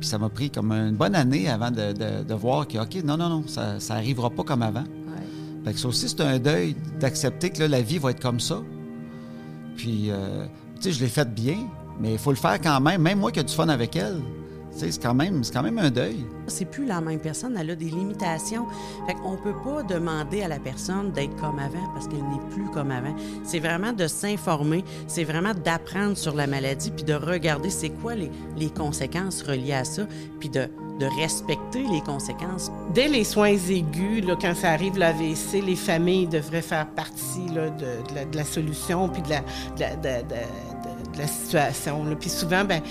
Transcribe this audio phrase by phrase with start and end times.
[0.00, 3.02] Puis ça m'a pris comme une bonne année avant de, de- de voir que, OK,
[3.04, 4.84] non, non, non, ça, ça arrivera pas comme avant.
[5.64, 8.38] Fait que ça aussi, c'est un deuil d'accepter que là, la vie va être comme
[8.38, 8.60] ça.
[9.76, 10.46] Puis, euh,
[10.76, 11.56] tu sais, je l'ai fait bien,
[12.00, 13.02] mais il faut le faire quand même.
[13.02, 14.20] Même moi qui ai du fun avec elle,
[14.76, 16.24] c'est quand, même- c'est quand même un deuil.
[16.46, 18.66] C'est plus la même personne, elle a des limitations.
[19.06, 22.66] Fait qu'on peut pas demander à la personne d'être comme avant parce qu'elle n'est plus
[22.72, 23.14] comme avant.
[23.44, 28.14] C'est vraiment de s'informer, c'est vraiment d'apprendre sur la maladie puis de regarder c'est quoi
[28.14, 30.02] les, les conséquences reliées à ça,
[30.40, 30.68] puis de,
[31.00, 32.70] de respecter les conséquences.
[32.94, 37.70] Dès les soins aigus, là, quand ça arrive l'AVC, les familles devraient faire partie là,
[37.70, 37.80] de,
[38.10, 41.26] de la, de la solution puis de la, de la, de- de- de- de la
[41.26, 42.04] situation.
[42.04, 42.14] là.
[42.16, 42.82] Puis souvent, ben,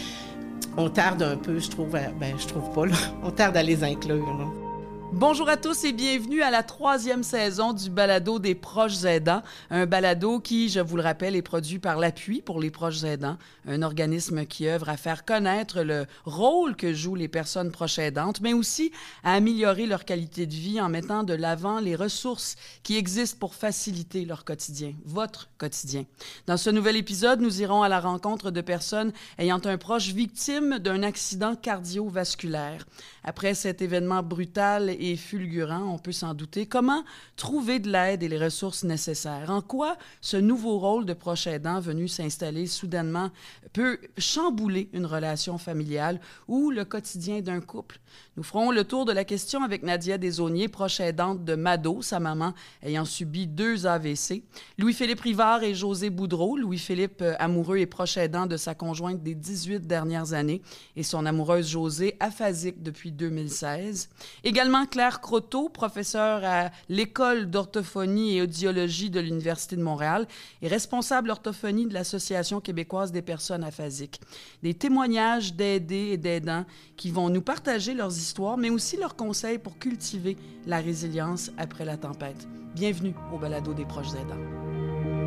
[0.78, 2.96] on tarde un peu, je trouve, à- ben, je trouve pas, là.
[3.24, 4.26] on tarde à les inclure.
[4.26, 4.65] là.
[5.14, 9.44] Bonjour à tous et bienvenue à la troisième saison du balado des proches aidants.
[9.70, 13.38] Un balado qui, je vous le rappelle, est produit par l'Appui pour les proches aidants,
[13.66, 18.42] un organisme qui œuvre à faire connaître le rôle que jouent les personnes proches aidantes,
[18.42, 18.92] mais aussi
[19.24, 23.56] à améliorer leur qualité de vie en mettant de l'avant les ressources qui existent pour
[23.56, 26.04] faciliter leur quotidien, votre quotidien.
[26.46, 30.80] Dans ce nouvel épisode, nous irons à la rencontre de personnes ayant un proche victime
[30.80, 32.86] d'un accident cardiovasculaire.
[33.24, 37.04] Après cet événement brutal et fulgurant, on peut s'en douter, comment
[37.36, 39.50] trouver de l'aide et les ressources nécessaires?
[39.50, 43.30] En quoi ce nouveau rôle de proche aidant venu s'installer soudainement
[43.74, 48.00] peut chambouler une relation familiale ou le quotidien d'un couple?
[48.38, 52.20] Nous ferons le tour de la question avec Nadia Desauniers, proche aidante de Mado, sa
[52.20, 54.44] maman ayant subi deux AVC.
[54.78, 56.58] Louis-Philippe Rivard et José Boudreau.
[56.58, 60.62] Louis-Philippe, euh, amoureux et proche aidant de sa conjointe des 18 dernières années
[60.98, 64.10] et son amoureuse José, aphasique depuis 2016.
[64.44, 70.28] Également Claire Croteau, professeure à l'École d'orthophonie et audiologie de l'Université de Montréal
[70.62, 74.20] et responsable orthophonie de l'Association québécoise des personnes aphasiques.
[74.62, 76.66] Des témoignages d'aidés et d'aidants
[76.98, 78.25] qui vont nous partager leurs histoires,
[78.58, 82.48] mais aussi leurs conseils pour cultiver la résilience après la tempête.
[82.74, 85.25] Bienvenue au balado des proches aidants.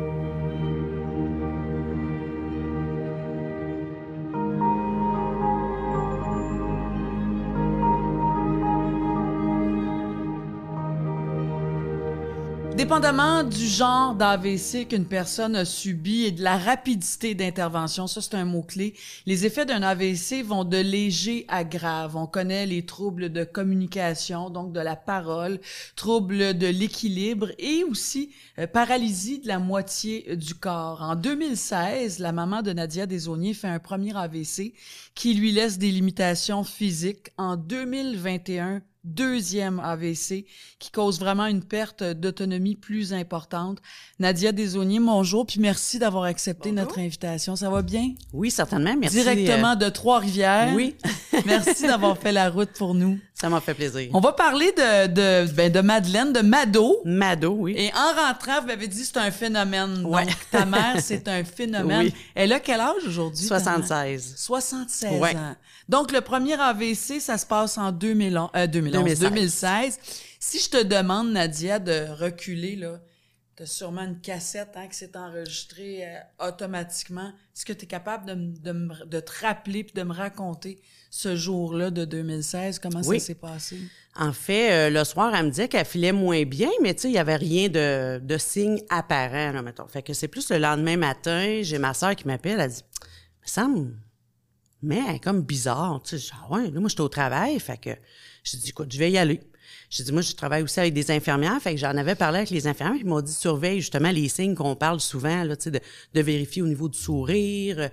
[12.79, 18.35] Dépendamment du genre d'AVC qu'une personne a subi et de la rapidité d'intervention, ça c'est
[18.35, 18.93] un mot-clé,
[19.25, 22.15] les effets d'un AVC vont de léger à grave.
[22.15, 25.59] On connaît les troubles de communication, donc de la parole,
[25.97, 31.01] troubles de l'équilibre et aussi euh, paralysie de la moitié du corps.
[31.01, 34.73] En 2016, la maman de Nadia Desauniers fait un premier AVC
[35.15, 37.33] qui lui laisse des limitations physiques.
[37.37, 40.45] En 2021, deuxième AVC
[40.79, 43.79] qui cause vraiment une perte d'autonomie plus importante.
[44.19, 47.55] Nadia Desauniers, bonjour, puis merci d'avoir accepté notre invitation.
[47.55, 48.13] Ça va bien?
[48.33, 49.17] Oui, certainement, merci.
[49.17, 50.73] Directement euh, de Trois-Rivières.
[50.75, 50.95] Oui,
[51.45, 53.19] merci d'avoir fait la route pour nous.
[53.33, 54.09] ça m'a fait plaisir.
[54.13, 56.97] On va parler de, de, ben, de Madeleine, de Mado.
[57.05, 57.75] Mado, oui.
[57.77, 60.03] Et en rentrant, vous m'avez dit c'est un phénomène.
[60.05, 60.25] Ouais.
[60.25, 62.07] Donc, ta mère, c'est un phénomène.
[62.07, 62.13] Oui.
[62.35, 63.47] Elle a quel âge aujourd'hui?
[63.47, 63.63] ta mère?
[63.63, 64.33] 76.
[64.37, 65.35] 76 Ouais.
[65.35, 65.55] ans.
[65.87, 69.19] Donc, le premier AVC, ça se passe en 2011, euh, 2011, 2016.
[69.29, 69.99] 2016.
[70.39, 72.99] Si je te demande, Nadia, de reculer, là,
[73.59, 77.27] tu as sûrement une cassette hein, qui s'est enregistrée euh, automatiquement.
[77.53, 78.33] Est-ce que tu es capable de,
[78.71, 82.79] de, de te rappeler puis de me raconter ce jour-là de 2016?
[82.79, 83.19] Comment Oui.
[83.19, 83.77] ça s'est passé?
[84.15, 87.09] En fait, euh, le soir, elle me disait qu'elle filait moins bien, mais tu sais,
[87.09, 89.87] il y avait rien de, de signe apparent, là, mettons.
[89.89, 92.83] Fait que c'est plus le lendemain matin, j'ai ma sœur qui m'appelle, elle dit,
[93.41, 93.93] me semble,
[94.81, 96.31] mais elle est comme bizarre, tu sais.
[96.33, 97.89] Ah ouais, là, moi, j'étais au travail, fait que,
[98.43, 99.41] j'ai dit, écoute, je vais y aller.
[99.89, 102.51] J'ai dit, moi, je travaille aussi avec des infirmières, fait que j'en avais parlé avec
[102.51, 105.71] les infirmières, ils m'ont dit, surveille justement les signes qu'on parle souvent, là, tu sais,
[105.71, 105.79] de,
[106.13, 107.89] de vérifier au niveau du sourire,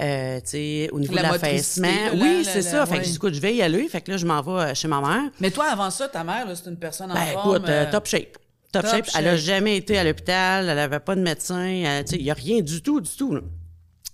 [0.00, 1.88] euh, tu sais, au niveau La de l'affaissement.
[2.14, 2.86] Oui, la- c'est la- ça.
[2.86, 2.98] Fait ouais.
[2.98, 3.86] que j'ai dit, écoute, je vais y aller.
[3.88, 5.30] Fait que là, je m'en vais euh, chez ma mère.
[5.40, 7.56] Mais toi, avant ça, ta mère, là, c'est une personne en Ben, forme.
[7.56, 8.38] écoute, euh, euh, top shape.
[8.72, 9.06] Top, top shape.
[9.16, 9.46] Elle a shape.
[9.46, 10.68] jamais été à l'hôpital.
[10.68, 12.02] Elle avait pas de médecin.
[12.04, 13.36] tu sais, il y a rien du tout, du tout.
[13.36, 13.40] là.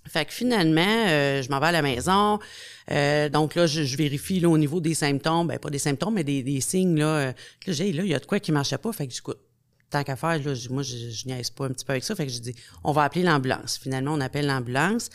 [0.07, 2.39] Fait que finalement, euh, je m'en vais à la maison.
[2.91, 5.47] Euh, donc là, je, je vérifie là, au niveau des symptômes.
[5.49, 6.99] Ben, pas des symptômes, mais des, des signes.
[6.99, 7.33] Là, Euh,
[7.67, 8.93] là, j'ai, là, il y a de quoi qui marchait pas.
[8.93, 9.39] Fait que j'écoute.
[9.91, 12.15] Tant qu'à faire, là, moi, je, je niaise pas un petit peu avec ça.
[12.15, 13.79] Fait que je dis, on va appeler l'ambulance.
[13.79, 15.11] Finalement, on appelle l'ambulance.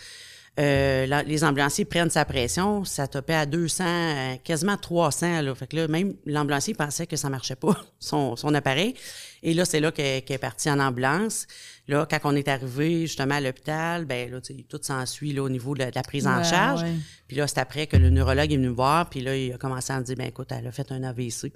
[0.59, 5.41] Euh, les ambulanciers prennent sa pression, ça topait à 200, euh, quasiment 300.
[5.41, 5.53] Là.
[5.53, 8.95] Fait que là, même l'ambulancier pensait que ça marchait pas, son, son appareil.
[9.43, 11.45] Et là, c'est là qu'elle qu'elle est partie en ambulance.
[11.87, 15.73] Là, quand on est arrivé justement à l'hôpital, ben là, tout s'ensuit là, au niveau
[15.73, 16.81] de la, de la prise en Ouais, charge.
[16.83, 16.93] ouais.
[17.27, 19.57] Puis là, c'est après que le neurologue est venu me voir, puis là, il a
[19.57, 21.53] commencé à me dire, ben écoute, elle a fait un AVC.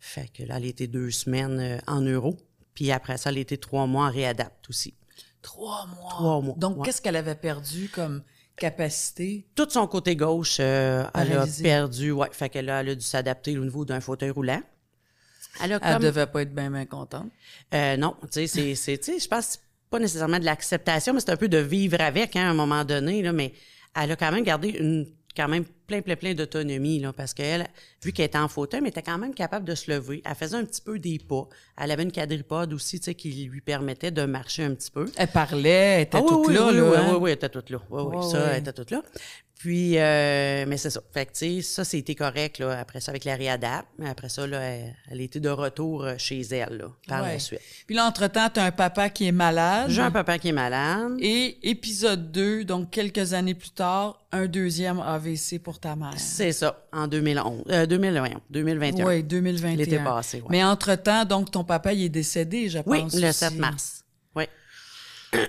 [0.00, 2.36] Fait que là, elle était deux semaines euh, en euro.
[2.74, 4.94] Puis après ça, elle était trois mois en réadapte aussi.
[5.42, 6.10] Trois mois.
[6.10, 6.86] Trois mois, Donc, ouais.
[6.86, 8.22] qu'est-ce qu'elle avait perdu comme
[8.56, 9.46] capacité?
[9.54, 12.10] Tout son côté gauche, euh, elle a perdu.
[12.12, 14.62] Ouais, fait que là, elle a dû s'adapter au niveau d'un fauteuil roulant.
[15.60, 16.02] Elle comme...
[16.02, 17.30] devait pas être bien, bien contente.
[17.74, 19.58] Euh, non, tu sais, c'est, c'est, tu sais, je pense
[19.90, 22.84] pas nécessairement de l'acceptation, mais c'est un peu de vivre avec, hein, à un moment
[22.84, 23.52] donné, là, mais
[23.94, 25.06] elle a quand même gardé une,
[25.36, 25.64] quand même
[26.00, 27.66] plein, plein, plein d'autonomie, là, parce qu'elle,
[28.02, 30.22] vu qu'elle était en fauteuil, mais elle était quand même capable de se lever.
[30.24, 31.46] Elle faisait un petit peu des pas.
[31.80, 35.10] Elle avait une quadripode aussi, tu sais, qui lui permettait de marcher un petit peu.
[35.16, 36.82] Elle parlait, elle était Ah toute oui, là, oui, là.
[36.84, 37.06] oui, hein?
[37.12, 37.78] oui, oui, elle était toute là.
[37.90, 39.02] Oui, oui, Ouais, ça, elle était toute là.
[39.58, 41.00] Puis, euh, mais c'est ça.
[41.14, 42.80] Fait que, tu sais, ça, c'était correct, là.
[42.80, 43.86] Après ça, avec la réadap.
[43.96, 47.34] Mais après ça, là, elle, elle était de retour euh, chez elle, là, par Ouais.
[47.34, 47.60] la suite.
[47.86, 49.88] Puis là, entre-temps, t'as un papa qui est malade.
[49.88, 51.12] J'ai un papa qui est malade.
[51.20, 56.14] Et épisode 2, donc quelques années plus tard, un deuxième AVC pour ta mère.
[56.16, 57.64] C'est ça, en 2011.
[57.70, 59.06] Euh, 2000, voyons, 2021.
[59.06, 59.76] Oui, 2021.
[59.76, 60.46] L'été passé, ouais.
[60.48, 63.14] Mais entre-temps, donc ton papa, il est décédé, je Oui, pense.
[63.14, 63.38] le aussi.
[63.38, 64.04] 7 mars.
[64.34, 64.44] Oui,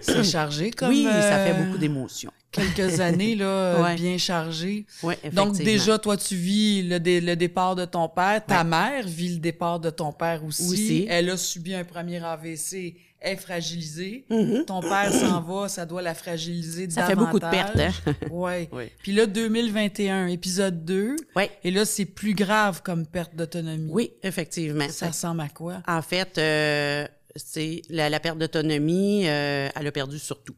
[0.01, 2.31] C'est chargé comme oui ça euh, fait beaucoup d'émotions.
[2.51, 3.95] Quelques années, là, Ouais.
[3.95, 4.85] bien chargées.
[5.01, 5.51] Oui, Donc effectivement.
[5.65, 8.45] déjà, toi, tu vis le, dé- le départ de ton père.
[8.45, 10.63] Ta mère vit le départ de ton père aussi.
[10.71, 11.07] Aussi.
[11.09, 12.95] Elle a subi un premier AVC.
[13.23, 14.25] Est fragilisée.
[14.29, 14.65] Mhm.
[14.65, 18.01] Ton père s'en va, ça doit la fragiliser Ça fait beaucoup de davantage.
[18.03, 18.27] pertes, hein?
[18.29, 18.69] Ouais.
[18.73, 18.83] Oui.
[19.01, 21.15] Puis là, 2021, épisode 2.
[21.35, 23.89] Oui, Et là, c'est plus grave comme perte d'autonomie.
[23.91, 24.89] oui, effectivement.
[24.89, 25.81] Ça ressemble à quoi?
[25.87, 30.55] En fait, euh, c'est la, la perte d'autonomie, euh, elle a perdu sur tout.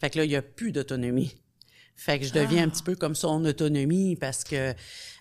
[0.00, 1.34] Fait que là, il n'y a plus d'autonomie.
[2.00, 4.72] Fait que je deviens un petit peu comme son autonomie parce que euh,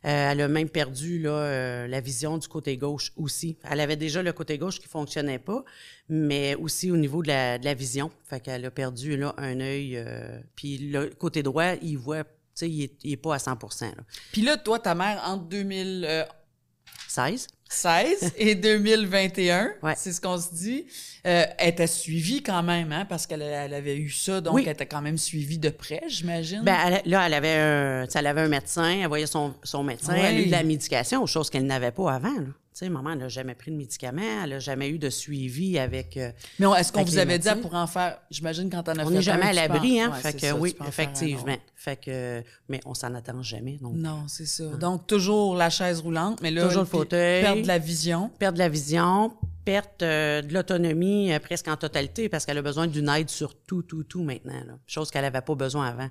[0.03, 3.57] elle a même perdu là, euh, la vision du côté gauche aussi.
[3.69, 5.65] Elle avait déjà le côté gauche qui fonctionnait pas,
[6.07, 8.11] mais aussi au niveau de la, de la vision.
[8.23, 9.97] Fait qu'elle a perdu là un œil.
[9.97, 13.61] euh, puis le côté droit, il voit, tu sais, il il est pas à 100
[13.81, 13.91] là.
[14.31, 18.33] Puis là, toi, ta mère, entre 2016 16.
[18.37, 19.93] et 2021, Ouais.
[19.95, 20.85] c'est ce qu'on se dit,
[21.27, 24.65] euh, elle t'a suivie quand même, hein, parce qu'elle elle avait eu ça, donc Oui.
[24.67, 26.63] elle t'a quand même suivie de près, j'imagine.
[26.63, 30.25] Ben, là, elle avait, un, elle avait un médecin, elle voyait son, son médecin, elle
[30.25, 32.33] a eu de la médication, chose qu'elle n'avait pas avant.
[32.33, 32.47] Là.
[32.79, 35.77] Tu sais, maman, elle n'a jamais pris de médicaments, elle n'a jamais eu de suivi
[35.77, 36.15] avec.
[36.15, 37.61] euh, Mais on- est-ce qu'on vous avait dit médecins?
[37.61, 40.11] pour en faire, j'imagine, quand t'en as on fait n'est jamais à l'abri, hein?
[40.13, 41.57] Ouais, fait que ça, oui, effectivement.
[41.75, 43.77] Fait que, mais on s'en attend jamais.
[43.81, 44.63] Donc, Non, c'est ça.
[44.79, 47.41] Donc, toujours la chaise roulante, mais là, Toujours le fauteuil.
[47.41, 48.31] Perdre de la vision.
[48.39, 49.33] perte de la vision,
[49.65, 53.55] perte euh, de l'autonomie euh, presque en totalité parce qu'elle a besoin d'une aide sur
[53.57, 54.53] tout, tout, tout maintenant.
[54.65, 54.77] Là.
[54.87, 56.09] Chose qu'elle n'avait pas besoin avant.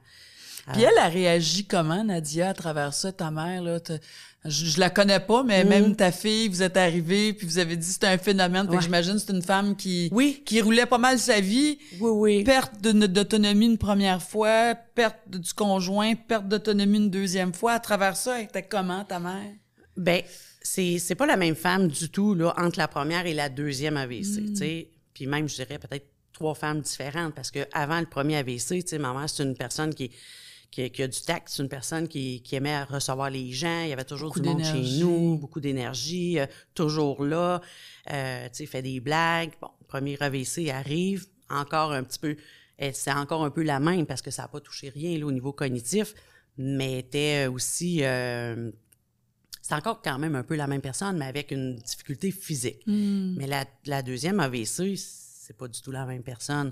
[0.73, 3.79] Puis elle a réagi comment, Nadia, à travers ça, ta mère, là?
[4.44, 7.76] Je, je la connais pas, mais même ta fille, vous êtes arrivés, puis vous avez
[7.76, 8.62] dit que c'était un phénomène.
[8.67, 8.82] Fait que Ouais.
[8.82, 10.43] j'imagine que c'est une femme qui, Oui.
[10.47, 11.79] qui roulait pas mal sa vie.
[12.00, 12.44] Oui, oui.
[12.44, 17.73] Perte d'autonomie une première fois, perte du conjoint, perte d'autonomie une deuxième fois.
[17.73, 19.53] À travers ça, elle était comment, ta mère?
[19.97, 20.23] Ben,
[20.62, 23.97] c'est c'est pas la même femme du tout là entre la première et la deuxième
[23.97, 24.91] AVC, tu sais.
[25.14, 28.82] Puis même je dirais peut-être trois femmes différentes parce que avant le premier AVC, tu
[28.87, 30.12] sais, ma mère c'est une personne qui
[30.70, 33.88] qui, qui a du tact, c'est une personne qui, qui aimait recevoir les gens, il
[33.88, 37.61] y avait toujours Beaucoup du monde chez nous, beaucoup d'énergie, euh, toujours là,
[38.11, 39.53] euh, tu sais, fait des blagues.
[39.61, 42.37] Bon, premier AVC arrive, encore un petit peu,
[42.93, 45.32] c'est encore un peu la même parce que ça n'a pas touché rien là, au
[45.32, 46.15] niveau cognitif,
[46.59, 48.71] mais était aussi euh,
[49.69, 52.82] c'est encore quand même un peu la même personne, mais avec une difficulté physique.
[52.87, 56.71] Mais la, la deuxième AVC, c'est pas du tout la même personne.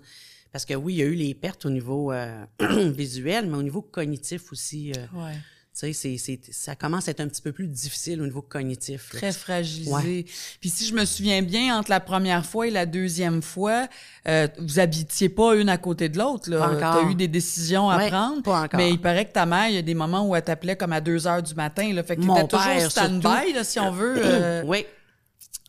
[0.57, 2.47] Parce que oui, il y a eu les pertes au niveau euh,
[2.97, 4.91] visuel, mais au niveau cognitif aussi.
[4.97, 5.33] euh, Ouais.
[5.35, 5.41] tu
[5.75, 9.13] sais, c'est, c'est- ça commence à être un petit peu plus difficile au niveau cognitif.
[9.13, 9.19] là.
[9.21, 9.93] Très fragilisée.
[9.93, 10.25] Ouais.
[10.63, 13.87] Puis si je me souviens bien, entre la première fois et la deuxième fois,
[14.29, 16.49] euh, vous habitiez pas une à côté de l'autre.
[16.49, 16.71] Pas Là.
[16.71, 17.03] encore.
[17.05, 18.43] T'as eu des décisions à Ouais, prendre.
[18.43, 18.79] pas encore.
[18.81, 20.95] Mais il paraît que ta mère, il y a des moments où elle t'appelait comme
[20.95, 21.93] à 2 heures du matin.
[21.93, 22.03] Là.
[22.03, 24.15] Fait que Mon t'étais toujours père, stand-by, si on veut.
[24.17, 24.87] euh, oui.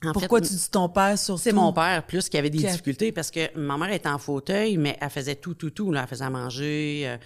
[0.06, 1.42] En pourquoi fait, tu dis ton père surtout?
[1.42, 4.77] C'est mon père plus qui avait des difficultés parce que ma mère était en fauteuil,
[4.77, 5.92] mais elle faisait tout, tout, tout.
[5.92, 6.01] Là.
[6.04, 7.18] Elle faisait à manger, euh,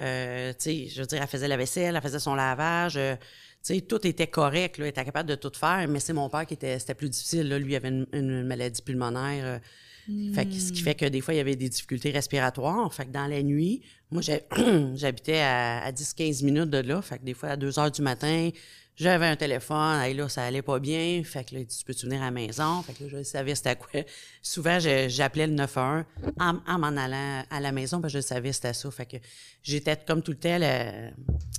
[0.00, 2.96] euh, tu sais, je veux dire, elle faisait la vaisselle, elle faisait son lavage.
[2.96, 3.16] euh,
[3.62, 6.30] tu sais, tout était correct, là, elle était capable de tout faire, mais c'est mon
[6.30, 7.48] père qui était, c'était plus difficile.
[7.48, 7.58] Là.
[7.58, 9.44] Lui, il avait une, une maladie pulmonaire.
[9.44, 9.58] euh,
[10.34, 12.92] fait que, ce qui fait que des fois, il y avait des difficultés respiratoires.
[12.92, 14.22] Fait que dans la nuit, moi,
[14.94, 17.02] j'habitais à, à 10-15 minutes de là.
[17.02, 18.50] Fait que des fois, à 2 heures du matin,
[19.00, 20.00] j'avais un téléphone.
[20.00, 21.22] Hey, là, ça allait pas bien.
[21.24, 22.82] Fait que là, il dit, tu peux-tu venir à la maison?
[22.82, 24.00] Fait que là, je savais c'était quoi.
[24.42, 26.04] Souvent, j'appelais le 911
[26.38, 28.90] en, en m'en allant à la maison, parce que je savais c'était ça.
[28.90, 29.16] Fait que
[29.62, 31.10] j'étais comme tout le temps la,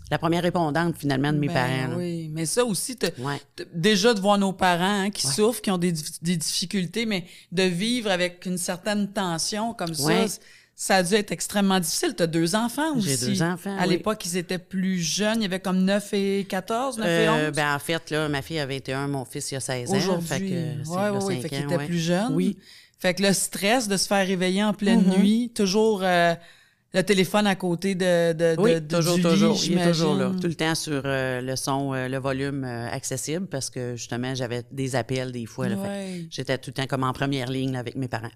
[0.10, 1.88] la première répondante, finalement, de mes Ben parents.
[1.92, 1.98] là.
[1.98, 3.40] Oui, mais ça aussi, Ouais.
[3.74, 7.64] déjà de voir nos parents hein, qui souffrent, qui ont des, des difficultés, mais de
[7.64, 10.28] vivre avec une certaine tension comme Ouais.
[10.28, 10.40] ça,
[10.84, 12.16] ça a dû être extrêmement difficile.
[12.18, 13.10] Tu as deux enfants aussi.
[13.10, 13.90] J'ai deux enfants, À oui.
[13.90, 15.36] l'époque, ils étaient plus jeunes.
[15.38, 17.56] Il y avait comme 9 et 14, 9 et Euh, 11.
[17.56, 19.98] ben, en fait, là, ma fille a 21, mon fils, il a 16 ans.
[19.98, 20.56] Aujourd'hui.
[20.88, 21.86] Oui, oui, Fait étaient ouais.
[21.86, 22.34] plus jeunes.
[22.34, 22.58] Oui.
[22.98, 25.20] Fait que le stress de se faire réveiller en pleine Mm-hmm.
[25.20, 26.34] nuit, toujours euh,
[26.94, 29.58] Le téléphone à côté de, de, oui, de, de toujours, du toujours.
[29.64, 30.32] il est toujours là.
[30.42, 34.36] Tout le temps sur euh, le son, euh, le volume euh, accessible parce que justement,
[34.36, 35.68] j'avais des appels des fois.
[35.68, 36.26] Ouais.
[36.30, 38.28] J'étais tout le temps comme en première ligne là, avec mes parents.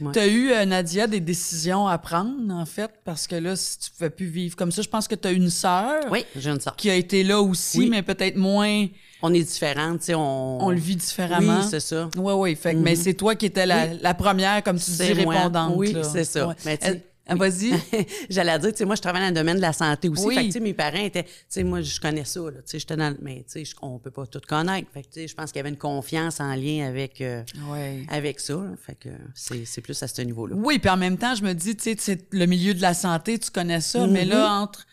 [0.00, 0.12] Ouais.
[0.12, 3.78] Tu as eu, euh, Nadia, des décisions à prendre, en fait, parce que là, si
[3.78, 6.50] tu pouvais plus vivre comme ça, je pense que tu as une sœur Oui, j'ai
[6.50, 6.74] une sœur.
[6.76, 7.88] qui a été là aussi, Oui.
[7.90, 8.86] mais peut-être moins,
[9.22, 10.64] On est différentes, tu sais, on...
[10.64, 11.58] on le vit différemment.
[11.60, 12.08] Oui, c'est ça.
[12.16, 12.56] Oui, oui.
[12.56, 15.34] Fait que, Mais c'est toi qui étais la, la première, comme tu dis, moi.
[15.34, 15.74] répondante.
[15.76, 16.48] Oui, c'est ça.
[16.48, 16.54] Ouais.
[16.64, 16.78] Mais
[17.28, 17.72] ah, Vas-y.
[18.30, 20.24] J'allais dire, tu sais, moi, je travaille dans le domaine de la santé aussi.
[20.26, 20.34] Oui.
[20.34, 22.50] Fait que, tu sais, mes parents étaient, tu sais, moi, je connais ça, là.
[22.52, 24.88] Tu sais, j'étais dans, le- mais, tu sais, on peut pas tout connaître.
[24.92, 27.42] Fait que, tu sais, je pense qu'il y avait une confiance en lien avec, euh,
[27.70, 28.04] Ouais.
[28.08, 28.70] avec ça, là.
[28.84, 30.56] Fait que c'est, c'est plus à ce niveau-là.
[30.56, 33.38] Oui, puis en même temps, je me dis, tu sais, le milieu de la santé,
[33.38, 34.86] tu connais ça, mais là, entre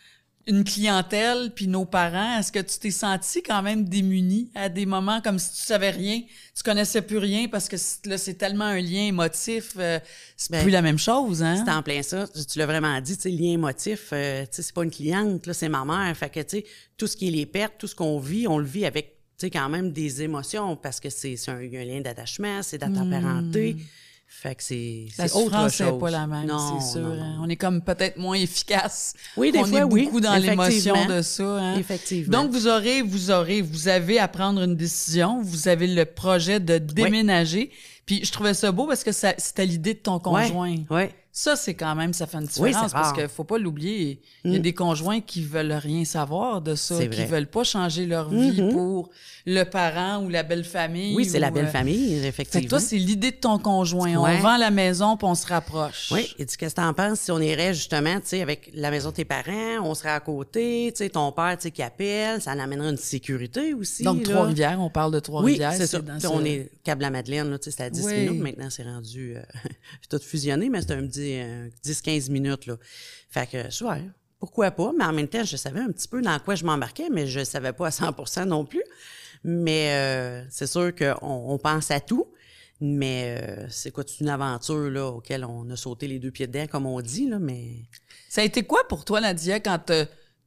[0.48, 4.86] une clientèle puis nos parents, est-ce que tu t'es senti quand même démuni à des
[4.86, 6.22] moments comme si tu savais rien,
[6.54, 7.76] tu connaissais plus rien parce que
[8.08, 9.98] là, c'est tellement un lien émotif, euh,
[10.36, 11.62] c'est Ben, plus la même chose, hein?
[11.64, 12.26] C'est en plein ça.
[12.28, 15.46] Tu l'as vraiment dit, tu sais, lien émotif, euh, tu sais, c'est pas une cliente,
[15.46, 16.16] là, c'est ma mère.
[16.16, 16.64] Fait que, tu sais,
[16.96, 19.46] tout ce qui est les pertes, tout ce qu'on vit, on le vit avec, tu
[19.46, 22.92] sais, quand même des émotions parce que c'est, c'est un, un lien d'attachement, c'est dans
[22.92, 23.76] ta parenté.
[24.42, 25.98] Fait que c'est, La souffrance n'est chose.
[25.98, 27.00] pas la même, Non, c'est sûr.
[27.00, 27.34] non, hein.
[27.38, 27.44] non.
[27.44, 29.14] On est comme peut-être moins efficace.
[29.36, 31.42] Oui, des On fois, est oui, beaucoup dans l'émotion de ça.
[31.58, 31.76] hein.
[31.78, 32.42] Effectivement.
[32.42, 35.40] Donc, vous aurez, vous aurez, vous avez à prendre une décision.
[35.42, 37.70] Vous avez le projet de déménager.
[38.04, 40.76] Puis, je trouvais ça beau parce que c'était l'idée de ton conjoint.
[40.90, 41.14] Ouais.
[41.38, 44.22] Ça, c'est quand même, ça fait une Oui, différence c'est parce qu'il faut pas l'oublier.
[44.46, 44.62] Il y a Mm.
[44.62, 47.26] des conjoints qui veulent rien savoir de ça, qui vrai.
[47.26, 48.72] veulent pas changer leur vie Mhm.
[48.72, 49.10] pour
[49.44, 51.14] le parent ou la belle famille.
[51.14, 52.68] Oui, c'est la ou, belle euh, famille, Fait que effectivement.
[52.70, 54.16] toi, c'est l'idée de ton conjoint.
[54.16, 54.36] Ouais.
[54.38, 56.08] On vend la maison puis on se rapproche.
[56.10, 58.90] Oui, et dis qu'est-ce que t'en penses si on irait justement, tu sais, avec la
[58.90, 61.82] maison de tes parents, on serait à côté, tu sais, ton père, tu sais, qui
[61.82, 64.04] appelle, ça l'amènerait une sécurité aussi.
[64.04, 64.22] Donc.
[64.22, 65.74] Trois-Rivières, on parle de Oui, Trois-Rivières.
[65.74, 65.98] c'est ça.
[65.98, 68.20] dans Tu ce- On est câble la Madeleine, là, tu sais, c'est à 10 Oui.
[68.26, 68.42] minutes.
[68.42, 69.42] Maintenant, c'est rendu euh,
[70.08, 72.76] tout fusionné, mais c'est un petit euh, 10-15 minutes, là.
[73.28, 73.58] Fait que,
[74.38, 74.92] pourquoi pas?
[74.96, 77.44] Mais en même temps, je savais un petit peu dans quoi je m'embarquais, mais je
[77.44, 78.82] savais pas à 100% non plus.
[79.44, 82.26] Mais euh, c'est sûr qu'on on pense à tout.
[82.80, 86.66] Mais euh, c'est quoi, c'est une aventure auquel on a sauté les deux pieds dedans,
[86.66, 87.84] comme on dit, là, mais...
[88.28, 89.92] Ça a été quoi pour toi, Nadia, quand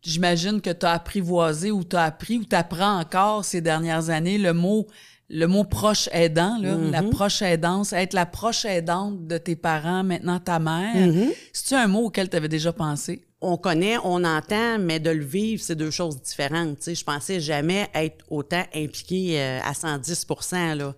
[0.03, 4.12] j'imagine que tu as apprivoisé ou tu as appris ou tu apprends encore ces dernières
[4.12, 4.88] années le mot
[5.29, 6.91] le mot proche aidant, là, Mm-hmm.
[6.91, 10.95] la proche aidance, être la proche aidante de tes parents, maintenant ta mère.
[10.95, 11.29] Mm-hmm.
[11.53, 13.21] C'est-tu un mot auquel tu avais déjà pensé?
[13.41, 16.79] on connaît, on entend, mais de le vivre, c'est deux choses différentes.
[16.79, 20.27] Tu sais, je pensais jamais être autant impliquée euh, à 110
[20.75, 20.93] là.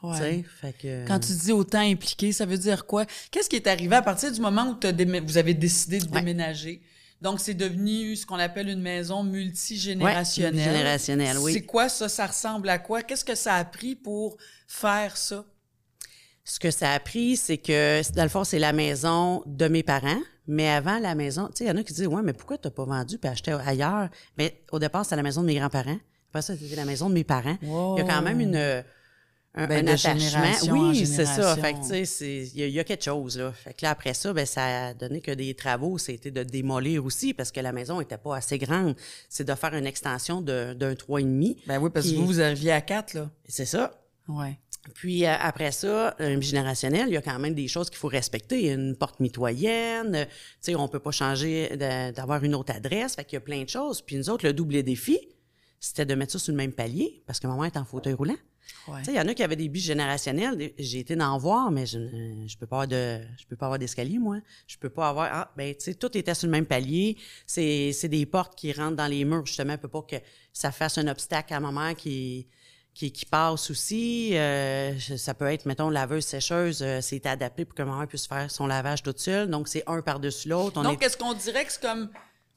[0.00, 1.06] Tu sais, fait que...
[1.08, 3.06] Quand tu dis autant impliqué, ça veut dire quoi?
[3.32, 6.20] Qu'est-ce qui est arrivé à partir du moment où démé- vous avez décidé de Ouais.
[6.20, 6.80] déménager?
[7.20, 10.54] Donc, c'est devenu ce qu'on appelle une maison multigénérationnelle.
[10.54, 11.52] Ouais, multigénérationnelle, oui.
[11.52, 12.08] C'est quoi ça?
[12.08, 13.02] Ça ressemble à quoi?
[13.02, 14.36] Qu'est-ce que ça a pris pour
[14.66, 15.44] faire ça?
[16.44, 19.82] Ce que ça a pris, c'est que, dans le fond, c'est la maison de mes
[19.82, 20.20] parents.
[20.46, 22.58] Mais avant la maison, tu sais, il y en a qui disent, ouais, mais pourquoi
[22.58, 24.08] t'as pas vendu puis acheté ailleurs?
[24.36, 25.98] Mais au départ, c'était la maison de mes grands-parents.
[26.30, 27.56] Après ça, c'était la maison de mes parents.
[27.62, 27.96] Wow.
[27.96, 28.82] Il y a quand même une,
[29.54, 30.72] un, Ben, un attachement.
[30.72, 31.56] Oui, c'est ça.
[31.56, 33.50] Fait que, tu sais, il y, a- il y a quelque chose, là.
[33.52, 37.04] Fait que là, après ça, ben, ça a donné que des travaux, c'était de démolir
[37.04, 38.94] aussi parce que la maison était pas assez grande.
[39.28, 41.56] C'est de faire une extension d'un trois et demi.
[41.66, 43.28] Ben oui, parce que vous, vous arriviez à quatre, là.
[43.48, 43.92] C'est ça.
[44.28, 44.58] Ouais.
[44.94, 48.08] Puis euh, après ça, un générationnel, il y a quand même des choses qu'il faut
[48.08, 48.60] respecter.
[48.60, 50.30] Il y a Une porte mitoyenne, euh, tu
[50.60, 53.14] sais, on peut pas changer d'avoir une autre adresse.
[53.16, 54.00] Fait qu'il y a plein de choses.
[54.00, 55.18] Puis nous autres, le double défi,
[55.80, 58.36] c'était de mettre ça sur le même palier parce que maman est en fauteuil roulant.
[58.88, 59.02] Ouais.
[59.08, 60.72] Il y en a qui avaient des bus générationnels.
[60.78, 63.66] J'ai été d'en voir, mais je, ne- je peux pas avoir de, je peux pas
[63.66, 64.38] avoir d'escalier, moi.
[64.66, 67.16] Je peux pas avoir, ah, ben, tu sais, tout était sur le même palier.
[67.46, 70.22] C'est, c'est des portes qui rentrent dans les murs, justement, pour pas que
[70.52, 72.46] ça fasse un obstacle à ma mère qui,
[72.94, 74.36] qui, qui passe aussi.
[74.36, 78.26] Euh, ça peut être, mettons, laveuse, sécheuse, euh, c'est adapté pour que ma mère puisse
[78.26, 79.48] faire son lavage toute seule.
[79.48, 80.80] Donc, c'est un par-dessus l'autre.
[80.80, 82.08] On Donc, est- est-ce qu'on dirait que c'est comme,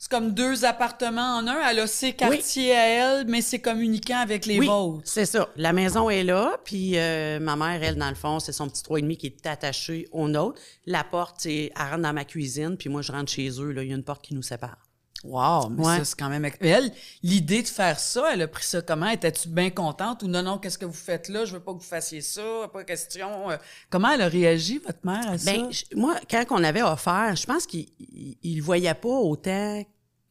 [0.03, 1.61] c'est comme deux appartements en un?
[1.69, 2.87] Elle a ses quartiers à
[3.19, 4.99] elle, mais c'est communiquant avec les oui, vôtres.
[5.05, 5.47] c'est ça.
[5.55, 8.81] La maison est là, puis euh, ma mère, elle, dans le fond, c'est son petit
[8.83, 10.59] 3,5 qui est attaché au nôtre.
[10.85, 13.71] La porte, c'est, elle rentre dans ma cuisine, puis moi, je rentre chez eux.
[13.71, 14.75] Là, il y a une porte qui nous sépare.
[15.23, 15.97] Wow, mais Ouais.
[15.99, 16.45] ça, c'est quand même...
[16.59, 16.91] Elle,
[17.21, 19.07] l'idée de faire ça, elle a pris ça comment?
[19.07, 21.45] Étais-tu bien contente ou non, non, qu'est-ce que vous faites là?
[21.45, 22.41] Je veux pas que vous fassiez ça,
[22.73, 23.49] pas question.
[23.51, 23.55] Euh,
[23.89, 25.49] Comment elle a réagi, votre mère, à ça?
[25.49, 29.81] Ben, je- moi, quand on avait offert, je pense qu'il il, il voyait pas autant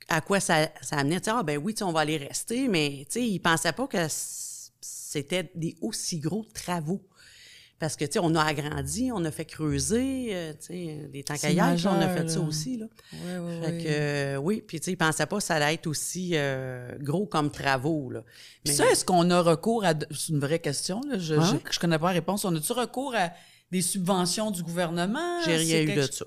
[0.08, 1.20] à quoi ça, ça amenait.
[1.20, 3.38] Tu sais, ah, ben oui, tu sais, on va aller rester, mais tu sais, il
[3.40, 3.98] pensait pas que
[4.80, 7.02] c'était des aussi gros travaux.
[7.78, 11.24] Parce que, tu sais, on a agrandi, on a fait creuser, euh, tu sais, des
[11.54, 12.86] gaz, on a fait ça aussi, là.
[13.12, 15.88] Ouais, Fait que, euh, oui, puis tu sais, il pensait pas que ça allait être
[15.88, 18.22] aussi euh, gros comme travaux, là.
[18.64, 19.94] Puis ça, est-ce qu'on a recours à...
[20.12, 21.18] C'est une vraie question, là.
[21.18, 21.44] Je, Ouais.
[21.66, 22.44] je, je connais pas la réponse.
[22.44, 23.32] On a-tu recours à
[23.72, 25.40] des subventions du gouvernement?
[25.44, 26.24] J'ai rien eu quelque- de ça.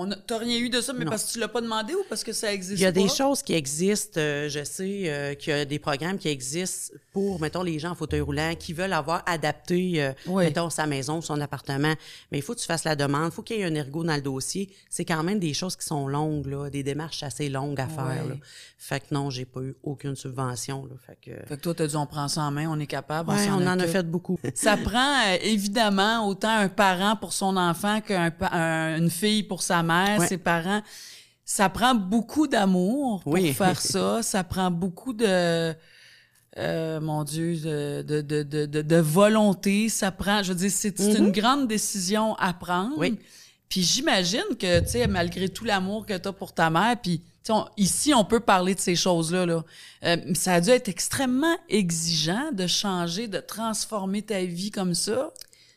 [0.00, 2.22] On T'as rien eu de ça, mais parce que tu l'as pas demandé ou parce
[2.24, 3.00] que ça existe Il y a pas?
[3.00, 4.20] des choses qui existent.
[4.20, 7.90] euh, je sais euh, qu'il y a des programmes qui existent pour, mettons, les gens
[7.90, 10.44] en fauteuil roulant qui veulent avoir adapté, euh, Oui.
[10.44, 11.94] mettons, sa maison, son appartement.
[12.30, 13.30] Mais il faut que tu fasses la demande.
[13.32, 14.70] Il faut qu'il y ait un ergo dans le dossier.
[14.88, 18.24] C'est quand même des choses qui sont longues, là, des démarches assez longues à faire.
[18.28, 18.34] Là.
[18.78, 20.86] Fait que non, j'ai pas eu aucune subvention.
[20.86, 20.94] Là.
[21.04, 23.30] Fait que, Fait que toi, t'as dit, on prend ça en main, on est capable,
[23.30, 24.38] Ouais, on en a fait beaucoup.
[24.54, 28.32] Ça prend évidemment autant un parent pour son enfant qu'une
[28.98, 29.87] une fille pour sa mère,
[30.18, 30.26] Ouais.
[30.26, 30.82] ses parents.
[31.44, 33.52] Ça prend beaucoup d'amour pour Oui.
[33.54, 34.22] faire ça.
[34.22, 35.74] Ça prend beaucoup de,
[36.58, 39.88] euh, mon Dieu, de, de, de, de, volonté.
[39.88, 42.96] Ça prend, je veux dire, c'est une grande décision à prendre.
[42.96, 43.00] Mm-hmm.
[43.12, 43.18] Oui.
[43.68, 47.22] Puis j'imagine que, tu sais, malgré tout l'amour que tu as pour ta mère, puis
[47.50, 49.44] on- ici, on peut parler de ces choses-là.
[49.46, 49.62] Là.
[50.04, 55.30] Euh, ça a dû être extrêmement exigeant de changer, de transformer ta vie comme ça.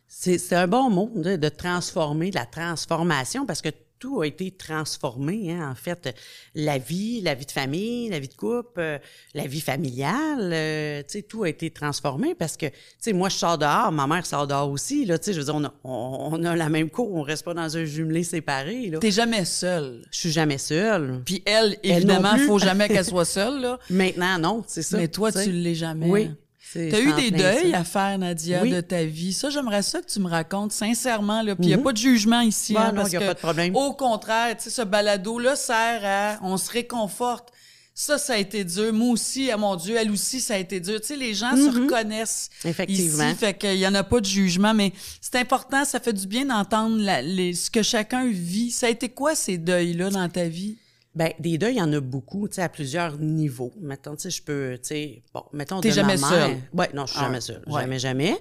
[0.08, 3.70] C'est c'est un bon mot de, de transformer, de la transformation, parce que
[4.02, 6.14] tout a été transformé, hein, en fait.
[6.56, 8.98] La vie, la vie de famille, la vie de couple, euh,
[9.36, 13.30] la vie familiale, euh, tu sais, tout a été transformé parce que, tu sais, moi,
[13.30, 15.64] je sors dehors, ma mère sort dehors aussi, là, tu sais, je veux dire, on
[15.64, 18.98] a, on, on a la même cour, on reste pas dans un jumelé séparé, là.
[18.98, 20.02] T'es jamais seule.
[20.12, 21.22] Je suis jamais seule.
[21.24, 22.48] Puis elle, Elle évidemment, plus.
[22.48, 23.80] faut jamais qu'elle soit seule, là.
[23.92, 24.98] Maintenant, non, c'est ça.
[24.98, 26.10] Mais toi, tu l'es jamais.
[26.10, 26.32] Oui.
[26.74, 27.80] T'as eu des deuils ça.
[27.80, 28.72] à faire, Nadia, Oui.
[28.72, 29.34] de ta vie?
[29.34, 31.44] Ça, j'aimerais ça que tu me racontes sincèrement.
[31.44, 32.74] Puis il n'y a pas de jugement ici.
[32.74, 32.96] Bon, hein, Mhm.
[32.96, 33.76] non, parce y a que, pas de problème.
[33.76, 36.40] Au contraire, tu sais, ce balado-là sert à...
[36.44, 37.50] On se réconforte.
[37.94, 38.94] Ça, ça a été dur.
[38.94, 41.02] Moi aussi, ah, mon Dieu, elle aussi, ça a été dur.
[41.02, 42.72] Tu sais, les gens se reconnaissent Mhm.
[42.72, 43.28] Effectivement.
[43.28, 43.36] ici.
[43.36, 45.84] Fait qu'il y en a pas de jugement, mais c'est important.
[45.84, 48.72] Ça fait du bien d'entendre ce que chacun vit.
[48.72, 50.78] Ça a été quoi, ces deuils-là, dans ta vie?
[51.14, 53.74] Ben, des deuils, il y en a beaucoup, tu sais, à plusieurs niveaux.
[53.82, 56.52] Mettons, tu sais, je peux, tu sais, bon, mettons T'es de jamais ma seule?
[56.52, 56.58] mère.
[56.74, 57.64] Ouais, non, je suis Ah, jamais seule.
[57.68, 57.82] ouais.
[57.82, 58.38] Jamais, jamais.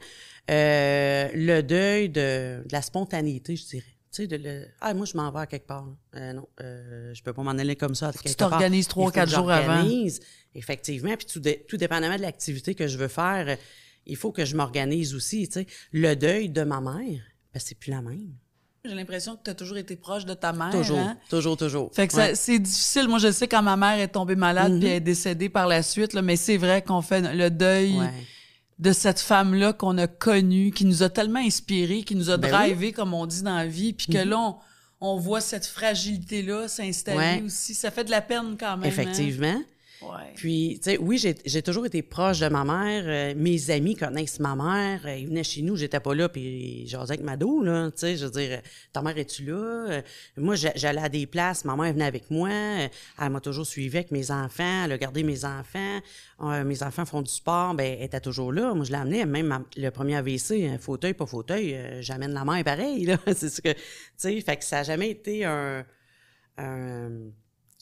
[0.51, 3.85] Euh, le deuil de, de la spontanéité, je dirais.
[4.13, 5.89] Tu sais, de le, ah, moi, je m'en vais à quelque part.
[6.17, 8.51] Euh, non, euh, je peux pas m'en aller comme ça à quelque part.
[8.51, 9.85] t'organises trois, quatre jours avant.
[10.55, 11.15] Effectivement.
[11.17, 13.57] Puis tout, dé- tout dépendamment de l'activité que je veux faire,
[14.07, 15.67] il faut que je m'organise aussi, tu sais.
[15.93, 17.21] Le deuil de ma mère,
[17.53, 18.33] ben, c'est plus la même.
[18.85, 20.71] J'ai l'impression que tu as toujours été proche de ta mère.
[20.71, 21.19] Toujours, hein?
[21.29, 21.91] toujours, toujours.
[21.93, 22.35] Fait que Ouais.
[22.35, 23.09] C'est difficile.
[23.09, 25.83] Moi, je sais quand ma mère est tombée malade puis elle est décédée par la
[25.83, 28.11] suite, là, mais c'est vrai qu'on fait le deuil Ouais.
[28.79, 32.51] de cette femme-là qu'on a connue, qui nous a tellement inspirés, qui nous a Ben
[32.51, 34.57] drivé, comme on dit dans la vie, puis que là, on,
[35.03, 37.43] on voit cette fragilité-là s'installer Ouais.
[37.45, 37.75] aussi.
[37.75, 38.91] Ça fait de la peine quand même.
[39.45, 39.63] hein?
[40.35, 43.05] Puis, tu sais, oui, j'ai toujours été proche de ma mère.
[43.07, 45.03] Euh, mes amis connaissent ma mère.
[45.05, 47.91] Euh, ils venaient chez nous, j'étais pas là, puis j'osais avec Mado, là.
[47.91, 48.61] Tu sais, je veux dire, euh,
[48.93, 49.55] ta mère, es-tu là?
[49.91, 50.03] Euh,
[50.37, 52.49] moi, j'a- j'allais à des places, ma mère venait avec moi.
[52.49, 52.89] Euh,
[53.21, 54.85] elle m'a toujours suivi avec mes enfants.
[54.85, 56.01] Elle a gardé mes enfants.
[56.65, 58.73] Mes enfants font du sport, ben elle était toujours là.
[58.73, 63.05] Moi, je l'amenais, même le premier AVC, un fauteuil, pas fauteuil, j'amène la mère pareil,
[63.05, 63.19] là.
[63.35, 63.79] C'est ce que, tu
[64.17, 65.85] sais, fait que ça a jamais été un...
[66.57, 67.11] un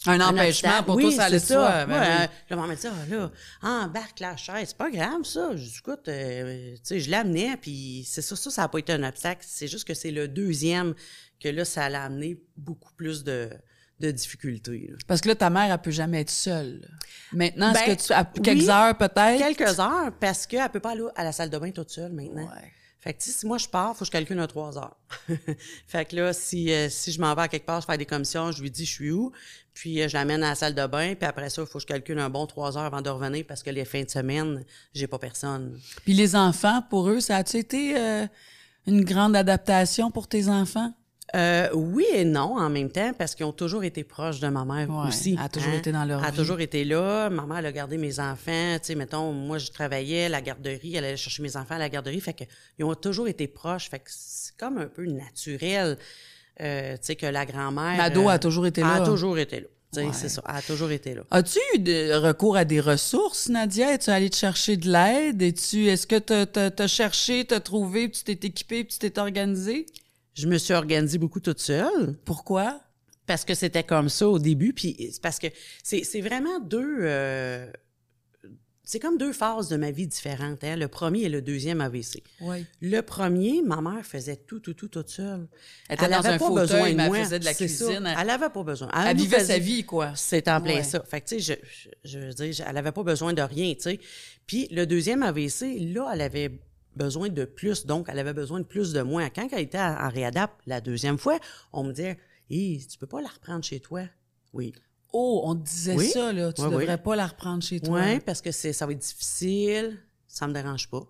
[0.06, 1.84] Un un empêchement pour oui, toi, ça allait ça.
[1.86, 2.56] Ben Ouais, oui.
[2.56, 3.30] maman me dit, ah, là,
[3.62, 5.50] embarque la chaise, c'est pas grave, ça.
[5.56, 8.78] Je dis, écoute, euh, tu sais, je l'amenais, puis c'est ça, ça, ça n'a pas
[8.78, 9.44] été un obstacle.
[9.46, 10.94] C'est juste que c'est le deuxième
[11.42, 13.50] que là, ça l'a amené beaucoup plus de,
[13.98, 14.86] de difficultés.
[14.90, 14.96] là.
[15.08, 16.88] Parce que là, ta mère, elle peut jamais être seule.
[17.32, 18.12] Maintenant, Ben, est-ce que tu...
[18.12, 19.38] à quelques oui, heures peut-être?
[19.38, 22.44] Quelques heures, parce qu'elle peut pas aller à la salle de bain toute seule maintenant.
[22.46, 22.72] Ouais.
[23.00, 24.96] Fait que, si moi je pars, faut que je calcule un trois heures.
[25.86, 28.06] fait que là, si, euh, si je m'en vais à quelque part, je fais des
[28.06, 29.30] commissions, je lui dis je suis où,
[29.72, 31.82] puis euh, je l'amène à la salle de bain, puis après ça, il faut que
[31.82, 34.64] je calcule un bon trois heures avant de revenir parce que les fins de semaine,
[34.94, 35.78] j'ai pas personne.
[36.04, 38.26] Puis les enfants, pour eux, ça a-tu été euh,
[38.86, 40.92] une grande adaptation pour tes enfants?
[41.36, 44.64] Euh, oui et non en même temps parce qu'ils ont toujours été proches de ma
[44.64, 45.32] mère Ouais, aussi.
[45.32, 45.36] hein.
[45.40, 46.36] elle a toujours été dans leur Elle a vie.
[46.38, 47.28] toujours été là.
[47.28, 48.76] Ma mère, elle a gardé mes enfants.
[48.78, 50.96] Tu sais, mettons, moi, je travaillais à la garderie.
[50.96, 52.18] Elle allait chercher mes enfants à la garderie.
[52.22, 52.44] Fait que
[52.78, 53.90] ils ont toujours été proches.
[53.90, 55.98] Fait que c'est comme un peu naturel,
[56.62, 57.96] euh, tu sais, que la grand-mère...
[57.98, 58.94] Mado euh, a toujours été Elle là.
[59.02, 59.66] a toujours été là.
[59.92, 60.12] Tu sais, Ouais.
[60.14, 60.42] c'est ça.
[60.48, 61.22] Elle a toujours été là.
[61.30, 63.92] As-tu eu de recours à des ressources, Nadia?
[63.94, 65.42] Es-tu allé te chercher de l'aide?
[65.42, 69.18] Es-tu, est-ce que tu as cherché, t'as trouvé, puis tu t'es équipé, puis tu t'es
[69.20, 69.84] organisé?
[70.38, 72.16] Je me suis organisée beaucoup toute seule.
[72.24, 72.80] Pourquoi?
[73.26, 75.48] parce que c'était comme ça au début puis c'est parce que
[75.82, 77.70] c'est vraiment deux euh,
[78.84, 82.22] c'est comme deux phases de ma vie différentes hein, le premier et le deuxième AVC
[82.40, 82.64] Oui.
[82.80, 85.46] le premier ma mère faisait tout tout tout toute seule
[85.90, 87.52] Elle était dans avait un pas fauteuil, besoin de mais elle moi faisait de la
[87.54, 88.14] cuisine.
[88.18, 90.12] elle avait pas besoin Elle vivait faisait- sa vie, quoi.
[90.16, 90.82] c'est en plein Ouais.
[90.82, 93.42] ça fait que tu sais je, je, je veux dire elle avait pas besoin de
[93.42, 94.00] rien tu sais
[94.46, 96.50] puis le deuxième AVC là elle avait
[96.98, 100.08] besoin de plus donc elle avait besoin de plus de moi quand elle était en
[100.10, 101.38] réadap la deuxième fois
[101.72, 102.18] on me disait
[102.50, 104.02] Hé, tu peux pas la reprendre chez toi
[104.52, 104.74] oui
[105.14, 106.10] Oh, on te disait Oui.
[106.10, 106.52] ça, là.
[106.52, 107.00] Tu Oui, devrais oui.
[107.02, 107.98] pas la reprendre chez toi.
[108.04, 109.98] Oui, parce que c'est, ça va être difficile.
[110.26, 111.02] Ça me dérange pas.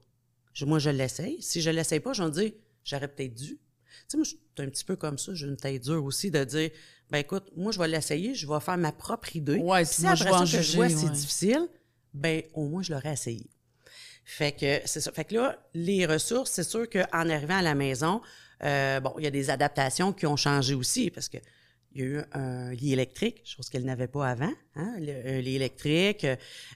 [0.53, 1.43] Je- moi, je l'essaye.
[1.43, 2.53] Si je l'essaye pas, je vais me dire,
[2.85, 3.59] j'aurais peut-être dû.
[4.07, 6.45] sais, moi, je suis un petit peu comme ça, j'ai une tête dure aussi de
[6.45, 6.71] dire,
[7.11, 9.59] ben écoute, moi, je vais l'essayer, je vais faire ma propre idée.
[9.59, 11.69] Ouais, si moi, je après vais ça que je vois c'est difficile,
[12.15, 13.51] ben au moins, je l'aurais essayé.
[14.31, 15.11] Fait que c'est ça.
[15.11, 18.21] Fait que là, les ressources, c'est sûr qu'en arrivant à la maison,
[18.63, 21.39] euh, bon, il y a des adaptations qui ont changé aussi parce que
[21.93, 25.41] il y a eu un lit électrique, chose qu'elle n'avait pas avant, hein, le- un
[25.41, 26.27] lit électrique,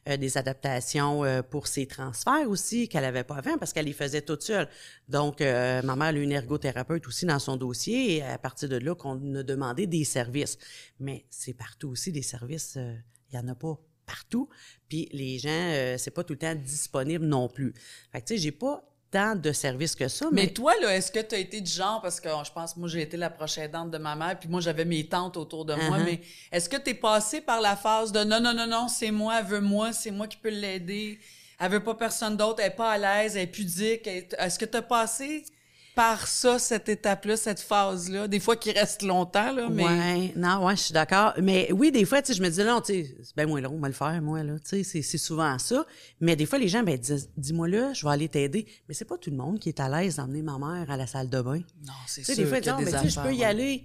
[0.09, 3.93] euh, des adaptations euh, pour ses transferts aussi qu'elle n'avait pas avant parce qu'elle les
[3.93, 4.67] faisait toute seule.
[5.09, 8.71] Donc, euh, ma mère a eu une ergothérapeute aussi dans son dossier et à partir
[8.71, 10.57] de là qu'on a demandé des services.
[10.99, 12.95] Mais c'est partout aussi des services, euh,
[13.31, 14.49] il y en a pas partout.
[14.89, 17.73] Puis les gens, euh, c'est pas tout le temps disponible non plus.
[18.13, 20.97] Fait que tu sais, j'ai pas tant de services que ça, Mais mais, toi, là,
[20.97, 23.19] est-ce que tu as été du genre, parce que oh, je pense, moi, j'ai été
[23.19, 26.05] la prochaine dente de ma mère, puis moi, j'avais mes tantes autour de moi, Uh-huh.
[26.05, 29.11] mais est-ce que tu es passé par la phase de non, non, non, non, c'est
[29.11, 31.19] moi, elle veut moi, c'est moi qui peux l'aider,
[31.61, 34.07] elle veut pas personne d'autre, elle est pas à l'aise, elle est pudique.
[34.07, 35.45] elle Est-ce que tu as passé
[35.95, 38.27] par ça, cette étape-là, cette phase-là?
[38.29, 39.85] Des fois qui reste longtemps, là, mais.
[39.85, 41.35] Ouais, non, ouais, je suis d'accord.
[41.43, 43.61] Mais oui, des fois, tu sais, je me dis, non, tu sais, c'est bien moins
[43.61, 44.55] long, on va le faire, moi, là.
[44.61, 45.85] Tu sais, c'est- souvent ça.
[46.21, 48.67] Mais des fois, les gens, ben, disent, dis-moi là, je vais aller t'aider.
[48.89, 51.07] Mais c'est pas tout le monde qui est à l'aise d'emmener ma mère à la
[51.07, 51.61] salle de bain.
[51.87, 53.21] Non, c'est Tu sais, sûr des fois, ils disent, Ah, des mais tu sais, je
[53.21, 53.45] peux y ouais.
[53.45, 53.85] aller.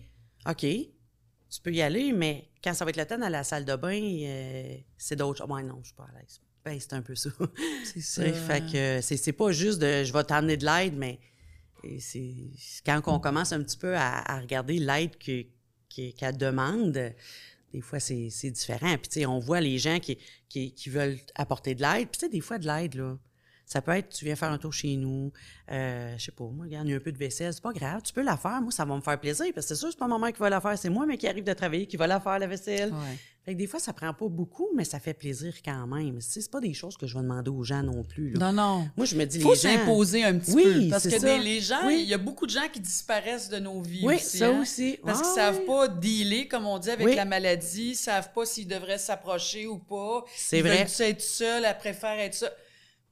[0.49, 0.59] OK.
[1.49, 3.75] Tu peux y aller, mais quand ça va être le temps à la salle de
[3.75, 5.49] bain, euh, c'est d'autres choses.
[5.49, 6.41] Ouais, non, je suis pas à l'aise.
[6.65, 7.29] Ben, c'est un peu ça.
[7.85, 8.23] C'est ça.
[8.33, 11.19] Fait que c'est pas juste de je vais t'emmener de l'aide, mais
[12.85, 15.43] quand on commence un petit peu à, regarder l'aide que-
[15.95, 17.13] que- qu'elle demande,
[17.73, 18.97] des fois c'est différent.
[18.97, 20.17] Puis tu sais, on voit les gens qui,
[20.49, 22.09] qui, qui veulent apporter de l'aide.
[22.09, 23.17] Puis tu sais, des fois de l'aide, là.
[23.69, 25.29] Ça peut être, tu viens faire un tour chez nous,
[25.71, 27.73] euh, je sais pas, moi, regarde, il y a un peu de vaisselle, c'est pas
[27.73, 29.89] grave, tu peux la faire, moi, ça va me faire plaisir, parce que c'est sûr,
[29.91, 31.85] c'est pas ma mère qui va la faire, c'est moi, mais qui arrive de travailler,
[31.85, 32.93] qui va la faire, la vaisselle.
[32.93, 33.17] Ouais.
[33.43, 36.19] Fait que des fois, ça prend pas beaucoup, mais ça fait plaisir quand même.
[36.21, 38.31] C'est pas des choses que je vais demander aux gens non plus.
[38.31, 38.51] Là.
[38.51, 38.89] Non, non.
[38.95, 39.69] Moi, je me dis, Il faut les gens...
[39.73, 40.89] s'imposer un petit Oui, peu.
[40.89, 41.99] Parce c'est que des- les gens, Oui.
[42.03, 44.37] il y a beaucoup de gens qui disparaissent de nos vies Oui, aussi.
[44.37, 44.61] ça hein.
[44.61, 44.97] aussi.
[45.05, 48.45] Parce Ah qu'ils savent pas dealer, comme on dit, avec la maladie, ils savent pas
[48.45, 50.23] s'ils devraient s'approcher ou pas.
[50.37, 50.77] C'est Ils vrai.
[50.79, 52.51] veulent-tu être seul, elle préfère être seule.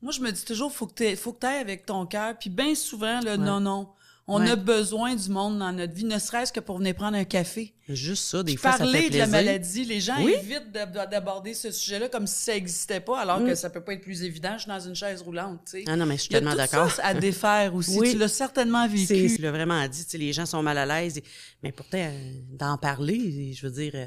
[0.05, 2.35] Moi, je me dis toujours, faut que tu faut que ailles avec ton cœur.
[2.39, 3.89] Puis bien souvent, là, non, non.
[4.27, 4.49] On Ouais.
[4.51, 7.73] a besoin du monde dans notre vie, ne serait-ce que pour venir prendre un café.
[7.89, 9.25] Juste ça, des Puis fois, ça fait parler de plaisir.
[9.25, 10.33] la maladie, les gens Oui.
[10.39, 13.47] évitent d'ab- d'aborder ce sujet-là comme si ça n'existait pas, alors Mm.
[13.49, 14.53] que ça peut pas être plus évident.
[14.55, 15.83] Je suis dans une chaise roulante, tu sais.
[15.87, 16.91] Ah non, mais je suis Il y a tellement tout d'accord.
[16.91, 17.97] ça à défaire aussi.
[17.99, 18.11] Oui.
[18.13, 19.35] Tu l'as certainement vécu.
[19.35, 21.17] tu l'as vraiment dit, tu sais, les gens sont mal à l'aise.
[21.19, 21.23] et-
[21.63, 24.05] mais pourtant, euh, d'en parler, je veux dire, euh,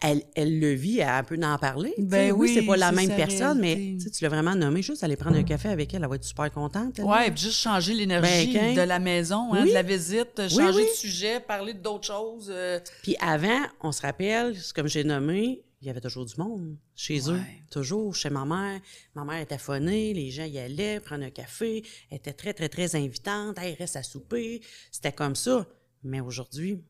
[0.00, 1.94] elle, elle le vit, elle peut en parler.
[1.98, 4.10] Ben oui, c'est pas la même personne, mais réalité.
[4.10, 4.82] tu l'as vraiment nommé.
[4.82, 6.98] Juste aller prendre un café avec elle, elle va être super contente.
[6.98, 9.68] Ouais, puis juste changer l'énergie Ben, de la maison, hein, Oui.
[9.70, 10.82] de la visite, changer oui.
[10.84, 12.48] de sujet, parler d'autres choses.
[12.50, 16.76] euh, Puis avant, on se rappelle, comme j'ai nommé, il y avait toujours du monde
[16.94, 17.40] chez eux.
[17.70, 18.80] Toujours chez ma mère.
[19.14, 21.84] Ma mère était phonée, les gens y allaient prendre un café.
[22.10, 23.56] Elle était très, très, très invitante.
[23.62, 24.62] Elle reste à souper.
[24.90, 25.66] C'était comme ça.
[26.02, 26.80] Mais aujourd'hui,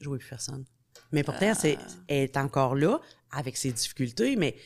[0.00, 0.64] je vois plus personne.
[1.16, 1.86] Mais pourtant, c'est, Ah.
[2.08, 3.00] elle est encore là,
[3.32, 4.52] avec ses difficultés, mais...
[4.52, 4.58] tu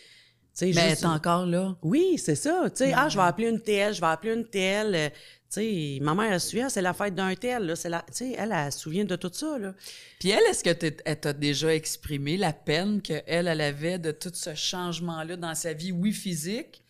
[0.52, 1.76] sais, Mais elle juste- est encore là.
[1.82, 2.64] oui, c'est ça.
[2.70, 4.94] Tu sais, ah, je vais appeler une telle, je vais appeler une telle.
[4.94, 5.08] euh,
[5.52, 7.64] Tu sais, ma mère, elle se souvient, c'est la fête d'un tel.
[7.66, 9.58] Là, c'est la, tu sais, elle, elle se souvient de tout ça.
[9.58, 9.74] Là.
[10.20, 14.10] Puis elle, est-ce que t'es- elle t'a déjà exprimé la peine qu'elle, elle avait de
[14.12, 16.82] tout ce changement-là dans sa vie, oui, physique,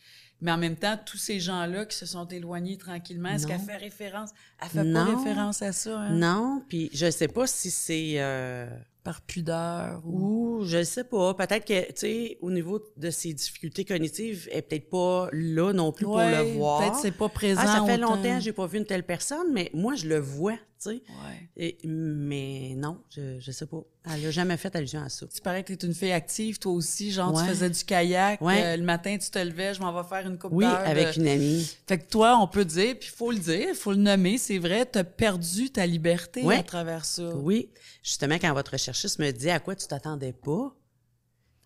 [0.43, 3.77] mais en même temps, tous ces gens-là qui se sont éloignés tranquillement, est-ce qu'elle fait
[3.79, 4.31] référence?
[4.63, 5.07] Elle fait Non.
[5.07, 6.11] pas référence à ça, hein?
[6.15, 8.15] Non, puis je sais pas si c'est...
[8.17, 8.67] euh,
[9.03, 10.59] Par pudeur ou...
[10.59, 11.33] ou je sais pas.
[11.35, 15.73] Peut-être que, tu sais, au niveau de ses difficultés cognitives, elle est peut-être pas là
[15.73, 16.81] non plus pour le voir.
[16.81, 18.17] Peut-être c'est pas présent Ah, ça fait autant.
[18.17, 20.57] longtemps que j'ai pas vu une telle personne, mais moi, je le vois.
[20.87, 21.49] Ouais.
[21.57, 23.83] Et- Mais non, je, je sais pas.
[24.13, 25.27] Elle a jamais fait allusion à ça.
[25.27, 27.11] Tu parais que t'es une fille active, toi aussi.
[27.13, 28.41] Genre, tu faisais du kayak.
[28.41, 28.63] Ouais.
[28.65, 31.21] euh, le matin, tu te levais, je m'en vais faire une coupe Oui, avec de-
[31.21, 31.71] une amie.
[31.87, 34.39] Fait que toi, on peut dire, puis il faut le dire, il faut le nommer,
[34.39, 37.29] c'est vrai, t'as perdu ta liberté à travers ça.
[37.37, 37.71] Oui.
[38.03, 40.75] Justement, quand votre recherchiste me dit à quoi tu t'attendais pas,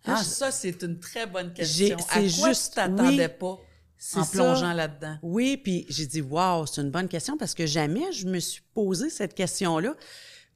[0.06, 1.96] Ah, je- ça, c'est une très bonne question.
[2.10, 3.58] À c'est quoi juste- tu t'attendais oui, pas?
[4.14, 4.32] En ça.
[4.32, 5.18] plongeant là-dedans?
[5.22, 8.62] Oui, puis j'ai dit, wow, c'est une bonne question parce que jamais je me suis
[8.74, 9.94] posé cette question-là.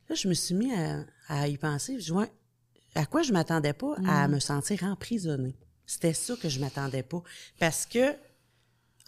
[0.08, 2.00] Là, je me suis mis à, à y penser.
[2.00, 2.30] Je ouais,
[2.94, 3.94] à quoi je m'attendais pas?
[4.06, 5.56] À me sentir emprisonnée?
[5.86, 7.22] C'était ça que je m'attendais pas.
[7.58, 8.14] Parce que,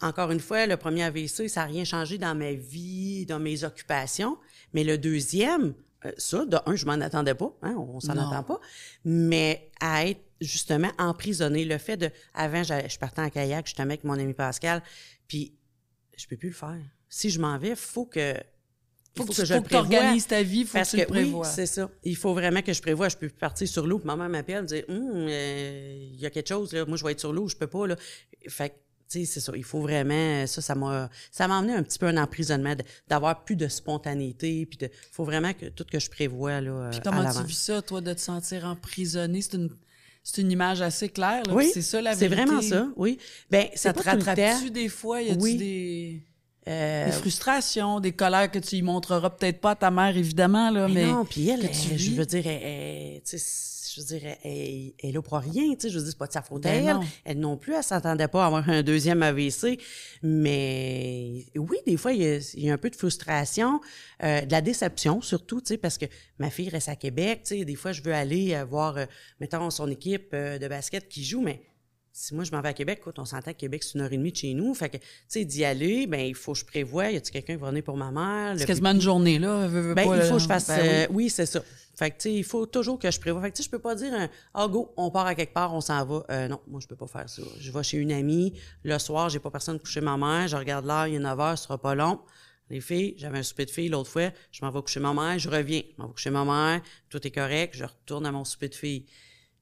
[0.01, 3.63] encore une fois, le premier AVC, ça n'a rien changé dans ma vie, dans mes
[3.63, 4.37] occupations.
[4.73, 5.73] Mais le deuxième,
[6.05, 8.59] euh, ça, de un, je m'en attendais pas, hein, on s'en attend pas.
[9.05, 14.03] Mais à être justement emprisonnée, le fait de, avant, je partais en kayak justement avec
[14.03, 14.81] mon ami Pascal,
[15.27, 15.53] puis
[16.17, 16.81] je peux plus le faire.
[17.09, 18.35] Si je m'en vais, faut que
[19.17, 21.13] Faut, il que, je le faut que t'organises ta vie, faut Parce que tu que,
[21.13, 21.45] le prévois.
[21.45, 21.89] oui, c'est ça.
[22.03, 23.09] Il faut vraiment que je prévoie.
[23.09, 23.99] Je peux partir sur l'eau.
[23.99, 26.85] puis Maman m'appelle, me dit, Hum, euh, il y a quelque chose là.
[26.85, 27.95] Moi, je vais être sur l'eau, je peux pas là.
[28.47, 28.75] Fait que,
[29.09, 29.51] tu sais, c'est ça.
[29.55, 32.75] Il faut vraiment, ça, ça m'a, ça m'a amené un petit peu un emprisonnement,
[33.09, 36.99] d'avoir plus de spontanéité, puis de, faut vraiment que tout que je prévois, là, Puis
[36.99, 39.41] à comment tu vis ça, toi, de te sentir emprisonné?
[39.41, 39.69] C'est une,
[40.23, 41.53] c'est une image assez claire, là.
[41.53, 42.45] Oui, C'est ça, la c'est vérité.
[42.45, 43.17] vraiment ça, oui.
[43.49, 45.21] Ben, Ça c'est te rattrape-tu des fois?
[45.21, 45.57] Y a-tu Oui.
[45.57, 46.23] des,
[46.67, 50.69] Euh, des frustrations, des colères que tu y montreras peut-être pas à ta mère, évidemment,
[50.69, 51.05] là, mais...
[51.05, 53.21] mais non, puis elle, elle, je veux dire, elle,
[53.93, 56.17] je veux dire, elle, elle est là pour rien, tu sais, je veux dire, c'est
[56.17, 56.93] pas de sa faute à Ben elle.
[56.95, 57.01] non.
[57.25, 59.79] Elle non plus, elle s'attendait pas à avoir un deuxième AVC,
[60.23, 63.81] mais oui, des fois, il y a, il y a un peu de frustration,
[64.23, 66.05] euh, de la déception surtout, tu sais, parce que
[66.39, 69.05] ma fille reste à Québec, tu sais, des fois, je veux aller euh, voir, euh,
[69.39, 71.61] mettons, son équipe euh, de basket qui joue, mais
[72.13, 74.11] si moi je m'en vais à Québec, écoute, on s'entend que Québec, c'est une heure
[74.11, 74.73] et demie de chez nous.
[74.73, 77.09] Fait que, tu sais, d'y aller, ben il faut que je prévoie.
[77.09, 78.55] Y a-t-il quelqu'un qui va venir pour ma mère?
[78.57, 79.67] C'est quasiment une journée, là.
[79.67, 80.67] veux, veux ben, pas, il faut que je fasse.
[80.67, 80.89] Ben oui.
[80.89, 81.63] euh, oui, c'est ça.
[82.01, 83.43] Fait que, tu sais, il faut toujours que je prévoie.
[83.43, 84.11] Fait que, tu sais, je peux pas dire,
[84.55, 86.25] ah, go, on part à quelque part, on s'en va.
[86.31, 87.43] Euh, non, moi, je peux pas faire ça.
[87.59, 88.59] Je vais chez une amie.
[88.83, 90.47] Le soir, j'ai pas personne coucher ma mère.
[90.47, 92.19] Je regarde l'heure, il est 9 heures, ce sera pas long.
[92.71, 94.31] Les filles, j'avais un souper de filles l'autre fois.
[94.51, 95.83] Je m'en vais coucher ma mère, je reviens.
[95.95, 98.75] Je m'en vais coucher ma mère, tout est correct, je retourne à mon souper de
[98.75, 99.05] filles.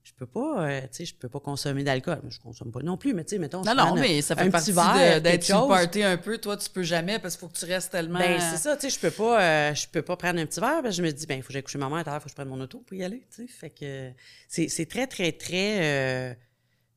[0.10, 2.20] Je peux pas, euh, tu sais, je peux pas consommer d'alcool.
[2.30, 3.62] Je consomme pas non plus, mais tu sais, mettons.
[3.62, 6.04] Non, non, un- mais ça fait un partie petit verre, de- quelque d'être sur party
[6.04, 6.38] un peu.
[6.40, 8.20] Toi, tu peux jamais parce qu'il faut que tu restes tellement...
[8.20, 10.60] Ben, c'est ça, tu sais, je peux pas, euh, je peux pas prendre un petit
[10.60, 12.12] verre, parce que je me dis, ben, il faut que j'aille coucher ma mère, à
[12.12, 13.48] l'heure, faut que je prenne mon auto pour y aller, tu sais.
[13.48, 14.10] Fait que euh,
[14.48, 16.34] c'est, c'est très, très, très, euh,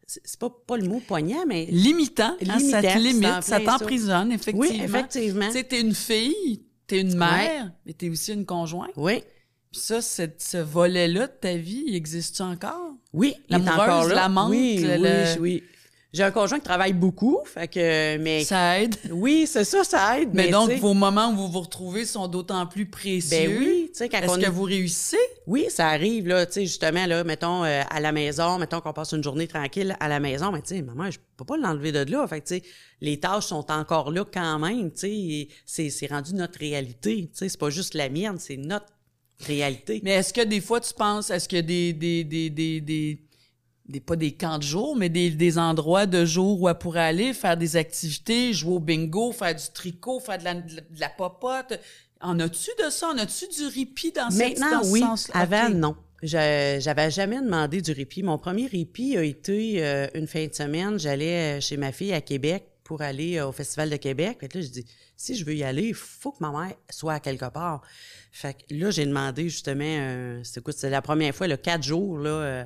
[0.07, 1.67] c'est pas, pas le mot poignant, mais.
[1.67, 3.61] Limitant, hein, ça te limite, ça.
[3.61, 4.61] t'emprisonne, effectivement.
[4.69, 5.47] Oui, effectivement.
[5.47, 8.91] Tu sais, t'es une fille, t'es une mère, mais t'es aussi une conjointe.
[8.97, 9.23] Oui.
[9.73, 12.93] Ça, ce volet-là de ta vie, il existe-tu encore?
[13.13, 14.15] Oui, il est L'amoureuse, encore là.
[14.15, 15.63] l'amante, oui, le- oui, oui.
[16.13, 18.45] J'ai un conjoint qui travaille beaucoup, fait que, mais.
[18.45, 18.97] Ça aide?
[19.11, 20.29] Oui, c'est ça, ça aide.
[20.35, 23.49] Mais, Mais, donc, vos moments où vous vous retrouvez sont d'autant plus précieux.
[23.49, 25.17] Ben oui, tu sais, quand Est-ce que vous réussissez?
[25.47, 28.93] Oui, ça arrive, là, tu sais, justement, là, mettons, euh, à la maison, mettons qu'on
[28.93, 31.93] passe une journée tranquille à la maison, mais tu sais, maman, je peux pas l'enlever
[31.93, 32.27] de là.
[32.29, 32.63] Fait que, tu sais,
[33.01, 37.39] les tâches sont encore là quand même, tu sais, c'est, c'est rendu notre réalité, tu
[37.39, 38.85] sais, c'est pas juste la mienne, c'est notre
[39.41, 40.01] réalité.
[40.05, 43.19] Mais est-ce que des fois, tu penses, est-ce a des, des, des, des, des,
[43.89, 47.01] des- pas des camps de jour, mais des, des endroits de jour où elle pourrait
[47.01, 51.09] aller faire des activités, jouer au bingo, faire du tricot, faire de la, de la-
[51.09, 51.79] popote?
[52.21, 53.09] En as-tu de ça?
[53.09, 55.03] En as-tu du répit dans, cette, Maintenant, dans ce oui.
[55.35, 55.97] Avant, non.
[56.23, 58.23] J'avais jamais demandé du répit.
[58.23, 60.97] Mon premier répit a été euh, une fin de semaine.
[61.01, 64.39] J'allais euh, chez ma fille à Québec pour aller euh, au Festival de Québec.
[64.41, 66.77] Fait que là, je dis, si je veux y aller, il faut que ma mère
[66.91, 67.83] soit à quelque part.
[68.31, 71.83] Fait que là, j'ai demandé justement, euh, c'est écoute, c'est la première fois, le quatre
[71.83, 72.65] jours, là, euh,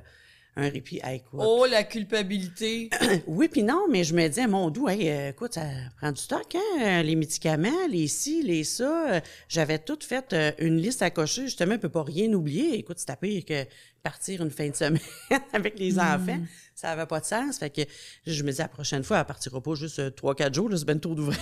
[0.56, 1.00] un répit.
[1.04, 2.88] Hey, écoute, Oh, la culpabilité.
[3.26, 5.66] oui, puis non, mais je me disais, mon doux, hey, euh, écoute, ça
[5.98, 7.02] prend du stock, hein?
[7.02, 9.20] Les médicaments, les ci, les ça.
[9.48, 12.78] J'avais tout fait euh, une liste à cocher, justement, je peux pas rien oublier.
[12.78, 13.70] Écoute, c'était pire que
[14.02, 15.00] partir une fin de semaine
[15.52, 16.38] avec les enfants.
[16.76, 17.56] Ça avait pas de sens.
[17.58, 17.80] Fait que
[18.26, 20.76] je me dis, la prochaine fois, elle partira pas juste euh, trois, quatre jours, là,
[20.76, 21.38] c'est ben trop d'ouvrage.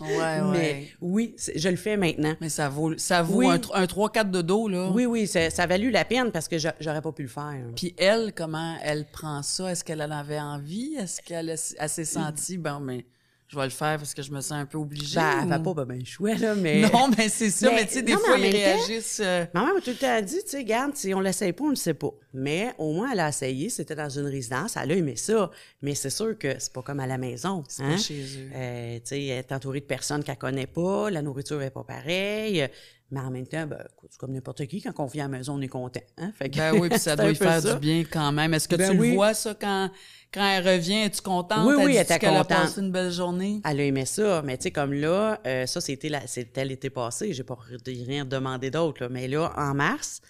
[0.00, 0.88] Ouais, Mais ouais.
[1.00, 2.36] oui, je le fais maintenant.
[2.42, 3.46] Mais ça vaut, ça vaut Oui.
[3.48, 4.90] un, tr- un 3-4 de dos, là.
[4.92, 7.28] Oui, oui, ça, ça a valu la peine parce que j'a- j'aurais pas pu le
[7.28, 7.64] faire.
[7.76, 9.70] Puis elle, comment elle prend ça?
[9.72, 10.96] Est-ce qu'elle en avait envie?
[10.96, 13.06] Est-ce qu'elle s'est sentie, bon, mais
[13.48, 15.16] je vais le faire parce que je me sens un peu obligée?
[15.16, 16.82] Ben, ou- va pas, ben, ben, chouette, là, mais.
[16.92, 17.70] Non, mais c'est ça.
[17.70, 19.20] Mais- Mais, tu sais, des non, fois, ils réagissent.
[19.24, 21.70] euh, Maman m'a tout le temps dit, tu sais, garde, si on l'essaye pas, on
[21.70, 22.10] le sait pas.
[22.34, 25.50] Mais au moins, elle a essayé, c'était dans une résidence, elle a aimé ça.
[25.82, 27.64] Mais c'est sûr que c'est pas comme à la maison.
[27.68, 27.92] C'est hein?
[27.92, 28.50] pas chez eux.
[28.54, 31.84] Euh, tu sais, elle est entourée de personnes qu'elle connaît pas, la nourriture est pas
[31.84, 32.68] pareille.
[33.10, 35.38] Mais en même temps, ben, écoute, c'est comme n'importe qui, quand on vient à la
[35.38, 36.00] maison, on est content.
[36.18, 36.30] Hein?
[36.36, 37.72] Fait que Ben oui, puis ça doit lui faire ça.
[37.74, 38.52] du bien quand même.
[38.52, 39.90] Est-ce que Ben tu le vois, ça, quand,
[40.32, 41.04] quand elle revient?
[41.04, 41.66] Es-tu contente?
[41.66, 42.58] Oui, oui, dit elle était qu'elle a contente.
[42.58, 43.62] passé une belle journée?
[43.64, 46.90] Elle a aimé ça, mais tu sais, comme là, euh, ça, c'était la- c'était l'été
[46.90, 49.08] passé, j'ai pas rien demandé d'autre, là.
[49.08, 50.20] Mais là, en mars,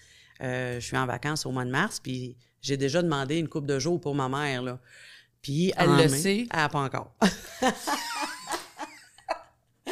[0.41, 3.65] euh, je suis en vacances au mois de mars, puis j'ai déjà demandé une coupe
[3.65, 4.79] de jours pour ma mère, là.
[5.41, 6.47] Puis Elle le mai- sait?
[6.53, 7.13] Elle a pas encore.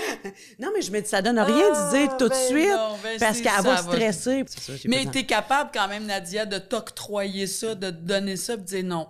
[0.60, 2.96] non, mais je me dis, ça donne rien de dire tout de ben suite, non,
[3.04, 4.44] ben parce qu'elle va stresser.
[4.48, 8.58] Ça, Mais t'es capable quand même, Nadia, de t'octroyer ça, de te donner ça, et
[8.58, 9.08] de dire non.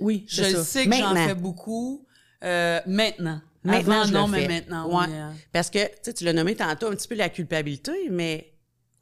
[0.00, 0.64] Oui, Je ça.
[0.64, 2.06] sais que j'en fais beaucoup.
[2.42, 3.40] Euh, maintenant.
[3.62, 4.48] Maintenant, Avant, je non, le mais fais.
[4.48, 5.06] maintenant, Ouais.
[5.06, 5.34] oui, hein.
[5.52, 8.49] Parce que, tu tu l'as nommé tantôt un petit peu la culpabilité, mais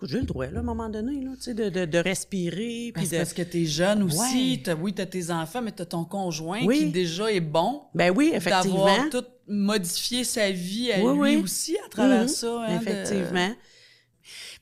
[0.07, 2.93] j'ai le droit, là, à un moment donné, là, tu sais, de, de, de respirer.
[2.95, 3.17] Ben, puis de...
[3.17, 4.53] parce que t'es jeune aussi.
[4.57, 4.61] Ouais.
[4.63, 6.79] T'as- oui, t'as tes enfants, mais t'as ton conjoint Oui.
[6.79, 7.83] qui déjà est bon.
[7.95, 9.11] Ben oui, D'avoir effectivement.
[9.11, 11.43] tout modifié sa vie à Oui, lui oui.
[11.43, 12.61] aussi à travers Mhm, ça.
[12.67, 13.53] hein, de- Effectivement.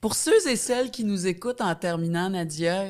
[0.01, 2.85] Pour ceux et celles qui nous écoutent en terminant, Nadia,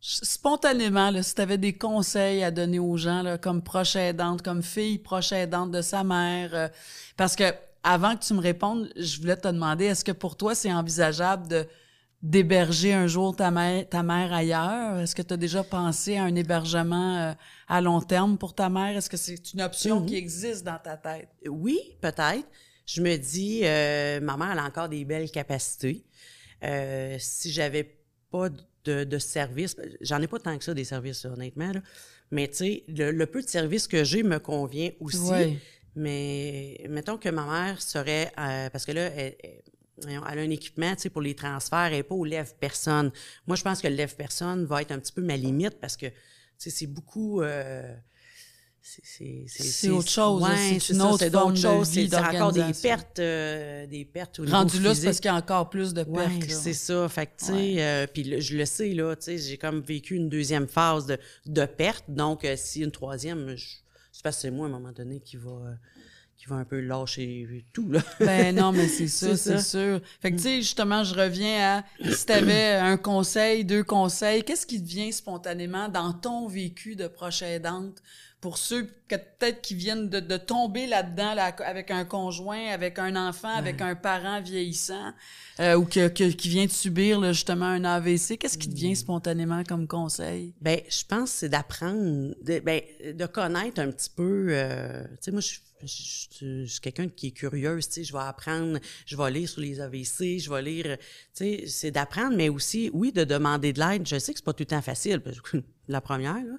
[0.00, 4.42] spontanément, là, si tu avais des conseils à donner aux gens, là, comme proche aidante,
[4.42, 6.68] comme fille proche aidante de sa mère, euh,
[7.16, 7.44] parce que
[7.82, 11.48] avant que tu me répondes, je voulais te demander, est-ce que pour toi, c'est envisageable
[11.48, 11.66] de
[12.22, 14.98] d'héberger un jour ta mère, ta mère ailleurs?
[14.98, 17.32] Est-ce que tu as déjà pensé à un hébergement euh,
[17.66, 18.96] à long terme pour ta mère?
[18.96, 21.28] Est-ce que c'est une option qui existe dans ta tête?
[21.48, 22.46] Oui, peut-être.
[22.84, 26.04] Je me dis, euh, ma mère elle a encore des belles capacités.
[26.62, 27.98] Euh, si j'avais
[28.30, 28.48] pas
[28.84, 31.80] de, de service, j'en ai pas tant que ça des services, honnêtement, là.
[32.30, 35.58] mais tu sais, le, peu de services que j'ai me convient aussi.
[35.96, 39.36] Mais mettons que ma mère serait, euh, parce que là, elle,
[40.06, 43.10] elle, a un équipement, tu sais, pour les transferts, elle n'est pas au lève-personne.
[43.46, 46.06] Moi, je pense que le lève-personne va être un petit peu ma limite parce que,
[46.06, 46.14] tu
[46.58, 47.42] sais, c'est beaucoup...
[47.42, 47.94] Euh,
[48.82, 50.42] c'est autre chose.
[50.42, 54.80] Ouais, c'est une autre forme vie C'est encore des pertes, euh, des pertes au Rendu
[54.80, 56.48] là, c'est parce qu'il y a encore plus de pertes.
[56.48, 57.08] c'est ça.
[57.08, 60.14] Fait que, tu sais, euh, puis je le sais, là, tu sais, j'ai comme vécu
[60.14, 62.04] une deuxième phase de, de perte.
[62.08, 63.54] Donc, euh, si une troisième,
[64.20, 65.50] c'est parce que c'est moi, à un moment donné, qui va...
[65.50, 65.74] Euh,
[66.36, 68.00] qui va un peu lâcher tout, là.
[68.20, 70.00] ben non, mais c'est ça, c'est sûr.
[70.20, 74.42] Fait que, tu sais, justement, je reviens à si tu avais un conseil, deux conseils,
[74.42, 78.02] qu'est-ce qui te vient spontanément dans ton vécu de proche aidante
[78.40, 83.54] pour ceux que peut-être qui viennent de, tomber là-dedans avec un conjoint, avec un enfant,
[83.54, 85.12] avec un parent vieillissant
[85.58, 88.96] euh, ou que, qui vient de subir justement un AVC, qu'est-ce qui te vient mm.
[88.96, 90.54] spontanément comme conseil?
[90.60, 92.80] Ben, je pense c'est d'apprendre, de, ben,
[93.14, 94.46] de connaître un petit peu.
[94.50, 98.22] Euh, tu sais, moi, je je, suis quelqu'un qui est curieuse, tu sais, je vais
[98.22, 102.48] apprendre, je vais lire sur les AVC, je vais lire, tu sais, c'est d'apprendre, mais
[102.48, 104.06] aussi, oui, de demander de l'aide.
[104.06, 106.56] Je sais que c'est pas tout le temps facile, parce que la première, là,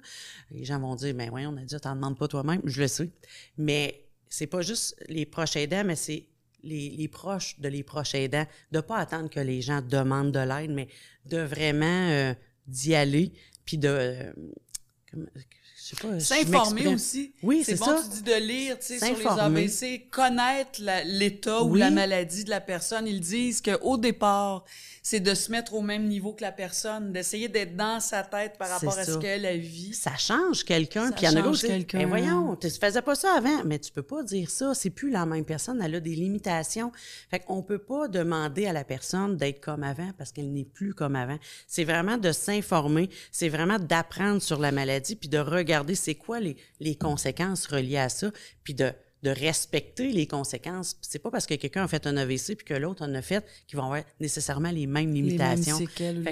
[0.50, 2.88] les gens vont dire, ben voyons, on a dit, t'en demandes pas toi-même, je le
[2.88, 3.10] sais.
[3.58, 6.26] Mais c'est pas juste les proches aidants, mais c'est
[6.62, 10.70] les, proches de les proches aidants, de pas attendre que les gens demandent de l'aide,
[10.70, 10.88] mais
[11.26, 12.34] de vraiment euh,
[12.66, 13.32] d'y aller,
[13.64, 13.88] puis de...
[13.88, 14.32] Euh,
[16.20, 17.34] S'informer aussi.
[17.42, 18.02] Oui, c'est bon, ça.
[18.02, 22.50] tu dis de lire, tu sais, sur les AVC, connaître l'état ou la maladie de
[22.50, 23.06] la personne.
[23.06, 24.64] Ils disent qu'au départ,
[25.02, 28.56] c'est de se mettre au même niveau que la personne, d'essayer d'être dans sa tête
[28.56, 29.94] par rapport à ce qu'elle vit.
[29.94, 31.10] Ça change quelqu'un.
[31.10, 31.98] Puis il y en a d'autres quelqu'un.
[31.98, 33.64] Mais voyons, tu faisais pas ça avant.
[33.64, 34.74] Mais tu peux pas dire ça.
[34.74, 35.82] C'est plus la même personne.
[35.82, 36.92] Elle a des limitations.
[37.30, 40.94] Fait qu'on peut pas demander à la personne d'être comme avant parce qu'elle n'est plus
[40.94, 41.38] comme avant.
[41.66, 43.10] C'est vraiment de s'informer.
[43.32, 47.98] C'est vraiment d'apprendre sur la maladie puis de regarder c'est quoi les, les conséquences reliées
[47.98, 48.30] à ça
[48.62, 50.96] puis de de respecter les conséquences.
[51.00, 53.44] C'est pas parce que quelqu'un a fait un AVC puis que l'autre en a fait
[53.66, 55.78] qu'ils vont avoir nécessairement les mêmes limitations.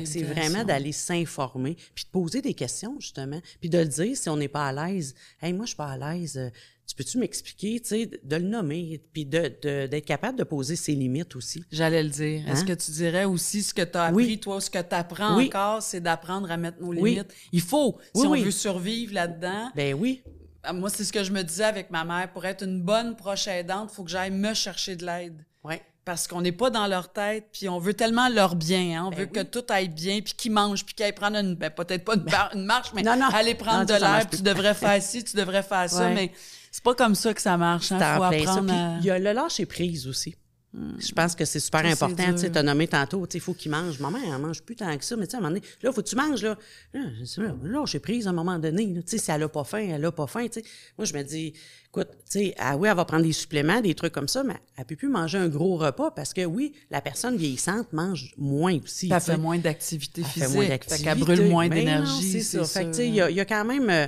[0.04, 4.28] c'est vraiment d'aller s'informer puis de poser des questions justement, puis de le dire si
[4.28, 5.14] on n'est pas à l'aise.
[5.40, 6.36] Hey, moi je suis pas à l'aise.
[6.36, 6.50] Euh,
[6.90, 10.96] tu peux-tu m'expliquer, tu sais, de le nommer, puis d'être de, capable de poser ses
[10.96, 11.62] limites aussi.
[11.70, 12.48] J'allais le dire.
[12.48, 12.64] Est-ce hein?
[12.64, 15.82] que tu dirais aussi ce que tu as appris, toi, ce que tu apprends encore,
[15.82, 17.32] c'est d'apprendre à mettre nos limites?
[17.52, 19.70] Il faut, si on veut survivre là-dedans.
[19.76, 20.24] Ben oui.
[20.62, 22.30] Ah, moi, c'est ce que je me disais avec ma mère.
[22.32, 25.44] Pour être une bonne proche aidante, il faut que j'aille me chercher de l'aide.
[25.64, 25.82] Ouais.
[26.04, 29.00] Parce qu'on n'est pas dans leur tête, puis on veut tellement leur bien.
[29.00, 29.04] Hein.
[29.06, 31.54] On ben veut que tout aille bien, puis qu'ils mangent, puis qu'ils aillent prendre une...
[31.54, 32.14] Ben, peut-être pas
[32.54, 36.08] une, marche, mais aller prendre de l'air, tu devrais faire ci, tu devrais faire ça.
[36.08, 36.32] Mais
[36.70, 37.92] c'est pas comme ça que ça marche.
[37.92, 38.16] Hein.
[38.16, 40.36] Faut apprendre Il y a le lâcher prise aussi.
[40.72, 42.34] Je pense que c'est super important.
[42.34, 43.98] Tu as nommé tantôt, il faut qu'il mange.
[43.98, 45.92] Maman, elle mange plus tant que ça, mais tu sais, à un moment donné, là,
[45.92, 46.56] faut que tu manges, là.
[46.94, 48.94] Là, j'ai prise à un moment donné.
[48.94, 50.66] Tu sais, si elle a pas faim, elle a pas faim, tu sais.
[50.96, 51.54] Moi, je me dis,
[51.88, 54.54] écoute, tu sais, ah oui, elle va prendre des suppléments, des trucs comme ça, mais
[54.76, 58.78] elle peut plus manger un gros repas parce que oui, la personne vieillissante mange moins
[58.84, 59.10] aussi.
[59.12, 60.42] Elle fait moins d'activité physique.
[60.44, 61.14] Elle fait moins d'activité.
[61.16, 62.30] brûle moins d'énergie.
[62.30, 62.64] C'est ça.
[62.64, 63.90] Fait que, tu sais, il y, a quand même.
[63.90, 64.06] Euh,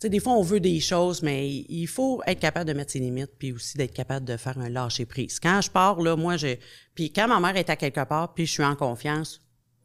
[0.00, 3.00] sais, des fois, on veut des choses, mais il faut être capable de mettre ses
[3.00, 5.38] limites, puis aussi d'être capable de faire un lâcher prise.
[5.40, 6.58] Quand je pars, là, moi, j'ai.
[6.94, 9.40] Puis quand ma mère est à quelque part, puis je suis en confiance,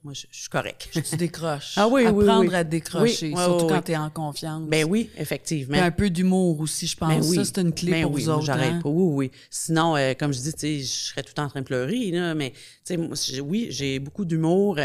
[0.06, 0.88] moi, je, suis correct.
[0.91, 1.74] Tu décroches.
[1.78, 2.56] Ah oui, Apprendre oui, oui.
[2.56, 4.70] à décrocher, surtout quand tu es en confiance.
[4.70, 5.74] Ben oui, effectivement.
[5.74, 7.10] Puis un peu d'humour aussi, je pense.
[7.10, 7.36] Ben oui.
[7.38, 8.46] Ça, c'est une clé ben pour oui, vous autres.
[8.46, 8.82] J'arrête hein?
[8.84, 8.89] pas.
[8.89, 9.32] Oui, oui.
[9.50, 11.65] Sinon, euh, comme je dis, tu sais, je serais tout le temps en train de
[11.65, 12.54] pleurer, là, mais
[12.86, 14.78] tu sais, oui, j'ai beaucoup d'humour.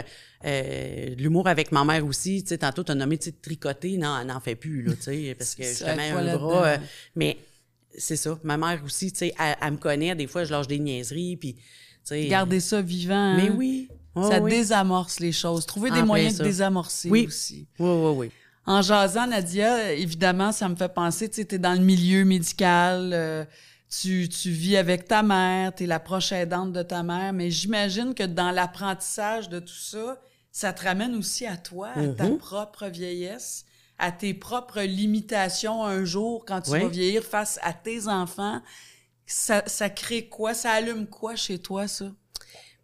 [0.47, 2.43] Euh, l'humour avec ma mère aussi.
[2.43, 3.99] Tu sais, tantôt, tu as nommé, tu tricoter.
[3.99, 6.67] Non, elle n'en fait plus, là, tu sais, parce que justement, un bras.
[6.67, 6.77] Euh,
[7.15, 7.37] mais
[7.95, 8.39] c'est ça.
[8.43, 10.15] Ma mère aussi, tu sais, elle, me connaît.
[10.15, 11.57] Des fois, je lâche des niaiseries, puis...
[12.11, 13.37] Garder ça vivant.
[13.37, 13.87] Mais hein?
[14.17, 15.67] Oui ça désamorce les choses.
[15.67, 17.69] Trouver des moyens de désamorcer aussi.
[17.79, 18.31] Oui, oui, oui.
[18.67, 23.45] En jasant, Nadia, évidemment, ça me fait penser, tu es dans le milieu médical, euh,
[23.89, 27.51] tu, tu vis avec ta mère, tu es la proche aidante de ta mère, mais
[27.51, 30.21] j'imagine que dans l'apprentissage de tout ça,
[30.53, 32.37] ça te ramène aussi à toi, à ta mm-hmm.
[32.37, 33.65] propre vieillesse,
[33.99, 38.61] à tes propres limitations un jour quand tu vas vieillir face à tes enfants.
[39.27, 40.55] Ça, ça crée quoi?
[40.55, 42.07] Ça allume quoi chez toi, ça?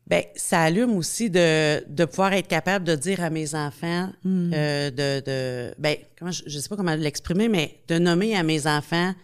[0.06, 4.52] Ben, ça allume aussi de, de pouvoir être capable de dire à mes enfants, hmm.
[4.54, 8.42] euh, de, de, ben, comment je, je sais pas comment l'exprimer, mais de nommer à
[8.42, 9.14] mes enfants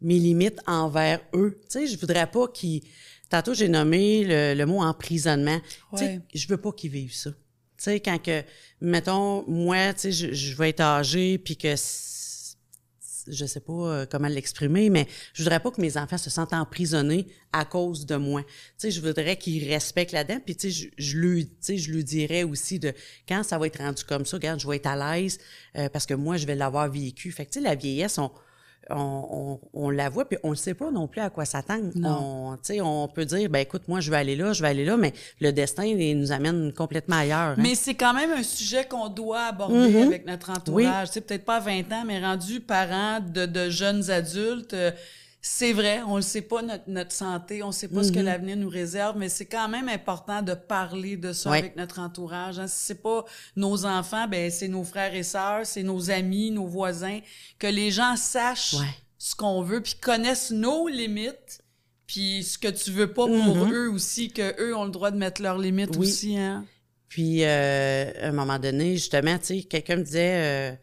[0.00, 1.58] mes limites envers eux.
[1.62, 2.82] Tu sais, je voudrais pas qu'ils,
[3.28, 5.60] Tantôt, j'ai nommé le, le mot emprisonnement.
[5.92, 6.20] Tu sais, Ouais.
[6.34, 7.30] je veux pas qu'ils vivent ça.
[7.30, 7.36] Tu
[7.76, 8.42] sais, quand que,
[8.80, 11.74] mettons, moi, tu sais, je, je vais être âgée, puis que
[13.30, 16.52] je sais pas euh, comment l'exprimer, mais je voudrais pas que mes enfants se sentent
[16.52, 18.42] emprisonnés à cause de moi.
[18.42, 18.48] Tu
[18.78, 21.92] sais, je voudrais qu'ils respectent là-dedans, puis tu sais, je, je lui, tu sais, je
[21.92, 22.92] lui dirais aussi de
[23.28, 25.38] quand ça va être rendu comme ça, regarde, je vais être à l'aise
[25.76, 27.32] euh, parce que moi, je vais l'avoir vécu.
[27.32, 28.30] Fait que tu sais, la vieillesse, on
[28.90, 31.90] on, on, on la voit, puis on ne sait pas non plus à quoi s'attendre.
[32.04, 34.68] On, tu sais, on peut dire, ben écoute, moi, je vais aller là, je vais
[34.68, 37.38] aller là, mais le destin, il nous amène complètement ailleurs.
[37.50, 37.54] hein.
[37.58, 40.02] Mais c'est quand même un sujet qu'on doit aborder Mhm.
[40.06, 41.08] avec notre entourage.
[41.08, 44.74] Tu sais, peut-être pas à 20 ans, mais rendu parent de, de jeunes adultes.
[44.74, 44.90] euh,
[45.40, 48.18] c'est vrai, on ne sait pas notre, notre santé, on ne sait pas ce que
[48.18, 52.58] l'avenir nous réserve, mais c'est quand même important de parler de ça avec notre entourage.
[52.58, 52.66] Hein.
[52.66, 53.24] Si c'est pas
[53.56, 57.20] nos enfants, ben c'est nos frères et sœurs, c'est nos amis, nos voisins,
[57.58, 58.74] que les gens sachent
[59.16, 61.60] ce qu'on veut, puis connaissent nos limites,
[62.06, 63.72] puis ce que tu veux pas pour Mhm.
[63.72, 66.08] eux aussi, que eux ont le droit de mettre leurs limites Oui.
[66.08, 66.36] aussi.
[66.36, 66.64] Hein.
[67.08, 70.76] Puis, euh, à un moment donné, justement, tu sais, quelqu'un me disait, euh,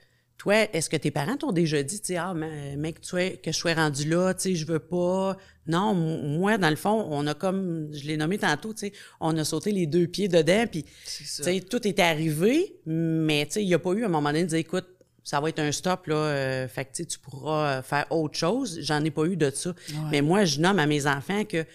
[0.46, 3.52] toi, est-ce que tes parents t'ont déjà dit, tu sais, ah, mec, tu sais, que
[3.52, 5.36] je sois rendu là, tu sais, je veux pas?
[5.66, 9.36] Non, moi, dans le fond, on a comme, je l'ai nommé tantôt, tu sais, on
[9.38, 13.64] a sauté les deux pieds dedans, puis, tu sais, tout était arrivé, mais, tu sais,
[13.64, 14.86] il n'y a pas eu, à un moment donné, de dire, écoute,
[15.24, 18.78] ça va être un stop, là, euh, fait que, tu pourras euh, faire autre chose.
[18.84, 19.74] J'en ai pas eu de ça.
[20.12, 21.66] Mais moi, je nomme à mes enfants que,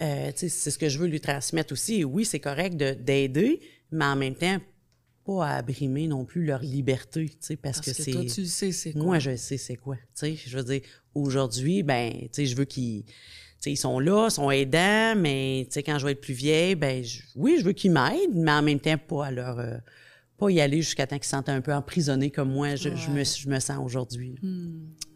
[0.00, 1.96] euh, tu sais, c'est ce que je veux lui transmettre aussi.
[2.00, 3.60] Et oui, c'est correct de- d'aider,
[3.92, 4.56] mais en même temps,
[5.24, 8.34] pas à abrimer non plus leur liberté, tu sais, parce, Parce que, que, toi, c'est...
[8.34, 9.02] tu le sais, c'est quoi.
[9.02, 10.36] Moi, je sais c'est quoi, tu sais.
[10.46, 10.80] Je veux dire,
[11.14, 13.04] aujourd'hui, ben, tu sais, je veux qu'ils...
[13.04, 13.12] Tu
[13.60, 16.34] sais, ils sont là, ils sont aidants, mais, tu sais, quand je vais être plus
[16.34, 19.58] vieille, ben, je- oui, je veux qu'ils m'aident, mais en même temps, pas à leur...
[19.58, 19.76] euh,
[20.36, 23.08] pas y aller jusqu'à temps qu'ils se sentent un peu emprisonnés comme moi, je, je
[23.08, 24.34] me, je me sens aujourd'hui.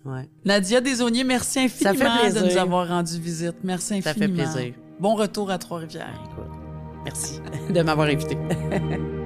[0.05, 0.29] Ouais.
[0.45, 2.43] Nadia Desauniers, merci infiniment fait plaisir.
[2.45, 3.57] de nous avoir rendu visite.
[3.65, 4.51] Merci Ça fait infiniment.
[4.53, 4.75] plaisir.
[5.01, 6.23] Bon retour à Trois-Rivières.
[7.05, 7.41] Merci
[7.75, 8.37] de m'avoir invité.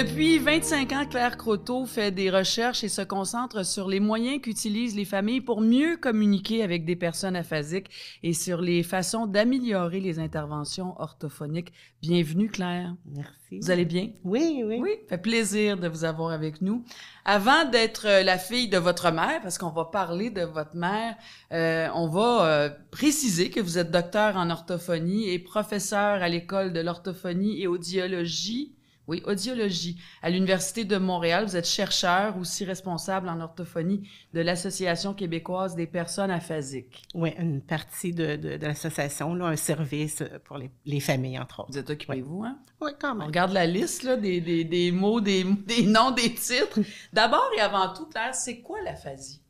[0.00, 4.96] Depuis 25 ans, Claire Croteau fait des recherches et se concentre sur les moyens qu'utilisent
[4.96, 7.90] les familles pour mieux communiquer avec des personnes aphasiques
[8.22, 11.74] et sur les façons d'améliorer les interventions orthophoniques.
[12.00, 12.94] Bienvenue, Claire.
[13.14, 13.60] Merci.
[13.60, 14.08] Vous allez bien?
[14.24, 14.78] Oui, oui.
[14.80, 16.82] Oui, fait plaisir de vous avoir avec nous.
[17.26, 21.14] Avant d'être euh, la fille de votre mère, parce qu'on va parler de votre mère,
[21.52, 26.72] euh, on va euh, préciser que vous êtes docteur en orthophonie et professeur à l'école
[26.72, 28.74] de l'orthophonie et audiologie.
[29.10, 30.00] Oui, audiologie.
[30.22, 35.88] À l'Université de Montréal, vous êtes chercheur, aussi responsable en orthophonie de l'Association québécoise des
[35.88, 37.02] personnes aphasiques.
[37.14, 41.58] Oui, une partie de, de, de l'association, un service euh, pour les, les familles, entre
[41.58, 41.72] autres.
[41.72, 42.56] Vous êtes occupé, vous, hein?
[42.80, 43.26] Oui, quand On même.
[43.26, 46.78] regarde la liste là, des, des, des mots, des, des noms, des titres.
[47.12, 49.40] D'abord et avant tout, Claire, c'est quoi l'aphasie?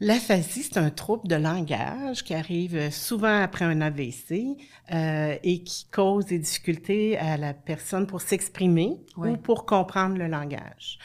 [0.00, 4.56] L'aphasie, c'est un trouble de langage qui arrive souvent après un AVC
[4.92, 9.30] euh, et qui cause des difficultés à la personne pour s'exprimer Oui.
[9.30, 10.98] ou pour comprendre le langage.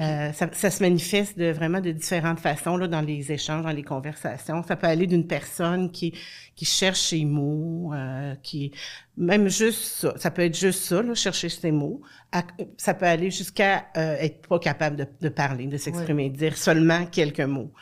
[0.00, 3.70] Euh, ça, ça se manifeste de vraiment de différentes façons là, dans les échanges, dans
[3.72, 4.62] les conversations.
[4.62, 6.14] Ça peut aller d'une personne qui,
[6.54, 8.72] qui cherche ses mots, euh, qui
[9.16, 12.00] même juste ça, ça peut être juste ça, là, chercher ses mots.
[12.30, 12.44] À-
[12.76, 17.04] ça peut aller jusqu'à euh, être pas capable de, de parler, de s'exprimer, dire seulement
[17.06, 17.72] quelques mots.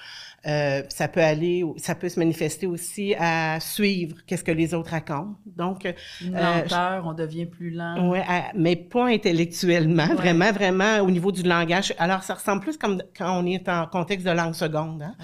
[0.46, 4.90] Euh, ça peut aller, ça peut se manifester aussi à suivre qu'est-ce que les autres
[4.90, 5.34] racontent.
[5.44, 5.92] Donc, euh,
[6.24, 8.08] Une euh, lenteur, on devient plus lent.
[8.08, 10.14] Ouais, à- mais pas intellectuellement, Ouais.
[10.14, 11.92] vraiment, vraiment au niveau du langage.
[11.98, 15.02] Alors, ça ressemble plus comme quand on est en contexte de langue seconde.
[15.02, 15.14] Hein?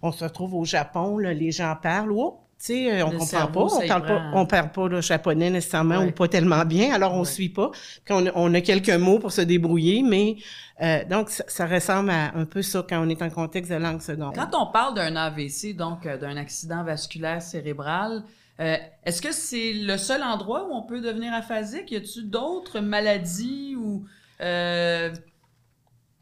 [0.00, 3.46] On se retrouve au Japon, là, les gens parlent, oh, sais, euh, on Le comprend
[3.48, 6.06] pas, on parle pas, on parle pas le japonais nécessairement Ouais.
[6.08, 7.24] ou pas tellement bien, alors on Ouais.
[7.24, 7.70] suit pas.
[8.04, 10.36] Puis on, a- on a quelques mots pour se débrouiller, mais
[10.82, 13.76] euh, donc ça, ça ressemble à un peu ça quand on est en contexte de
[13.76, 14.34] langue seconde.
[14.34, 18.22] Quand on parle d'un AVC, donc euh, d'un accident vasculaire cérébral,
[18.60, 21.90] euh, est-ce que c'est le seul endroit où on peut devenir aphasique?
[21.90, 24.04] Y a-t-il d'autres maladies ou
[24.40, 25.10] euh,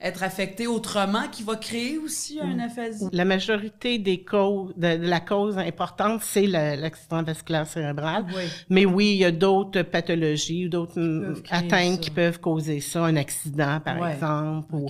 [0.03, 3.07] être affecté autrement qui va créer aussi un aphasie?
[3.13, 8.25] La majorité des causes, de, de la cause importante, c'est la- l'accident vasculaire cérébral.
[8.35, 8.43] Oui.
[8.71, 12.01] Mais oui, il y a d'autres pathologies ou d'autres mm, atteintes ça.
[12.01, 14.13] qui peuvent causer ça, un accident par Ouais.
[14.15, 14.87] exemple, ou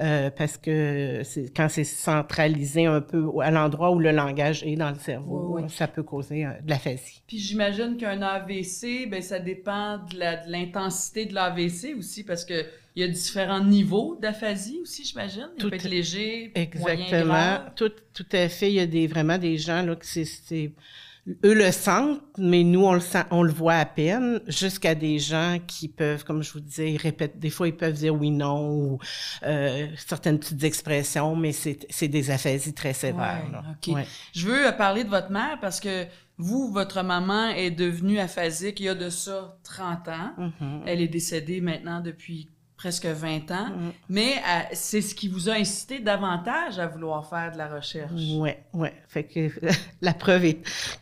[0.00, 4.76] euh, parce que c'est, quand c'est centralisé un peu à l'endroit où le langage est
[4.76, 5.70] dans le cerveau, Oui, oui.
[5.70, 7.22] ça peut causer euh, de l'aphasie.
[7.26, 12.64] Puis j'imagine qu'un AVC, ben ça dépend de l'intensité de l'AVC aussi, parce que
[12.96, 15.48] il y a différents niveaux d'aphasie aussi, j'imagine.
[15.56, 17.24] Il Tout peut être léger, moyen, Exactement.
[17.24, 17.72] grave.
[17.74, 18.70] Tout, tout à fait.
[18.70, 20.72] Il y a des, vraiment des gens là, que c'est,
[21.44, 25.18] eux le sentent, mais nous, on le sent, on le voit à peine, jusqu'à des
[25.18, 28.30] gens qui peuvent, comme je vous disais, ils répètent, des fois, ils peuvent dire oui,
[28.30, 28.98] non, ou
[29.42, 33.64] euh, certaines petites expressions, mais c'est des aphasies très sévères.
[34.32, 38.86] Je veux parler de votre mère parce que vous, votre maman est devenue aphasique il
[38.86, 40.30] y a de ça 30 ans.
[40.38, 40.82] Mm-hmm.
[40.86, 42.50] Elle est décédée maintenant depuis
[42.84, 43.92] presque 20 ans, mm.
[44.10, 48.12] mais euh, c'est ce qui vous a incité davantage à vouloir faire de la recherche.
[48.12, 48.88] Oui, oui.
[49.08, 49.48] Fait que
[50.02, 50.58] la preuve est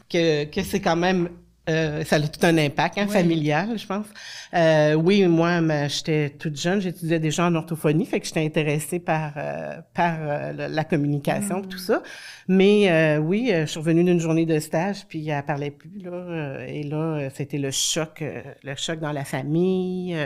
[0.09, 1.29] que, que c'est quand même
[1.69, 4.07] euh, ça a tout un impact hein, familial, je pense.
[4.55, 9.33] Euh, oui, moi, j'étais toute jeune, j'étudiais déjà en orthophonie, fait que j'étais intéressée par
[9.37, 10.19] euh, par
[10.53, 11.67] la communication, mm.
[11.67, 12.03] tout ça.
[12.47, 16.83] Mais oui, je suis revenue d'une journée de stage, puis elle parlait plus là, et
[16.85, 18.23] là, c'était le choc,
[18.63, 20.17] le choc dans la famille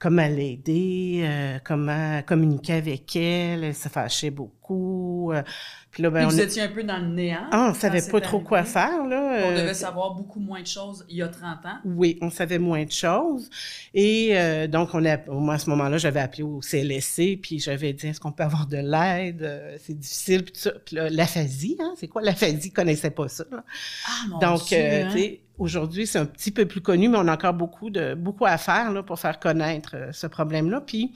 [0.00, 3.62] comment l'aider, euh, comment communiquer avec elle.
[3.62, 5.30] Elle se fâchait beaucoup.
[5.32, 5.42] Euh,
[5.90, 7.48] puis là, ben, vous étiez un peu dans le néant.
[7.50, 9.04] Ah, on savait pas trop quoi faire.
[9.06, 9.42] Là.
[9.44, 11.78] On devait savoir beaucoup moins de choses il y a 30 ans.
[11.84, 13.50] Oui, on savait moins de choses.
[13.92, 17.92] Et euh, donc, on a, moi, à ce moment-là, j'avais appelé au CLSC, puis j'avais
[17.92, 19.78] dit, est-ce qu'on peut avoir de l'aide?
[19.84, 20.72] C'est difficile, puis tout ça.
[20.84, 21.92] Puis là, l'aphasie, hein?
[21.96, 22.22] c'est quoi?
[22.22, 22.68] L'aphasie?
[22.68, 23.44] Je connaissais pas ça.
[23.52, 25.12] Ah, mon Donc, Dieu, hein?
[25.60, 28.56] Aujourd'hui, c'est un petit peu plus connu, mais on a encore beaucoup de beaucoup à
[28.56, 30.80] faire là, pour faire connaître euh, ce problème-là.
[30.80, 31.12] Puis,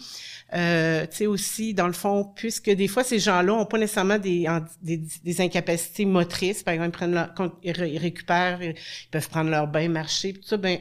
[0.52, 4.18] euh, tu sais aussi, dans le fond, puisque des fois ces gens-là ont pas nécessairement
[4.18, 4.46] des,
[4.82, 7.32] des, incapacités motrices, par exemple, ils prennent leur,
[7.62, 8.74] ils récupèrent, ils
[9.10, 10.78] peuvent prendre leur bain, marcher, tout ça, ben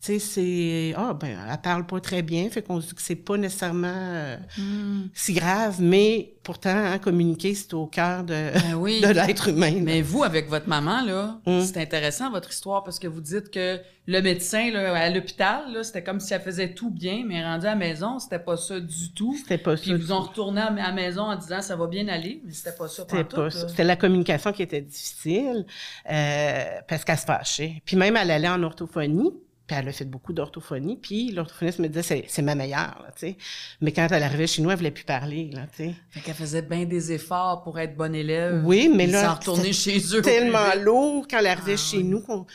[0.00, 3.02] tu sais, c'est ah ben elle parle pas très bien, fait qu'on se dit que
[3.02, 5.08] c'est pas nécessairement euh, hmm.
[5.12, 8.74] si grave, mais pourtant hein, communiquer c'est au cœur de, ben
[9.08, 9.80] de l'être humain.
[9.82, 11.62] Mais vous avec votre maman là, hmm.
[11.62, 15.82] c'est intéressant votre histoire parce que vous dites que le médecin là, à l'hôpital là,
[15.82, 18.78] c'était comme si elle faisait tout bien, mais rendu à la maison, c'était pas ça
[18.78, 19.36] du tout.
[19.36, 19.82] C'était pas ça.
[19.82, 22.76] Puis vous ont retourné à la maison en disant ça va bien aller, mais c'était
[22.76, 23.02] pas ça.
[23.02, 23.68] C'était pas ça.
[23.68, 25.66] C'était la communication qui était difficile
[26.08, 27.82] euh, parce qu'elle se fâchait.
[27.84, 29.32] Puis même elle allait en orthophonie
[29.68, 30.96] puis elle a fait beaucoup d'orthophonie.
[30.96, 33.36] Puis l'orthophoniste me disait, c'est ma meilleure, tu sais.
[33.82, 35.94] Mais quand elle arrivait chez nous, elle voulait plus parler, là, tu sais.
[36.08, 38.62] Fait qu'elle faisait bien des efforts pour être bonne élève.
[38.64, 39.34] Oui, mais là...
[39.34, 40.22] retourner chez eux.
[40.22, 42.46] tellement lourd quand elle arrivait ah chez nous qu'on...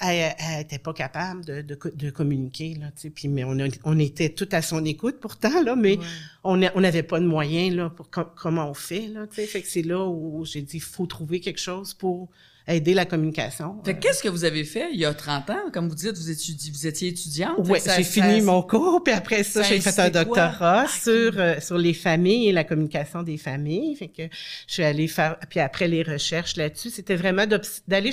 [0.00, 3.10] Elle n'était pas capable de, de, de communiquer, là, tu sais.
[3.10, 5.98] Puis, mais on, on était tout à son écoute, pourtant, là, mais
[6.42, 9.46] on n'avait pas de moyens, là, pour comment on fait, là, tu sais.
[9.46, 12.30] Fait que c'est là où j'ai dit, il faut trouver quelque chose pour
[12.68, 13.76] aider la communication.
[13.84, 15.70] Fait qu'est-ce que vous avez fait il y a 30 ans?
[15.72, 17.56] Comme vous dites, vous, étudiez, vous étiez étudiante.
[17.58, 21.60] Oui, j'ai fini mon cours, puis après ça, j'ai fait un doctorat ah, sur, euh,
[21.60, 23.96] sur les familles et la communication des familles.
[23.96, 24.22] Fait que
[24.66, 27.46] je suis allée faire, puis après les recherches là-dessus, c'était vraiment
[27.88, 28.12] d'aller,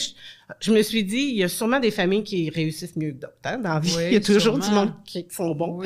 [0.60, 3.34] je, me suis dit, il y a sûrement des familles qui réussissent mieux que d'autres,
[3.46, 3.96] hein, dans la vie.
[4.08, 5.82] il y a toujours du monde qui, sont bons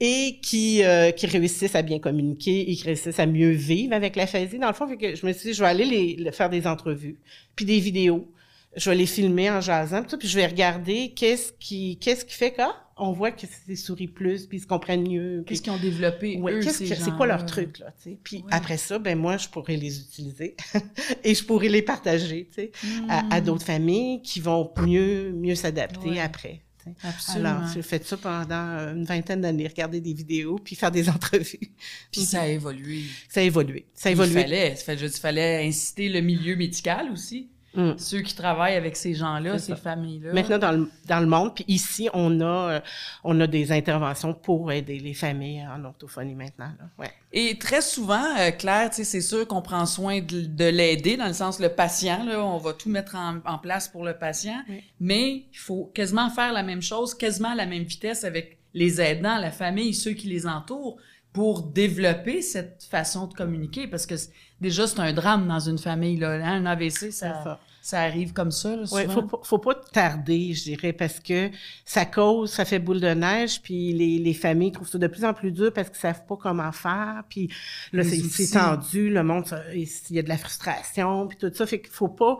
[0.00, 4.16] et qui, euh, qui réussissent à bien communiquer et qui réussissent à mieux vivre avec
[4.16, 4.58] la l'aphasie.
[4.58, 6.66] Dans le fond, fait que je me suis dit, je vais aller les faire des
[6.66, 7.16] entrevues
[7.56, 8.28] puis des vidéos.
[8.76, 12.52] Je vais les filmer en jasant, puis je vais regarder qu'est-ce qui, qu'est-ce qui fait
[12.52, 15.44] qu'on on voit que c'est souris plus, puis ils se comprennent mieux.
[15.46, 18.18] Qu'est-ce qu'ils ont développé ouais, c'est quoi leur truc là, tu sais?
[18.22, 20.56] Puis après ça, ben moi je pourrais les utiliser
[21.24, 22.72] et je pourrais les partager, tu sais,
[23.08, 23.44] à, hmm.
[23.44, 26.60] d'autres familles qui vont mieux mieux s'adapter après.
[27.02, 27.48] Absolument.
[27.48, 31.72] Alors, j'ai fait ça pendant une vingtaine d'années, regarder des vidéos, puis faire des entrevues.
[32.12, 33.04] Puis ça a évolué.
[33.28, 33.86] Ça a évolué.
[33.94, 34.40] Ça a évolué.
[34.40, 37.48] Il fallait, il fallait inciter le milieu médical aussi.
[37.74, 37.92] Mm.
[37.98, 40.32] Ceux qui travaillent avec ces gens-là, ces familles-là.
[40.32, 42.80] Maintenant, dans le, dans le monde, puis ici, on a, euh,
[43.24, 46.72] on a des interventions pour aider les familles en orthophonie maintenant.
[46.78, 46.86] Là.
[46.98, 47.10] Ouais.
[47.32, 51.32] Et très souvent, euh, Claire, c'est sûr qu'on prend soin de, de l'aider, dans le
[51.32, 54.62] sens le patient, là, on va tout mettre en, en place pour le patient,
[55.00, 59.00] mais il faut quasiment faire la même chose, quasiment à la même vitesse avec les
[59.00, 60.98] aidants, la famille, ceux qui les entourent
[61.34, 64.14] pour développer cette façon de communiquer parce que
[64.60, 68.52] déjà c'est un drame dans une famille là hein, un AVC ça, ça, arrive comme
[68.52, 71.50] ça là, ouais, faut faut pas tarder je dirais parce que
[71.84, 75.24] ça cause ça fait boule de neige puis les, les familles trouvent ça de plus
[75.24, 77.50] en plus dur parce qu'ils savent pas comment faire puis
[77.92, 81.80] là c'est tendu le monde il y a de la frustration puis tout ça fait
[81.80, 82.38] qu'il faut pas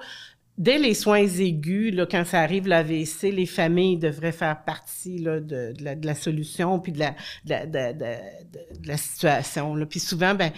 [0.56, 5.40] Dès les soins aigus, là, quand ça arrive l'AVC, les familles devraient faire partie là,
[5.40, 9.74] de, de, la, de, la, solution puis de la, de, de la situation.
[9.74, 9.84] Là.
[9.84, 10.52] Puis souvent, ben,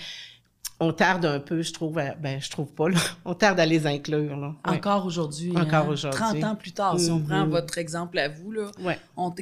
[0.81, 2.99] on tarde un peu, je trouve, ben je trouve pas, là.
[3.25, 4.37] on tarde à les inclure.
[4.37, 4.55] Là.
[4.65, 5.53] Encore aujourd'hui.
[5.53, 5.89] Encore hein?
[5.89, 6.21] aujourd'hui.
[6.21, 7.51] 30 ans plus tard, si on prend mm-hmm.
[7.51, 8.99] votre exemple à vous, là, ouais.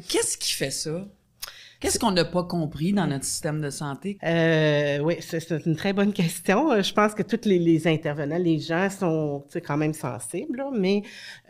[0.08, 1.04] qu'est-ce qui fait ça?
[1.80, 4.18] Qu'est-ce qu'on n'a pas compris dans notre système de santé?
[4.22, 6.70] Euh, oui, c'est une très bonne question.
[6.72, 11.02] Euh, je pense que tous les, intervenants, les gens sont quand même sensibles, mais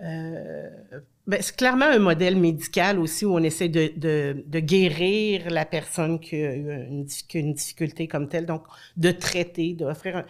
[0.02, 0.68] euh,
[1.26, 5.64] ben, c'est clairement un modèle médical aussi où on essaie de, de, de guérir la
[5.64, 8.64] personne qui a une, une, difficulté comme telle, donc
[8.98, 10.24] de traiter, d'offrir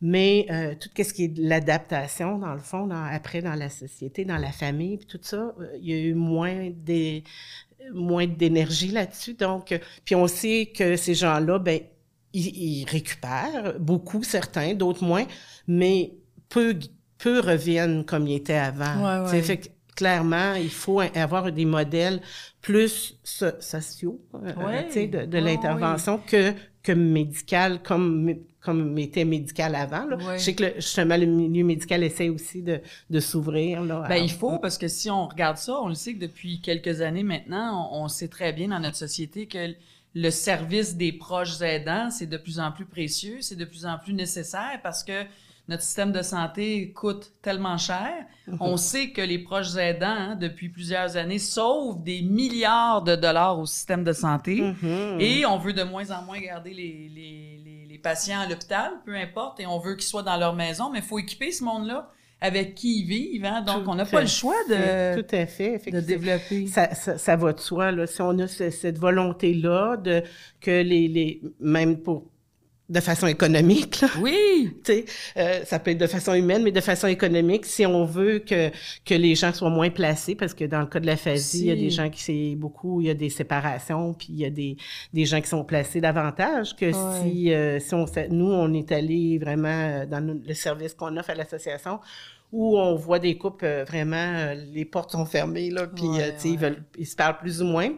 [0.00, 3.68] Mais euh, tout ce qui est de l'adaptation, dans le fond, dans, après dans la
[3.68, 7.24] société, dans la famille, puis tout ça, euh, il y a eu moins des
[7.92, 9.34] moins d'énergie là-dessus.
[9.34, 11.80] Donc, euh, puis on sait que ces gens-là, ben,
[12.32, 15.24] ils, récupèrent beaucoup, certains, d'autres moins,
[15.66, 16.12] mais
[16.48, 16.78] peu,
[17.18, 19.24] peu reviennent comme ils étaient avant.
[19.24, 19.42] Ouais, ouais.
[19.42, 22.20] Fait que, clairement, il faut avoir des modèles
[22.60, 25.06] plus sociaux ouais.
[25.06, 26.52] de, de l'intervention que
[26.86, 28.32] que médical comme
[28.66, 30.04] comme était médical avant.
[30.04, 30.18] Là.
[30.36, 33.82] Je sais que le, justement le milieu médical essaie aussi de, de s'ouvrir.
[34.08, 37.00] Ben, il faut parce que si on regarde ça, on le sait que depuis quelques
[37.00, 39.74] années maintenant, on, on sait très bien dans notre société que
[40.14, 43.98] le service des proches aidants, c'est de plus en plus précieux, c'est de plus en
[43.98, 45.24] plus nécessaire parce que
[45.68, 48.12] notre système de santé coûte tellement cher.
[48.46, 48.58] Mhm.
[48.60, 53.58] On sait que les proches aidants, hein, depuis plusieurs années, sauvent des milliards de dollars
[53.58, 54.60] au système de santé.
[54.60, 55.20] Mhm.
[55.20, 59.16] Et on veut de moins en moins garder les, les, les, patients à l'hôpital, peu
[59.16, 62.10] importe, et on veut qu'ils soient dans leur maison, mais il faut équiper ce monde-là
[62.40, 63.44] avec qui ils vivent.
[63.44, 63.62] Hein?
[63.62, 66.66] Donc, on n'a pas le choix de, tout à fait, de développer.
[66.66, 67.90] Ça, ça, ça, va de soi.
[67.90, 68.06] Là.
[68.06, 70.22] Si on a cette volonté-là de
[70.60, 72.26] que les, les même pour
[72.88, 74.00] de façon économique.
[74.00, 74.08] Là.
[74.20, 74.76] Oui.
[75.36, 78.70] euh, ça peut être de façon humaine, mais de façon économique, si on veut que
[79.04, 81.66] que les gens soient moins placés, parce que dans le cas de la phasie, il
[81.66, 84.44] y a des gens qui c'est beaucoup, il y a des séparations, puis il y
[84.44, 84.76] a des
[85.12, 89.38] des gens qui sont placés davantage que si euh, si on nous on est allé
[89.38, 91.98] vraiment euh, dans le service qu'on offre à l'association
[92.52, 96.06] où on voit des couples vraiment les portes sont fermées là, puis
[96.44, 97.90] ils veulent ils se parlent plus ou moins.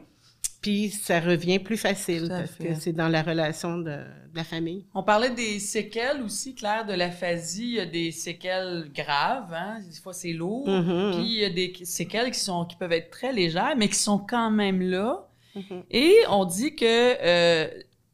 [0.61, 4.01] Puis ça revient plus facile parce que c'est dans la relation de,
[4.35, 4.85] la famille.
[4.95, 7.65] On parlait des séquelles aussi, Claire, de l'aphasie.
[7.65, 9.81] Il y a des séquelles graves, hein?
[9.89, 10.69] des fois c'est lourd.
[10.69, 11.13] Mm-hmm.
[11.13, 13.97] Puis il y a des séquelles qui, sont, qui peuvent être très légères, mais qui
[13.99, 15.29] sont quand même là.
[15.57, 15.83] Mm-hmm.
[15.91, 17.69] Et on dit que euh,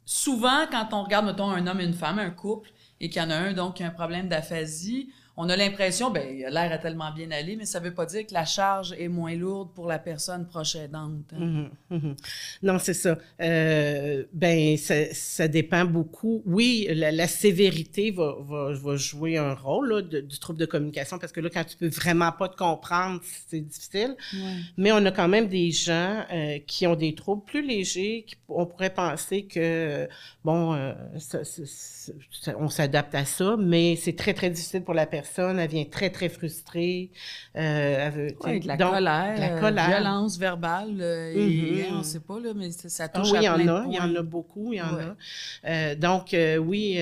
[0.05, 2.71] souvent, quand on regarde, mettons, un homme et une femme, un couple,
[3.01, 6.11] et qu'il y en a un donc qui a un problème d'aphasie, on a l'impression,
[6.11, 9.09] ben, l'air a tellement bien allé, mais ça veut pas dire que la charge est
[9.09, 11.33] moins lourde pour la personne proche aidante.
[11.33, 11.69] Hein.
[11.91, 12.17] Mhm, mhm.
[12.63, 13.19] Non, c'est ça.
[13.41, 16.43] Euh, ben, ça, ça, dépend beaucoup.
[16.47, 20.67] Oui, la, la sévérité va, va, va, jouer un rôle là, de, du trouble de
[20.67, 24.17] communication parce que là, quand tu peux vraiment pas te comprendre, c'est difficile.
[24.33, 24.39] Ouais.
[24.77, 28.37] Mais on a quand même des gens euh, qui ont des troubles plus légers, qui,
[28.49, 30.09] on pourrait penser que,
[30.45, 35.07] bon, euh, ça, ça, on s'adapte à ça, mais c'est très, très difficile pour la
[35.07, 37.11] personne personne, elle vient très, très frustrée.
[37.57, 39.89] Euh, elle veut, de la donc, colère, la colère.
[39.89, 41.79] violence verbale, euh, mm-hmm.
[41.79, 43.71] et, on ne sait pas, là, mais ça touche ah, oui, à plein il y
[43.71, 45.03] en a, Il y en a beaucoup, il y en ouais.
[45.03, 45.71] a.
[45.71, 46.99] Euh, donc, euh, oui,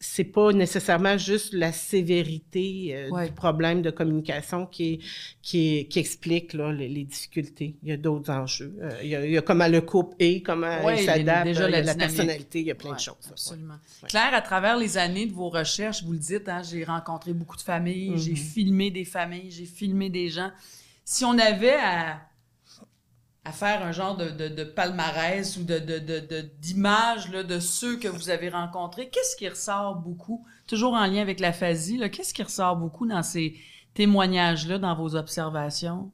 [0.00, 3.26] c'est pas nécessairement juste la sévérité ouais.
[3.26, 4.98] du problème de communication qui, est,
[5.42, 7.74] qui, est, qui explique là, les, les, difficultés.
[7.82, 8.74] Il y a d'autres enjeux.
[9.02, 11.68] il, y a, il y a comment le couple est, comment ouais, il s'adapte, déjà
[11.68, 13.16] la, la, personnalité, il y a plein de choses.
[13.30, 13.74] Absolument.
[14.08, 17.56] Claire, à travers les années de vos recherches, vous le dites, hein, j'ai rencontré beaucoup
[17.56, 18.24] de familles, mm -hmm.
[18.24, 20.50] j'ai filmé des familles, j'ai filmé des gens.
[21.04, 22.22] Si on avait à,
[23.44, 25.78] à faire un genre de, de, de palmarès ou de,
[26.60, 31.22] d'image de, de, ceux que vous avez rencontrés, qu'est-ce qui ressort beaucoup, toujours en lien
[31.22, 33.56] avec l'aphasie, qu'est-ce qui ressort beaucoup dans ces
[33.94, 36.12] témoignages-là, dans vos observations?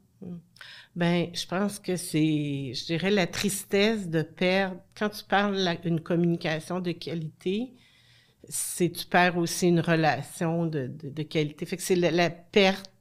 [0.95, 4.77] Ben, je pense que c'est, je dirais, la tristesse de perdre.
[4.97, 7.73] Quand tu parles d'une communication de qualité,
[8.49, 11.65] c'est tu perds aussi une relation de, de, qualité.
[11.65, 12.91] Fait que c'est la, la, perte.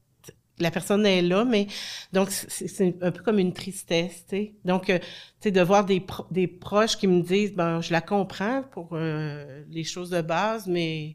[0.60, 1.68] La personne est là, mais
[2.12, 4.54] donc c'est un peu comme une tristesse, tu sais.
[4.64, 5.06] Donc, euh, tu
[5.40, 8.88] sais, de voir des, pro des proches qui me disent, ben, je la comprends pour
[8.92, 11.14] euh, les choses de base, mais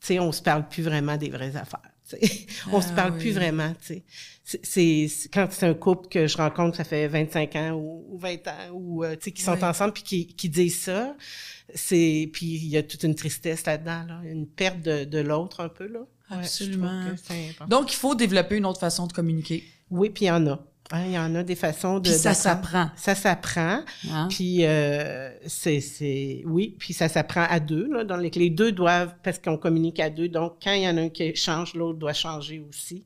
[0.00, 1.93] tu sais, on se parle plus vraiment des vraies affaires.
[2.04, 2.20] T'sais.
[2.72, 3.20] on ah, se parle oui.
[3.20, 3.72] plus vraiment.
[3.80, 8.46] C'est quand c'est un couple que je rencontre, ça fait 25 ans ou, ou 20
[8.48, 9.64] ans, ou euh, qui sont oui.
[9.64, 11.16] ensemble puis qui, qui disent ça,
[11.74, 15.60] c'est puis il y a toute une tristesse là-dedans, là, une perte de, de l'autre
[15.60, 16.00] un peu là.
[16.30, 17.04] Absolument.
[17.30, 19.64] Ouais, Donc il faut développer une autre façon de communiquer.
[19.90, 20.64] Oui, puis il y en a.
[20.92, 22.10] Il y en a des façons de.
[22.10, 22.90] Puis ça s'apprend.
[22.94, 23.82] Ça s'apprend.
[24.10, 24.28] Hein?
[24.28, 27.88] Puis euh, c'est, oui, puis ça s'apprend à deux.
[27.90, 30.28] Là, dans les, les deux doivent, parce qu'on communique à deux.
[30.28, 33.04] Donc quand il y en a un qui change, l'autre doit changer aussi.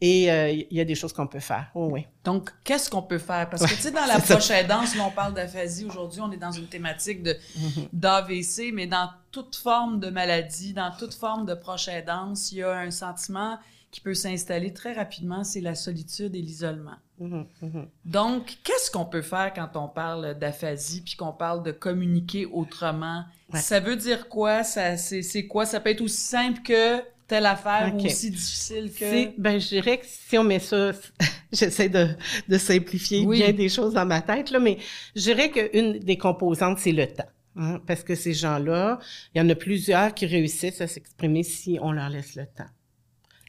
[0.00, 1.70] Et euh, il y a des choses qu'on peut faire.
[1.74, 2.06] Oh, oui.
[2.24, 3.48] Donc, qu'est-ce qu'on peut faire?
[3.48, 5.84] Parce que, tu sais, dans la proche aidance, là, on parle d'aphasie.
[5.84, 7.88] Aujourd'hui, on est dans une thématique de, mm -hmm.
[7.92, 12.62] d'AVC, mais dans toute forme de maladie, dans toute forme de proche aidance, il y
[12.62, 13.56] a un sentiment
[13.94, 16.98] qui peut s'installer très rapidement, c'est la solitude et l'isolement.
[17.20, 17.86] Mm -hmm.
[18.04, 23.20] Donc, qu'est-ce qu'on peut faire quand on parle d'aphasie puis qu'on parle de communiquer autrement?
[23.52, 23.60] Ouais.
[23.60, 24.64] Ça veut dire quoi?
[24.64, 25.64] Ça, c'est, c'est quoi?
[25.64, 26.82] Ça peut être aussi simple que
[27.28, 28.02] telle affaire okay.
[28.02, 29.08] ou aussi difficile que...
[29.40, 30.80] Ben, je dirais que si on met ça...
[31.58, 32.04] J'essaie de,
[32.52, 33.38] de simplifier oui.
[33.38, 34.76] bien des choses dans ma tête, là, mais
[35.14, 37.32] je dirais qu'une des composantes, c'est le temps.
[37.56, 38.98] hein, parce que ces gens-là,
[39.32, 42.72] il y en a plusieurs qui réussissent à s'exprimer si on leur laisse le temps.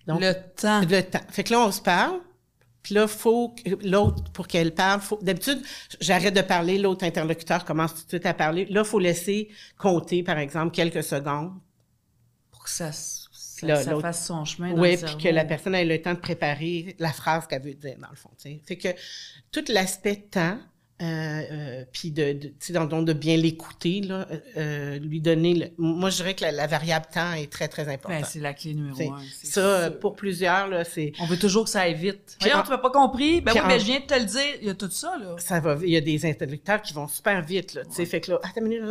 [0.08, 0.82] Donc, le temps.
[0.82, 1.22] Le temps.
[1.30, 2.20] Fait que là, on se parle.
[2.84, 5.60] Puis là, faut que l'autre, pour qu'elle parle, faut, d'habitude,
[5.99, 8.66] j'arrête de parler, l'autre interlocuteur commence tout de suite à parler.
[8.66, 11.53] Là, faut laisser compter, par exemple, quelques secondes.
[12.51, 15.84] Pour que ça, ça, ça fasse son chemin dans Oui, puis que la personne ait
[15.84, 18.30] le temps de préparer la phrase qu'elle veut dire, dans le fond.
[18.38, 18.62] T'sais.
[18.64, 18.89] Fait que
[19.51, 20.60] tout l'aspect temps,
[21.02, 21.06] euh,
[21.52, 24.26] euh, puis de, de, de, de bien l'écouter, là,
[24.56, 25.54] euh, lui donner.
[25.54, 28.22] Le, moi, je dirais que la, la, variable temps est très très importante.
[28.22, 29.20] Ben, c'est la clé numéro un.
[29.43, 31.12] Ça, pour plusieurs là, c'est.
[31.20, 32.38] On veut toujours que ça aille vite.
[32.39, 33.41] Voyons, tu n'as pas compris?
[33.41, 34.56] Ben oui, mais je viens de te le dire.
[34.62, 35.36] Il y a tout ça là.
[35.38, 35.78] Ça va.
[35.84, 37.84] Il y a des interlocuteurs qui vont super vite là.
[37.84, 38.88] Tu sais, fait que là, attends une minute,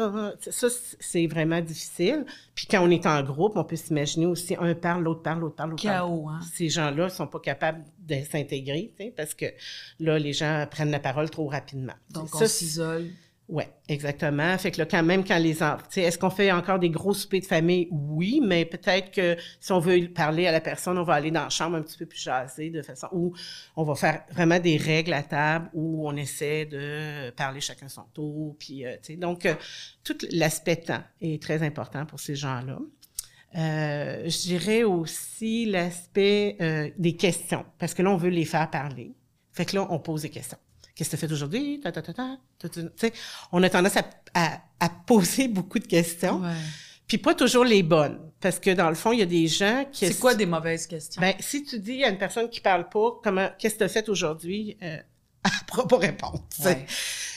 [0.51, 0.69] ça
[1.01, 2.27] c'est vraiment difficile.
[2.55, 5.57] Puis quand on est en groupe, on peut s'imaginer aussi un parle, l'autre parle, l'autre
[5.57, 5.97] parle, l'autre parle.
[5.97, 6.41] Chaos, hein.
[6.53, 9.47] Ces gens-là sont pas capables de s'intégrer, parce que
[10.01, 11.95] là, les gens prennent la parole trop rapidement.
[12.11, 13.11] Donc, ça, on s'isole.
[13.47, 14.57] Oui, exactement.
[14.57, 17.41] Fait que là, quand même, quand les enfants, est-ce qu'on fait encore des gros soupers
[17.41, 17.89] de famille?
[17.91, 21.43] Oui, mais peut-être que si on veut parler à la personne, on va aller dans
[21.43, 23.35] la chambre un petit peu plus jaser de façon où
[23.77, 28.05] on va faire vraiment des règles à table où on essaie de parler chacun son
[28.15, 28.57] tour.
[28.59, 29.55] Puis, euh, tu sais, donc, euh,
[30.05, 32.79] tout l'aspect temps est très important pour ces gens-là.
[33.57, 38.69] Euh, je dirais aussi l'aspect euh, des questions, parce que là, on veut les faire
[38.71, 39.15] parler.
[39.53, 40.59] Fait que là, on pose des questions.
[40.95, 41.81] Qu'est-ce que tu as fait aujourd'hui?
[41.81, 42.39] Ta, ta, ta, ta,
[43.53, 46.53] on a tendance à, à, à, poser beaucoup de questions, ouais.
[47.07, 49.85] puis pas toujours les bonnes, parce que dans le fond, il y a des gens
[49.91, 50.07] qui...
[50.07, 51.21] C'est quoi des mauvaises questions?
[51.21, 53.89] Ben, si tu dis à une personne qui parle pas, comment, qu'est-ce que tu as
[53.89, 54.97] fait aujourd'hui, euh,
[55.45, 56.45] elle pourra pas répondre.
[56.65, 56.87] Ouais.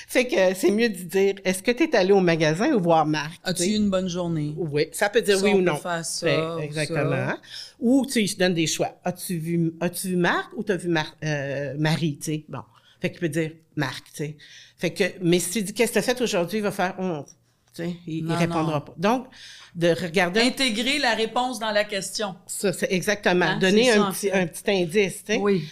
[0.09, 3.05] Fait que c'est mieux de dire, est-ce que tu es allé au magasin ou voir
[3.05, 3.41] Marc?
[3.43, 4.53] As-tu eu une bonne journée?
[4.55, 5.75] Oui, ça peut dire ça, oui on ou non.
[5.75, 7.11] Peut faire ça, Ouais, exactement.
[7.11, 7.37] Ça.
[7.81, 8.97] Ou tu sais, donnes des choix.
[9.03, 12.45] As-tu vu, as-tu vu Marc ou t'as vu Mar euh, Marie, tu sais?
[12.47, 12.61] Bon.
[13.01, 14.37] Fait qu'il peut dire Marc, tu sais.
[14.77, 16.95] Fait que, mais si tu dis qu'est-ce que tu as fait aujourd'hui, il va faire,
[16.97, 18.81] tu sais, il, Non, il répondra non.
[18.81, 18.93] pas.
[18.97, 19.27] Donc,
[19.75, 20.39] de regarder.
[20.39, 22.33] Intégrer la réponse dans la question.
[22.47, 23.45] Ça, c'est exactement.
[23.45, 24.33] Hein, Donner ça, un, en petit, fait.
[24.33, 25.37] un petit indice, tu sais.
[25.39, 25.65] Oui.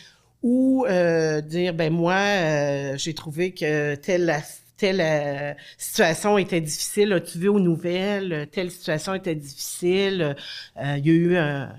[0.47, 4.31] Ou euh, dire, ben moi, euh, j'ai trouvé que telle
[4.77, 7.13] telle euh, situation était difficile.
[7.13, 8.47] As-tu vu aux nouvelles?
[8.51, 10.35] Telle situation était difficile.
[10.77, 11.73] Euh, il y a eu un,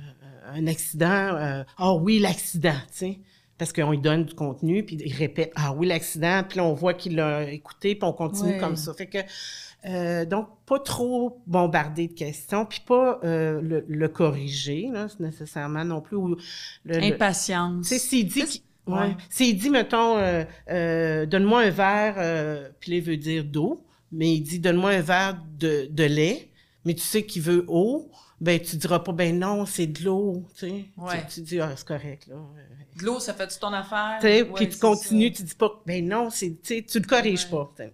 [0.53, 1.62] un accident.
[1.79, 3.19] Ah oui, l'accident, tu sais.
[3.59, 6.75] Parce qu'on lui donne du contenu, puis il répète «Ah oui, l'accident», puis là, on
[6.75, 8.59] voit qu'il l'a écouté, puis on continue Ouais.
[8.59, 8.93] comme ça.
[8.93, 9.19] Fait que,
[9.87, 15.84] euh, donc, pas trop bombarder de questions, puis pas euh, le, le corriger, là, nécessairement
[15.84, 16.16] non plus.
[16.16, 16.37] Ou
[16.84, 17.87] le, Impatience.
[17.87, 18.99] sais, s'il dit, Ça, qu'il- c'est- ouais.
[18.99, 19.16] ouais.
[19.30, 24.41] s'il dit, mettons, euh, donne-moi un verre, puis là, il veut dire d'eau, mais il
[24.43, 26.51] dit, donne-moi un verre de, de lait,
[26.84, 28.11] mais tu sais qu'il veut eau,
[28.41, 30.84] ben, tu diras pas, ben non, c'est de l'eau, tu sais.
[30.97, 31.22] Ouais.
[31.28, 32.37] Tu, tu dis, ah, c'est correct, là.
[32.99, 34.18] De l'eau, ça fait-tu ton affaire?
[34.22, 35.36] Ouais, puis tu continues, ça.
[35.36, 37.51] tu dis pas, ben non, c'est, tu le corriges Ouais.
[37.51, 37.70] pas.
[37.78, 37.92] Ouais.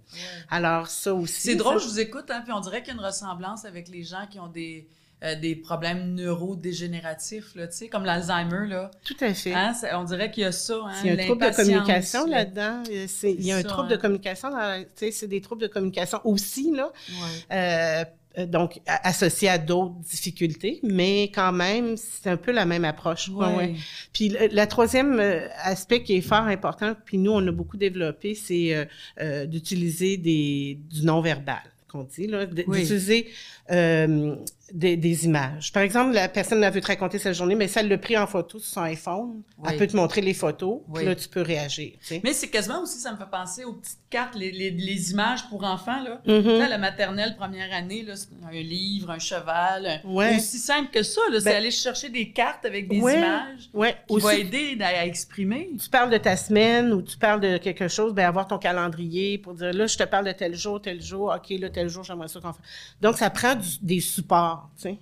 [0.50, 1.40] Alors, ça aussi.
[1.40, 3.64] C'est drôle, ça- je vous écoute, hein, puis on dirait qu'il y a une ressemblance
[3.64, 4.88] avec les gens qui ont des,
[5.24, 8.90] euh, des problèmes neurodégénératifs, là, comme l'Alzheimer, là.
[9.04, 9.52] Tout à fait.
[9.54, 12.26] Hein, on dirait qu'il y a ça, hein, Il y a un trouble de communication
[12.26, 12.82] là-dedans.
[12.90, 13.96] Euh, Il y a un ça, trouble hein.
[13.96, 14.48] de communication.
[14.50, 16.92] Tu sais, c'est des troubles de communication aussi, là.
[17.08, 17.56] Ouais.
[17.56, 18.04] Euh,
[18.46, 23.28] donc, a- associé à d'autres difficultés, mais quand même, c'est un peu la même approche.
[23.28, 23.74] Ouais.
[24.12, 27.76] Puis le la troisième euh, aspect qui est fort important, puis nous, on a beaucoup
[27.76, 28.84] développé, c'est euh,
[29.20, 32.80] euh, d'utiliser des, du non-verbal, qu'on dit, là, d- Oui.
[32.80, 33.26] d'utiliser
[33.70, 34.34] euh,
[34.72, 35.72] des, des images.
[35.72, 38.16] Par exemple, la personne elle veut te raconter sa journée, mais si elle l'a pris
[38.16, 39.68] en photo sur son iPhone, Oui.
[39.70, 40.94] elle peut te montrer les photos, Oui.
[41.00, 41.92] puis là, tu peux réagir.
[42.00, 42.20] tu sais.
[42.24, 45.48] Mais c'est quasiment aussi, ça me fait penser aux petites cartes, les, les, les images
[45.48, 46.20] pour enfants, là.
[46.24, 48.14] Tu sais, la maternelle première année, là,
[48.48, 50.00] un livre, un cheval.
[50.04, 50.36] Ouais.
[50.36, 53.18] Aussi simple que ça, là, c'est Ben- aller chercher des cartes avec des Ouais.
[53.18, 53.96] images Ouais.
[54.08, 55.70] qui Aussi- va aider à, à exprimer.
[55.82, 59.38] tu parles de ta semaine ou tu parles de quelque chose, ben avoir ton calendrier
[59.38, 62.04] pour dire là, je te parle de tel jour, tel jour, OK, là, tel jour,
[62.04, 62.62] j'aimerais ça qu'on fasse.
[63.00, 64.98] Donc, ça prend du- des supports, tu sais,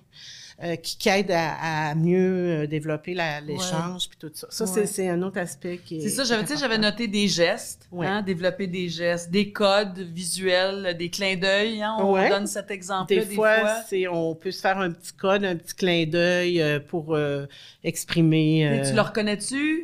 [0.63, 4.47] euh, qui, qui aident à, à mieux euh, développer l'échange puis tout ça.
[4.49, 4.85] Ça, Ouais.
[4.85, 6.01] c'est- un autre aspect qui est.
[6.01, 8.05] C'est ça, j'avais, noté des gestes, Ouais.
[8.05, 11.81] hein, développer des gestes, des codes visuels, des clins d'œil.
[11.81, 12.29] Hein, on Ouais.
[12.29, 13.57] donne cet exemple-là Des fois,
[13.89, 17.45] c'est on peut se faire un petit code, un petit clin d'œil euh, pour euh,
[17.83, 18.81] exprimer.
[18.87, 19.83] Tu le reconnais-tu?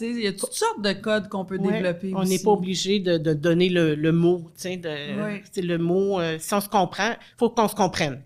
[0.00, 3.18] Il y a toutes sortes de codes qu'on peut développer On n'est pas obligé de,
[3.18, 4.68] de donner le, le mot, tu
[5.62, 8.20] le mot, si on se comprend, faut qu'on se comprenne.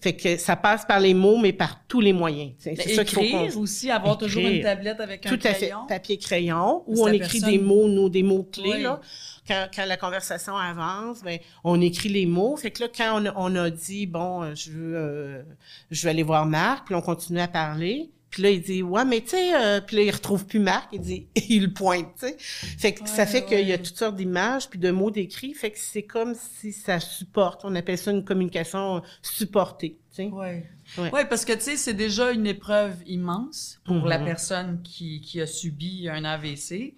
[0.00, 2.52] Fait que ça passe par les mots, mais par tous les moyens.
[2.58, 5.68] C'est ça qu'il faut Écrire aussi, avoir toujours une tablette avec un Tout à fait.
[5.68, 5.86] crayon.
[5.88, 8.82] Papier-crayon, où on écrit personne- des mots, nous, des mots-clés, Oui.
[8.82, 9.00] là.
[9.48, 12.56] Quand, quand la conversation avance, ben, on écrit les mots.
[12.56, 15.42] Fait que là, quand on a, on a dit, bon, euh, je veux, euh,
[15.90, 19.04] je veux aller voir Marc, puis on continue à parler, Puis là, il dit, ouais,
[19.04, 22.08] mais tu sais, euh, puis là, il retrouve plus Marc, il dit, il le pointe,
[22.18, 22.36] tu sais.
[22.38, 25.70] Fait que ça fait qu'il y a toutes sortes d'images puis de mots décrits, fait
[25.70, 27.60] que c'est comme si ça supporte.
[27.64, 30.28] On appelle ça une communication supportée, sais?
[30.28, 30.66] Ouais.
[30.98, 31.24] Ouais.
[31.24, 35.46] parce que tu sais, c'est déjà une épreuve immense pour la personne qui, qui a
[35.46, 36.94] subi un AVC.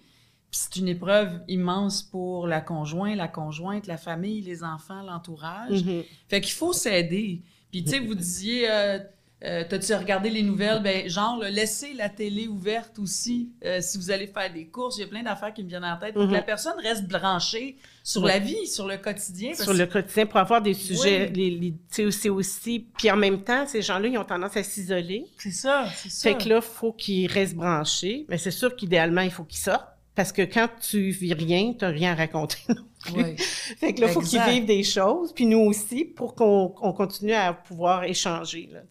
[0.51, 5.83] Puis c'est une épreuve immense pour la conjointe, la conjointe, la famille, les enfants, l'entourage.
[6.27, 7.41] Fait qu'il faut s'aider.
[7.71, 8.99] Puis tu sais, vous disiez, euh,
[9.45, 10.81] euh, T'as-tu regardé les nouvelles?
[10.81, 14.97] Ben, genre, laissez la télé ouverte aussi euh, si vous allez faire des courses.
[14.97, 16.15] Il y a plein d'affaires qui me viennent en tête.
[16.15, 17.77] Donc, la personne reste branchée
[18.09, 19.53] sur la vie, sur le quotidien.
[19.53, 22.87] Sur le quotidien, pour avoir des sujets, les, c'est aussi...
[22.97, 25.27] Puis en même temps, ces gens-là, ils ont tendance à s'isoler.
[25.37, 26.29] C'est ça, c'est ça.
[26.29, 28.25] Fait que là, il faut qu'ils restent branchés.
[28.27, 29.85] Mais c'est sûr qu'idéalement, il faut qu'ils sortent.
[30.15, 32.57] Parce que quand tu vis rien, tu n'as rien à raconter
[33.15, 33.37] Oui.
[33.37, 37.33] fait que là, il faut qu'ils vivent des choses, puis nous aussi, pour qu'on continue
[37.33, 38.69] à pouvoir échanger.
[38.71, 38.81] Là,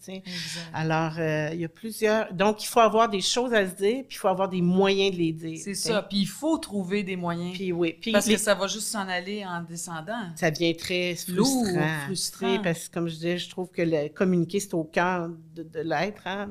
[0.73, 2.33] Alors, euh, il y a plusieurs...
[2.33, 5.13] Donc, il faut avoir des choses à se dire, puis il faut avoir des moyens
[5.13, 5.59] de les dire.
[5.63, 7.53] C'est ça, puis il faut trouver des moyens.
[7.55, 7.97] Puis oui.
[8.01, 10.31] Puis parce que ça va juste s'en aller en descendant.
[10.37, 11.65] Ça devient très frustrant.
[11.65, 12.63] Lourd, frustrant.
[12.63, 16.23] Parce que, comme je disais, je trouve que le communiquer, c'est au cœur de, l'être,
[16.27, 16.49] hein,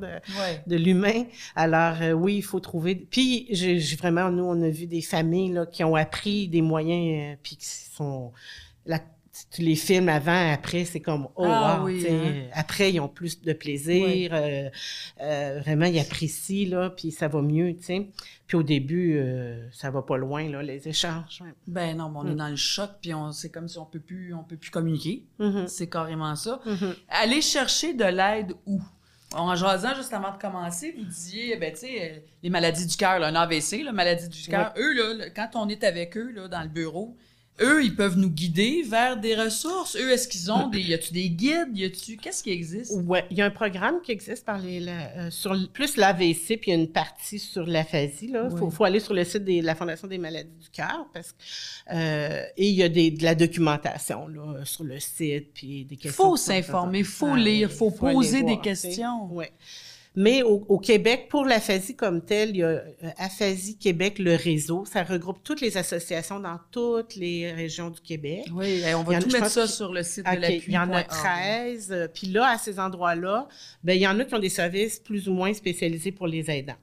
[0.67, 1.23] de, l'humain.
[1.55, 2.95] Alors, euh, oui, il faut trouver...
[2.95, 7.33] Puis, j'ai vraiment, nous, on a vu des familles là, qui ont appris des moyens...
[7.33, 8.33] Euh, puis qui sont
[8.85, 8.99] la,
[9.57, 12.43] les filmes avant, après, c'est comme oh ah wow, hein.
[12.51, 14.69] après ils ont plus de plaisir, euh,
[15.21, 18.09] euh, vraiment ils apprécient là, puis ça va mieux, tu sais.
[18.47, 21.41] Puis au début, euh, ça va pas loin là, les échanges.
[21.67, 22.37] Ben non, on est mm.
[22.37, 25.23] dans le choc, puis on, c'est comme si on peut plus, on peut plus communiquer.
[25.39, 25.67] Mm-hmm.
[25.67, 26.59] C'est carrément ça.
[26.65, 26.95] Mm-hmm.
[27.09, 28.81] Aller chercher de l'aide où?
[29.33, 33.21] En jasant juste avant de commencer, vous disiez, ben, tu sais, les maladies du cœur,
[33.21, 36.61] un AVC, la maladie du cœur, eux, là, quand on est avec eux là, dans
[36.61, 37.17] le bureau,
[37.61, 39.95] eux, ils peuvent nous guider vers des ressources.
[39.95, 40.81] Eux, est-ce qu'ils ont des.
[40.81, 41.75] Y a-tu des guides?
[41.75, 42.17] Y a-tu.
[42.17, 42.93] Qu'est-ce qui existe?
[43.05, 44.85] Oui, il y a un programme qui existe par les.
[44.87, 48.31] Euh, sur plus l'AVC, puis il y a une partie sur l'aphasie.
[48.33, 51.07] Il faut, aller sur le site de la Fondation des maladies du cœur.
[51.13, 51.35] parce
[51.91, 55.95] euh, Et il y a des, de la documentation là, sur le site, puis des
[55.95, 56.23] questions.
[56.23, 59.27] Il faut s'informer, il faut lire, il faut, poser des questions.
[59.31, 59.45] Oui.
[60.19, 62.81] Mais au, Québec, pour l'aphasie comme telle, il y a euh,
[63.17, 64.83] Aphasie Québec, le réseau.
[64.83, 68.47] Ça regroupe toutes les associations dans toutes les régions du Québec.
[68.51, 70.63] Oui, on va tout mettre ça sur le site de l'appui.
[70.69, 71.91] Il y en a 13.
[71.91, 73.47] Euh, puis là, à ces endroits-là,
[73.83, 76.49] ben, il y en a qui ont des services plus ou moins spécialisés pour les
[76.49, 76.77] aidants.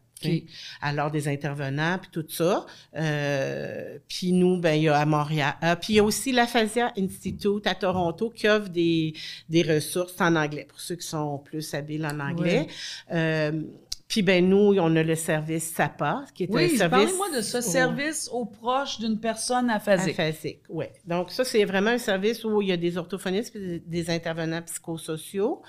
[0.80, 2.66] Alors, des intervenants, puis tout ça.
[2.96, 5.54] Euh, puis nous, ben il y a à Montréal.
[5.62, 9.14] Euh, puis il y a aussi l'Aphasia Institute à Toronto qui offre des,
[9.48, 12.66] des ressources en anglais, pour ceux qui sont plus habiles en anglais.
[13.12, 13.62] Euh,
[14.08, 16.78] puis ben nous, on a le service SAPA, qui est un service.
[16.78, 20.18] Parlez-moi de ce service aux proches d'une personne aphasique.
[20.18, 20.86] Aphasique, oui.
[21.06, 25.62] Donc ça, c'est vraiment un service où il y a des orthophonistes, des intervenants psychosociaux.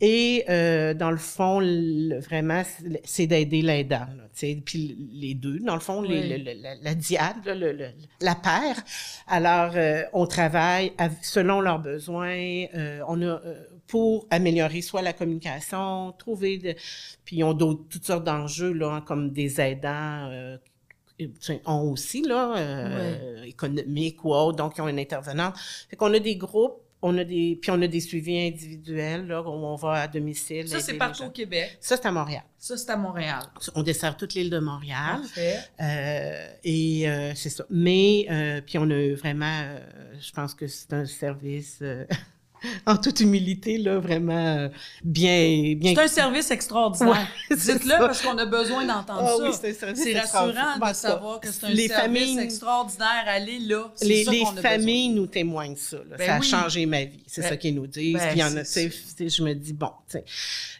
[0.00, 1.60] Et euh, dans le fond,
[2.20, 2.62] vraiment,
[3.04, 4.06] c'est d'aider l'aidant.
[4.64, 7.36] Puis les deux, dans le fond, les, la, la, diade,
[8.20, 8.82] la paire.
[9.28, 12.64] Alors, euh, on travaille selon leurs besoins.
[12.74, 13.40] Euh, on a
[13.94, 16.74] pour améliorer soit la communication, trouver de,
[17.24, 20.58] puis ils ont d'autres toutes sortes d'enjeux là, comme des aidants
[21.64, 22.56] ont aussi là
[23.44, 25.54] économiques ou autres, donc ils ont une intervenante.
[25.88, 29.42] Fait qu'on a des groupes on a des, puis on a des suivis individuels, là,
[29.42, 30.66] où on va à domicile.
[30.66, 31.76] Ça, c'est partout au Québec?
[31.78, 32.42] Ça, c'est à Montréal.
[32.58, 33.42] Ça, c'est à Montréal.
[33.74, 35.20] On dessert toute l'île de Montréal.
[35.20, 35.58] Parfait.
[35.82, 37.66] Euh, et euh, c'est ça.
[37.68, 39.66] Mais, euh, puis on a vraiment,
[40.18, 41.82] je pense que c'est un service
[42.86, 44.68] en toute humilité, là, vraiment euh,
[45.02, 45.94] bien, bien.
[45.94, 47.28] C'est un service extraordinaire.
[47.50, 49.68] Dites-le parce qu'on a besoin d'entendre ah ça.
[49.68, 53.24] Oui, c'est rassurant de savoir que c'est un les service familles, extraordinaire.
[53.26, 53.92] Allez là.
[54.02, 55.98] Les, les familles nous témoignent ça.
[56.18, 57.22] Ben ça a changé ma vie.
[57.26, 58.14] C'est ben, ça qu'ils nous disent.
[58.14, 60.24] Ben, Puis en a, je me dis bon, tu sais.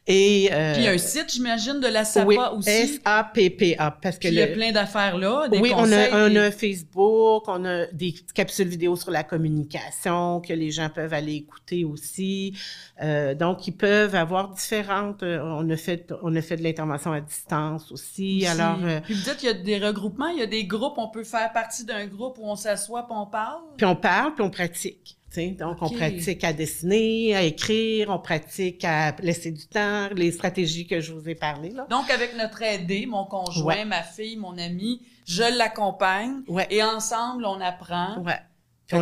[0.07, 2.69] Et euh, Puis il y a un site, j'imagine, de la SAPA oui, aussi.
[2.69, 3.91] S-A-P-P-A.
[4.03, 5.49] Parce que il y a plein d'affaires là.
[5.49, 10.41] Des oui, on a, on a Facebook, on a des capsules vidéo sur la communication
[10.41, 12.57] que les gens peuvent aller écouter aussi.
[13.03, 15.23] Euh, donc, ils peuvent avoir différentes.
[15.23, 18.47] Euh, on a fait, on a fait de l'intervention à distance aussi.
[18.47, 20.95] Alors, euh, puis vous dites qu'il y a des regroupements, il y a des groupes.
[20.99, 23.63] On peut faire partie d'un groupe où on s'assoit puis on parle?
[23.77, 25.19] Puis on parle puis on pratique.
[25.59, 30.87] Donc, on pratique à dessiner, à écrire, on pratique à laisser du temps, les stratégies
[30.87, 31.71] que je vous ai parlé.
[31.71, 31.89] Là.
[31.91, 37.61] Donc, avec notre aidé, mon conjoint, ma fille, mon ami, je l'accompagne et ensemble, on
[37.61, 38.23] apprend.
[38.23, 38.39] Ouais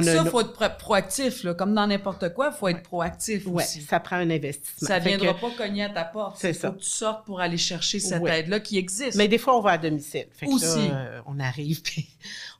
[0.01, 1.55] Fait que ça, une- faut être pro- proactif, là.
[1.55, 3.81] Comme dans n'importe quoi, faut être proactif Ouais, aussi.
[3.83, 4.89] ça prend un investissement.
[4.89, 6.37] Ça Fait viendra que- pas cogner à ta porte.
[6.39, 6.71] C'est Il faut ça.
[6.71, 8.41] que tu sortes pour aller chercher cette Ouais.
[8.41, 9.17] aide-là qui existe.
[9.17, 10.27] Mais des fois, on va à domicile.
[10.33, 10.89] Fait que Aussi.
[10.89, 12.07] là, euh, on arrive, puis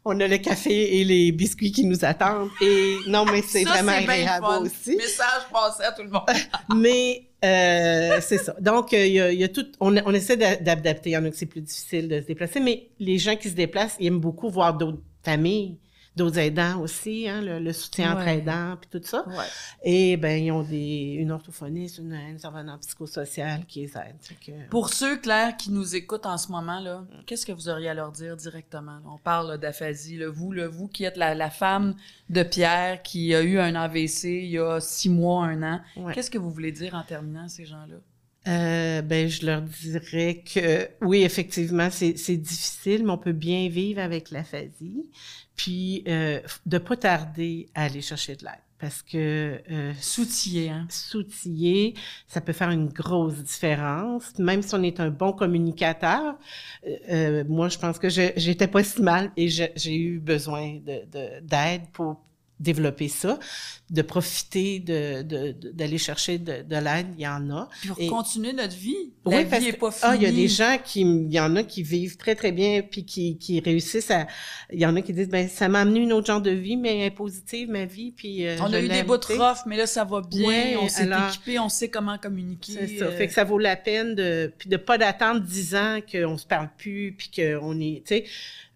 [0.05, 2.51] on a le café et les biscuits qui nous attendent.
[2.61, 4.61] Et non, mais c'est Ça, vraiment agréable fun.
[4.63, 4.97] aussi.
[4.97, 6.23] Message passé à tout le monde.
[6.77, 8.55] Mais euh, c'est ça.
[8.61, 9.67] Donc, euh, il y, a, il y a tout.
[9.81, 11.11] On, on essaie d'a- d'adapter.
[11.11, 13.49] Il y en a que c'est plus difficile de se déplacer, mais les gens qui
[13.51, 15.77] se déplacent, ils aiment beaucoup voir d'autres familles,
[16.17, 18.39] d'autres aidants aussi, hein, le, le soutien entre Ouais.
[18.39, 19.25] aidants, puis tout ça.
[19.29, 19.45] Ouais.
[19.83, 24.17] Et ben, ils ont des, une orthophoniste, une, une intervenante psychosociale qui les aide.
[24.45, 27.89] Que- Pour ceux, Claire, qui nous écoutent en ce moment, là, qu'est-ce que vous auriez
[27.89, 28.99] à leur dire directement?
[29.07, 30.19] On parle d'aphasie.
[30.19, 30.29] là.
[30.29, 31.95] Vous, là, vous qui êtes la, la femme
[32.29, 36.13] de Pierre qui a eu un AVC il y a six mois, un an, Ouais.
[36.15, 37.97] qu'est-ce que vous voulez dire en terminant à ces gens-là?
[38.49, 44.01] Euh, ben, je leur dirais que oui, effectivement, c'est difficile, mais on peut bien vivre
[44.01, 45.07] avec l'aphasie.
[45.63, 48.61] Puis, euh, de pas tarder à aller chercher de l'aide.
[48.79, 50.87] Parce que euh, S'outiller, hein?
[50.91, 51.95] s'outiller,
[52.27, 54.37] ça peut faire une grosse différence.
[54.41, 56.37] Même si on est un bon communicateur,
[56.87, 61.05] euh, euh, moi, je pense que j'étais pas si mal et j'ai eu besoin de-
[61.13, 62.21] de- d'aide pour
[62.63, 63.39] développer ça,
[63.91, 67.69] de profiter de- de- de- d'aller chercher de, de l'aide, il y en a.
[67.87, 69.13] Pour Et- continuer notre vie.
[69.27, 70.13] Oui, La parce vie que- pas finie.
[70.13, 72.53] Ah, il y a des gens qui, il y en a qui vivent très très
[72.53, 74.27] bien puis qui, qui réussissent à,
[74.73, 76.77] il y en a qui disent ben ça m'a amené une autre genre de vie
[76.77, 80.05] mais positive ma vie puis euh, On a eu des bouts rough, mais là, ça
[80.05, 80.79] va bien.
[80.81, 82.73] On s'est équipé, on sait comment communiquer.
[82.73, 83.05] C'est ça.
[83.07, 86.39] euh, Fait que ça vaut la peine de puis de pas d'attendre dix ans qu'on
[86.39, 88.25] se parle plus puis qu'on est, tu sais,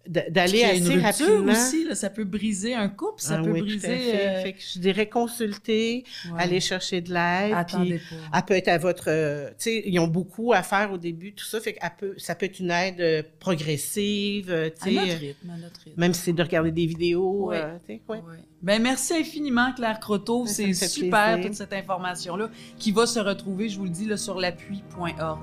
[0.07, 1.51] d'aller assez une rapidement.
[1.51, 3.87] aussi, là, ça peut briser un couple, ça Ah peut oui, tout à briser.
[3.87, 4.27] fait.
[4.27, 6.41] euh, Fait que je dirais consulter, ouais.
[6.41, 7.53] aller chercher de l'aide.
[7.53, 8.37] Attendez puis pas.
[8.37, 11.33] Elle peut être à votre, euh, tu sais, ils ont beaucoup à faire au début,
[11.33, 15.19] tout ça, fait que peut, ça peut être une aide euh, progressive, tu sais, notre
[15.19, 15.99] rythme, à notre rythme.
[15.99, 17.57] même si c'est de regarder des vidéos, Ouais.
[17.57, 18.17] euh, tu sais, ouais.
[18.17, 18.37] Ouais.
[18.61, 20.45] Ben, merci infiniment, Claire Croteau.
[20.47, 21.45] C'est super, plaisir.
[21.49, 22.49] toute cette information-là,
[22.79, 25.39] qui va se retrouver, je vous le dis, là, sur l'appui.org.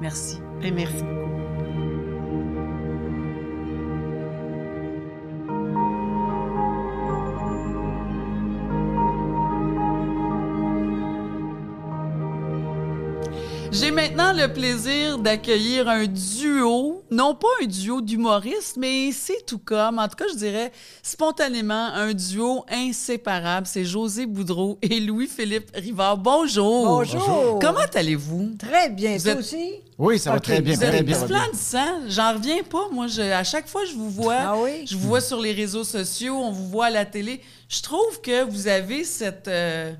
[0.00, 0.36] Merci.
[0.60, 1.57] Ben, merci beaucoup.
[13.70, 19.58] J'ai maintenant le plaisir d'accueillir un duo, non pas un duo d'humoristes, mais c'est tout
[19.58, 23.66] comme, en tout cas, je dirais spontanément, un duo inséparable.
[23.66, 26.16] C'est José Boudreau et Louis-Philippe Rivard.
[26.18, 26.86] Bonjour.
[26.86, 27.58] Bonjour.
[27.60, 28.54] Comment allez-vous?
[28.58, 29.16] Très bien.
[29.16, 29.70] Vous Toi êtes- aussi?
[29.98, 31.14] Oui, ça va très bien, Vous très êtes bien.
[31.14, 31.38] ça va bien.
[31.38, 32.08] resplendissant.
[32.08, 32.88] J'en reviens pas.
[32.90, 34.86] Moi, je, à chaque fois que je vous vois, Ah oui?
[34.86, 37.40] je vous vois sur les réseaux sociaux, on vous voit à la télé.
[37.68, 39.46] Je trouve que vous avez cette.
[39.48, 39.92] euh,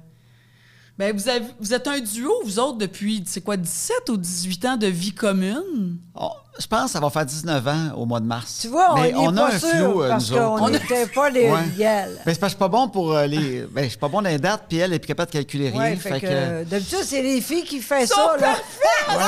[0.98, 1.16] ben,
[1.60, 5.12] vous, êtes un duo, vous autres, depuis, c'est quoi, 17 ou 18 ans de vie
[5.12, 5.98] commune?
[6.14, 8.58] On- je pense que ça va faire 19 ans au mois de mars.
[8.62, 11.06] Tu vois, Mais on n'est a pas un sûr flou, euh, parce nous qu'on n'était
[11.06, 11.60] pas les Ouais.
[11.76, 12.20] riels.
[12.26, 13.64] Ben, c'est parce que je suis pas bon pour euh, les.
[13.70, 15.70] Ben, je suis pas bon dans les dates, puis elle est plus capable de calculer
[15.70, 15.80] rien.
[15.80, 18.36] Ouais, fait, que, euh, d'habitude, c'est les filles qui font ça.
[18.40, 18.56] Là.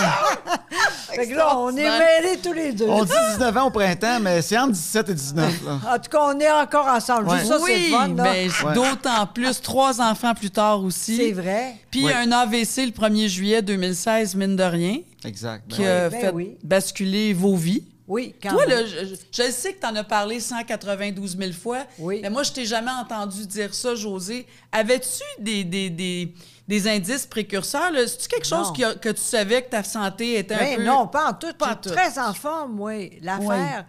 [1.12, 2.87] fait que là, on est mêlés tous les deux.
[2.89, 5.53] On dit 19 ans au printemps, mais c'est entre 17 et 19.
[5.66, 5.95] Là.
[5.95, 7.28] En tout cas, on est encore ensemble.
[7.28, 7.39] Ouais.
[7.39, 8.09] Juste ça, c'est oui, fun.
[8.11, 8.74] Ouais.
[8.74, 9.61] d'autant plus.
[9.61, 11.16] Trois enfants plus tard aussi.
[11.16, 11.76] c'est vrai.
[11.91, 15.64] Puis un AVC le 1er juillet 2016, mine de rien, Exact.
[15.68, 15.87] Ben qui oui.
[15.89, 16.57] a ben fait oui.
[16.62, 17.85] basculer vos vies.
[18.09, 18.85] Oui, quand Toi, même.
[18.87, 22.18] là, je, sais que tu en as parlé 192 000 fois, Oui.
[22.23, 24.49] mais moi, je t'ai jamais entendu dire ça, José.
[24.73, 26.35] Avais-tu des, des, des,
[26.66, 27.93] des indices précurseurs?
[27.93, 28.05] là?
[28.09, 28.73] C'est-tu quelque chose Non.
[28.73, 30.85] qui a- que tu savais que ta santé était un Ben peu...
[30.85, 31.53] non, pas en tout.
[31.57, 31.91] Pas en tout.
[31.91, 33.16] très en forme, oui.
[33.23, 33.87] L'affaire,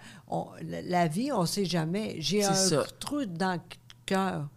[0.61, 2.17] la, vie, on ne sait jamais.
[2.19, 2.83] J'ai un ça.
[2.99, 3.59] trou dans le
[4.05, 4.47] cœur.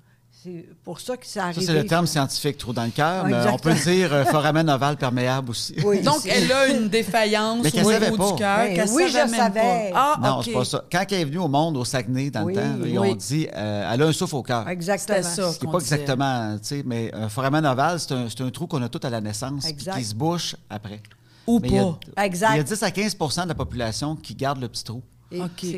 [0.44, 1.64] C'est pour ça que ça Ça, arrive.
[1.64, 5.48] c'est le terme scientifique, trou dans le cœur, on peut dire euh, foramen ovale perméable
[5.52, 5.74] aussi.
[5.82, 8.58] Oui, Donc, elle a une défaillance au niveau du cœur.
[8.58, 9.90] Ben oui, savait je même savais.
[9.90, 10.16] pas.
[10.18, 10.84] Ah, Non, c'est pas ça.
[10.92, 13.08] Quand elle est venue au monde au Saguenay dans Oui, le temps, là, ils oui.
[13.12, 14.68] ont dit euh, elle a un souffle au cœur.
[14.68, 15.22] Exactement.
[15.22, 15.52] Ça.
[15.52, 15.94] Ce qui n'est pas disait.
[15.94, 19.22] exactement, tu sais, mais un foramen ovale, c'est un, trou qu'on a tout à la
[19.22, 21.00] naissance, qui se bouche après.
[21.46, 21.84] Ou Mais il y a-
[22.14, 22.24] pas.
[22.24, 22.50] Exact.
[22.52, 25.02] Il y a 10 à 15% de la population qui garde le petit trou.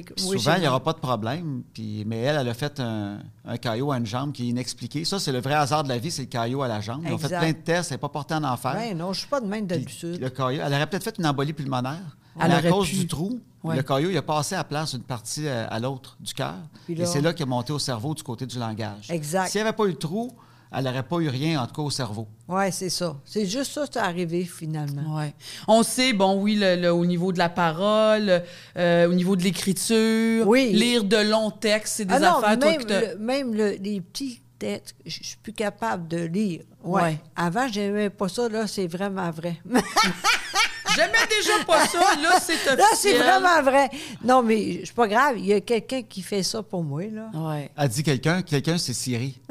[0.03, 1.63] Que- oui, souvent, il n'y aura pas de problème.
[1.73, 5.05] Puis, mais elle, elle a fait un, un caillot à une jambe qui est inexpliqué.
[5.05, 7.03] Ça, c'est le vrai hasard de la vie, c'est le caillot à la jambe.
[7.07, 8.75] Ils ont fait plein de tests, elle n'est pas portée en enfer.
[8.75, 10.21] Ben non, je suis pas de même d'habitude.
[10.21, 12.17] le caillot, elle aurait peut-être fait une embolie pulmonaire.
[12.39, 12.97] Elle mais à cause pu.
[12.97, 13.77] du trou, Ouais.
[13.77, 16.55] le caillot, il a passé à place une partie à l'autre du cœur.
[16.89, 19.11] Et là- c'est là qu'il est monté au cerveau du côté du langage.
[19.11, 19.49] Exact.
[19.49, 20.31] S'il n'y avait pas eu le trou,
[20.75, 22.27] elle n'aurait pas eu rien, en tout cas, au cerveau.
[22.49, 23.17] Oui, c'est ça.
[23.25, 25.17] C'est juste ça qui est arrivé finalement.
[25.17, 25.35] Ouais.
[25.69, 28.43] On sait, bon, oui, le, le- au niveau de la parole,
[28.77, 30.73] euh, au niveau de l'écriture, Oui.
[30.73, 33.55] lire de longs textes, c'est des Ah non, affaires, toi, même, que t'as- le- même
[33.55, 36.63] le- les petits textes, je suis plus capable de lire.
[36.83, 37.03] Ouais.
[37.03, 37.19] Ouais.
[37.37, 39.57] Avant, j'aimais pas ça, là, c'est vraiment vrai.
[40.95, 41.99] J'aimais déjà pas ça.
[42.23, 42.79] Là, c'est officiel.
[42.79, 43.91] Là, c'est vraiment vrai.
[44.25, 45.35] Non, mais c'est pas grave.
[45.39, 47.29] Il y a quelqu'un qui fait ça pour moi, là.
[47.35, 47.71] Ouais.
[47.77, 49.39] Elle dit quelqu'un, quelqu'un, c'est Siri.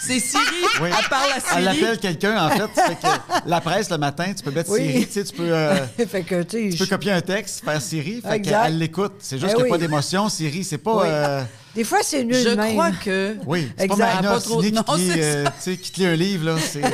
[0.00, 0.42] C'est Siri.
[0.80, 0.90] Oui.
[0.96, 1.84] Elle parle à Elle Siri.
[1.84, 2.68] appelle quelqu'un, en fait.
[2.74, 3.06] Fait que
[3.48, 4.80] la presse, le matin, tu peux mettre Oui.
[4.86, 5.74] Siri, tu sais, tu peux, euh,
[6.08, 8.64] fait que, tu sais, peux je- copier un texte, faire Siri, fait Exact.
[8.64, 9.14] qu'elle l'écoute.
[9.20, 9.78] C'est juste Eh qu'il n'y a oui.
[9.78, 10.96] pas d'émotion, Siri, c'est pas...
[10.96, 11.06] Oui.
[11.06, 11.42] euh,
[11.74, 12.72] des fois, c'est nul Je même.
[12.72, 13.36] crois que.
[13.46, 13.98] oui, c'est pas Exact.
[14.14, 16.14] Marina Pas trop- Orsini non, qui, lit, c'est euh, tu sais, qui te lit un
[16.16, 16.54] livre, là.
[16.58, 16.88] C'est, euh,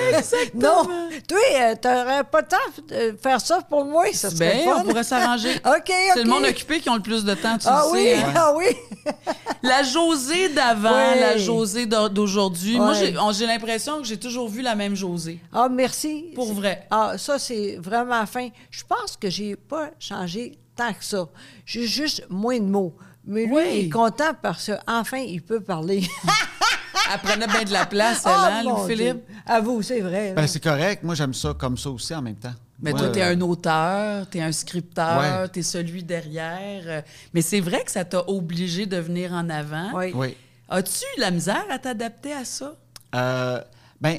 [0.55, 0.89] Non,
[1.29, 1.39] toi,
[1.81, 4.81] t'aurais pas le temps de faire ça pour moi, ça serait Ben, fun.
[4.81, 5.55] on pourrait s'arranger.
[5.65, 5.93] OK, OK.
[6.15, 8.15] C'est le monde occupé qui ont le plus de temps, tu Ah le oui, sais.
[8.17, 8.33] hein.
[8.37, 8.67] ah oui.
[9.63, 12.77] La Josée d'avant, la Josée d'au- d'aujourd'hui.
[12.93, 15.41] Moi, j'ai on- j'ai l'impression que j'ai toujours vu la même Josée.
[15.53, 16.33] Ah, merci.
[16.35, 16.87] Pour vrai.
[16.91, 18.49] Ah, ça, c'est vraiment fin.
[18.71, 21.29] Je pense que j'ai pas changé tant que ça.
[21.67, 22.95] J'ai juste moins de mots.
[23.25, 23.63] Mais lui, Oui.
[23.73, 26.03] il est content parce qu'enfin, il peut parler.
[27.15, 29.27] Elle prenait bien de la place, Ah, elle, hein, mon Louis-Philippe?
[29.29, 29.37] Dieu.
[29.45, 30.33] À vous, c'est vrai.
[30.35, 31.03] ben, c'est correct.
[31.03, 32.55] Moi, j'aime ça comme ça aussi en même temps.
[32.81, 35.49] Mais toi, t'es euh, un auteur, t'es un scripteur, Ouais.
[35.49, 37.03] t'es celui derrière.
[37.35, 39.91] Mais c'est vrai que ça t'a obligé de venir en avant.
[39.95, 40.13] Oui.
[40.15, 40.37] Oui.
[40.69, 42.75] As-tu eu la misère à t'adapter à ça?
[43.15, 43.61] Euh,
[44.01, 44.19] ben,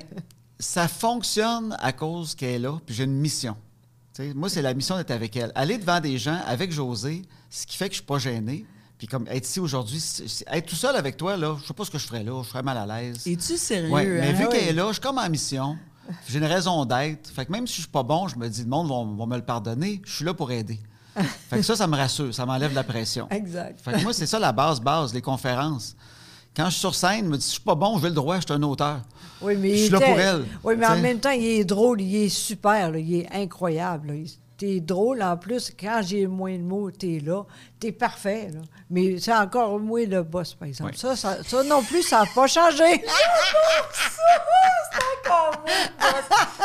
[0.59, 3.55] ça fonctionne à cause qu'elle est là, puis j'ai une mission.
[4.13, 5.51] Tu sais, moi, c'est la mission d'être avec elle.
[5.55, 8.65] Aller devant des gens avec José, ce qui fait que je suis pas gêné.
[8.97, 10.01] Puis comme être ici aujourd'hui,
[10.47, 12.49] être tout seul avec toi, là, je sais pas ce que je ferais là, je
[12.49, 13.27] serais mal à l'aise.
[13.27, 13.89] Es-tu sérieux?
[13.89, 14.33] Ouais, mais hein?
[14.33, 14.69] vu Ah qu'elle oui.
[14.69, 15.77] est là, je suis comme en mission.
[16.29, 17.29] J'ai une raison d'être.
[17.29, 19.25] Fait que même si je suis pas bon, je me dis, le monde va, va
[19.25, 20.01] me le pardonner.
[20.05, 20.79] Je suis là pour aider.
[21.15, 23.27] fait que ça, ça me rassure, ça m'enlève la pression.
[23.29, 23.79] Exact.
[23.81, 25.95] Fait que moi, c'est ça la base, base, les conférences.
[26.55, 28.15] Quand je suis sur scène, je me dis, je suis pas bon, je vais le
[28.15, 29.01] droit, je suis un auteur.
[29.41, 31.45] Oui, mais Je il suis là était- pour elle, Oui, mais en même temps, il
[31.45, 34.13] est drôle, il est super, là, il est incroyable.
[34.55, 37.43] T'es drôle, en plus, quand j'ai moins de mots, t'es là.
[37.79, 38.61] T'es parfait, là.
[38.89, 40.91] Mais c'est encore moi le boss, par exemple.
[40.93, 40.97] Oui.
[40.97, 43.03] Ça, ça, ça non plus, ça n'a pas changé.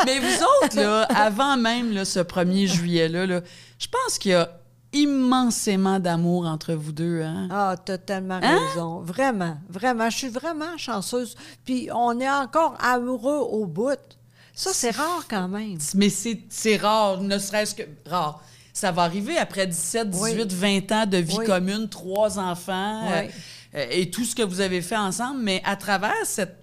[0.07, 3.41] Mais vous autres, là, avant même là, ce 1er juillet-là, là,
[3.79, 4.49] je pense qu'il y a
[4.93, 7.23] immensément d'amour entre vous deux.
[7.23, 7.49] Hein?
[7.51, 8.59] Ah, t'as tellement Hein?
[8.69, 9.01] raison.
[9.01, 10.11] Vraiment, vraiment.
[10.11, 11.35] Je suis vraiment chanceuse.
[11.65, 13.99] Puis on est encore amoureux au bout.
[14.55, 15.79] Ça, c'est rare quand même.
[15.95, 18.43] Mais c'est rare, ne serait-ce que rare.
[18.73, 20.81] Ça va arriver après 17, 18, Oui.
[20.89, 21.47] 20 ans de vie Oui.
[21.47, 23.31] commune, trois enfants euh, Oui.
[23.75, 25.41] euh, et tout ce que vous avez fait ensemble.
[25.43, 26.57] Mais à travers cette,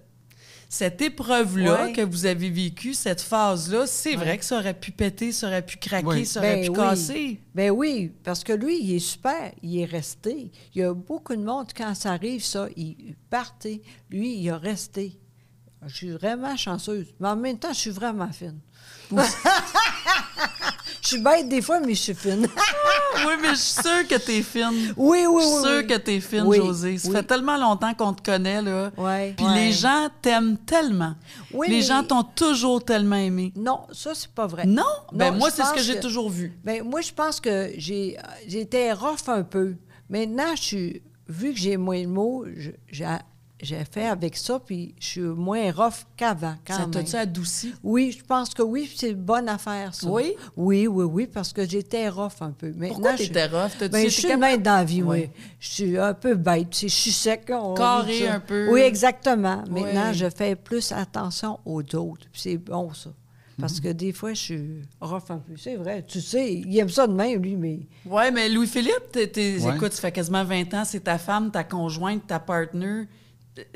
[0.76, 5.32] cette épreuve-là que vous avez vécue, cette phase-là, c'est vrai que ça aurait pu péter,
[5.32, 6.26] ça aurait pu craquer, Oui.
[6.26, 6.76] ça aurait Ben pu oui.
[6.76, 7.40] casser.
[7.54, 10.50] Ben oui, parce que lui, il est super, il est resté.
[10.74, 13.80] Il y a beaucoup de monde, quand ça arrive, ça, il partait.
[14.10, 15.18] Lui, il a resté.
[15.86, 17.06] Je suis vraiment chanceuse.
[17.20, 18.58] Mais en même temps, je suis vraiment fine.
[21.02, 22.46] je suis bête des fois, mais je suis fine.
[23.26, 24.92] oui, mais je suis sûre que t'es fine.
[24.96, 25.42] oui, oui, oui.
[25.42, 25.86] Je suis sûre oui.
[25.86, 26.98] que t'es fine, Oui, Josée.
[26.98, 27.14] Ça oui.
[27.16, 28.90] fait tellement longtemps qu'on te connaît, là.
[28.96, 31.14] Ouais, Puis les gens t'aiment tellement.
[31.52, 33.52] Oui, les mais- gens t'ont toujours tellement aimé.
[33.56, 34.66] Non, ça, c'est pas vrai.
[34.66, 34.82] Non?
[35.12, 36.58] Ben Non, moi, c'est ce que j'ai toujours vu.
[36.64, 38.16] Ben, moi, je pense que j'ai
[38.46, 39.74] j'étais rough un peu.
[40.10, 43.06] Maintenant, je suis, vu que j'ai moins de mots, je- j'ai
[43.62, 47.74] j'ai fait avec ça, puis je suis moins rough qu'avant, quand Ça t'a-tu adouci?
[47.82, 50.06] Oui, je pense que oui, c'est une bonne affaire, ça.
[50.08, 50.34] Oui?
[50.56, 52.68] Oui, oui, oui, parce que j'étais rough un peu.
[52.72, 53.70] Maintenant, Pourquoi t'étais rough?
[53.78, 55.18] T'as-tu Ben, je suis capable- même dans la vie, Oui.
[55.20, 55.30] oui.
[55.58, 57.46] Je suis un peu bête, je suis sec.
[57.46, 58.68] Carré un peu.
[58.72, 59.64] Oui, exactement.
[59.70, 60.14] Maintenant, Oui.
[60.14, 63.10] je fais plus attention aux autres, puis c'est bon, ça.
[63.58, 65.54] Parce que des fois, je suis rough un peu.
[65.56, 67.80] C'est vrai, tu sais, il aime ça de même, lui, mais...
[68.04, 69.76] Ouais, mais Louis-Philippe, Ouais.
[69.76, 73.04] écoute, ça fait quasiment 20 ans, c'est ta femme, ta conjointe, ta partner.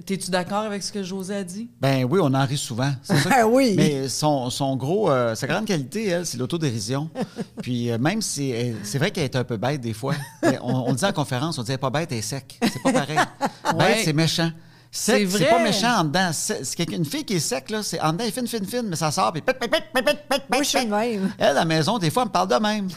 [0.05, 1.69] T'es-tu d'accord avec ce que José a dit?
[1.81, 2.93] Ben oui, on en rit souvent.
[3.03, 3.31] C'est ça.
[3.41, 3.75] Ah oui.
[3.77, 7.09] Mais son, son gros, euh, sa grande qualité, elle, c'est l'autodérision.
[7.63, 10.15] Puis euh, même si elle- c'est vrai qu'elle est un peu bête des fois.
[10.63, 12.59] on, on le dit en conférence, on dit elle est pas bête, elle est sec.
[12.63, 13.19] C'est pas pareil.
[13.73, 13.79] Ouais.
[13.95, 14.51] Bête, c'est méchant.
[14.93, 15.39] C'est vrai.
[15.39, 16.31] c'est pas méchant en dedans.
[16.33, 18.87] C'est une fille qui est sec, là, c'est en dedans, elle est fine, fine, fine,
[18.89, 20.87] mais ça sort, puis pit, pit, pit, pit, pit, pit, Moi, je suis pit.
[20.87, 21.33] de même.
[21.39, 22.89] Elle, à la maison, des fois, elle me parle de même.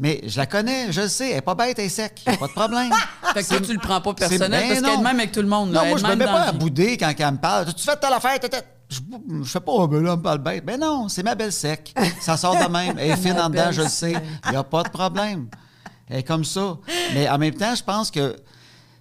[0.00, 2.22] Mais je la connais, je le sais, elle est pas bête, elle est sec.
[2.24, 2.92] Pas de problème.
[3.34, 5.32] Fait que toi, tu le prends pas personnel ben parce qu'elle est de même avec
[5.32, 5.70] tout le monde.
[5.70, 7.74] Non, là, moi, je me mets pas à bouder quand elle me parle.
[7.74, 8.64] Tu fais telle affaire, tête.
[8.88, 8.98] Je,
[9.42, 10.64] je fais pas, oh, ben là, elle me parle bête.
[10.64, 11.94] Ben non, c'est ma belle sec.
[12.20, 12.96] Ça sort de même.
[12.98, 14.14] Elle est fine en dedans, je le sais.
[14.46, 15.48] Il n'y a pas de problème.
[16.08, 16.76] Elle est comme ça.
[17.14, 18.36] Mais en même temps, je pense que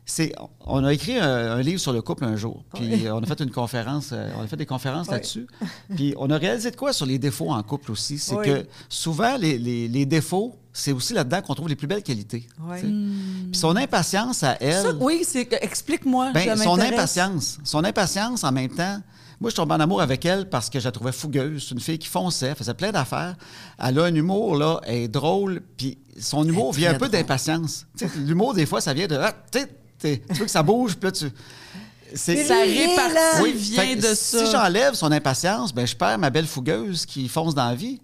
[0.09, 0.33] c'est.
[0.65, 2.63] On a écrit un, un livre sur le couple un jour.
[2.73, 5.13] Puis on a fait une conférence, euh, on a fait des conférences Oui.
[5.13, 5.47] là-dessus.
[5.95, 8.17] Puis on a réalisé de quoi sur les défauts en couple aussi?
[8.17, 8.45] C'est Oui.
[8.45, 12.47] que souvent, les, les- les défauts, c'est aussi là-dedans qu'on trouve les plus belles qualités.
[12.79, 14.83] Puis son impatience à elle.
[14.83, 16.31] Ça, oui, c'est que- explique-moi.
[16.33, 17.59] Ben, son impatience.
[17.63, 18.99] Son impatience en même temps.
[19.41, 21.65] Moi, je tombe en amour avec elle parce que je la trouvais fougueuse.
[21.69, 23.35] C'est une fille qui fonçait, faisait plein d'affaires.
[23.81, 25.61] Elle a un humour, là, elle est drôle.
[25.77, 27.85] Puis son humour vient un peu d'impatience.
[28.17, 29.15] L'humour, des fois, ça vient de.
[29.15, 29.33] Ah,
[29.99, 31.25] tu veux que ça bouge, puis là, tu.
[32.15, 33.41] C'est Ça répartit.
[33.43, 34.45] Oui, vient de ça.
[34.45, 37.99] Si j'enlève son impatience, ben, je perds ma belle fougueuse qui fonce dans la vie.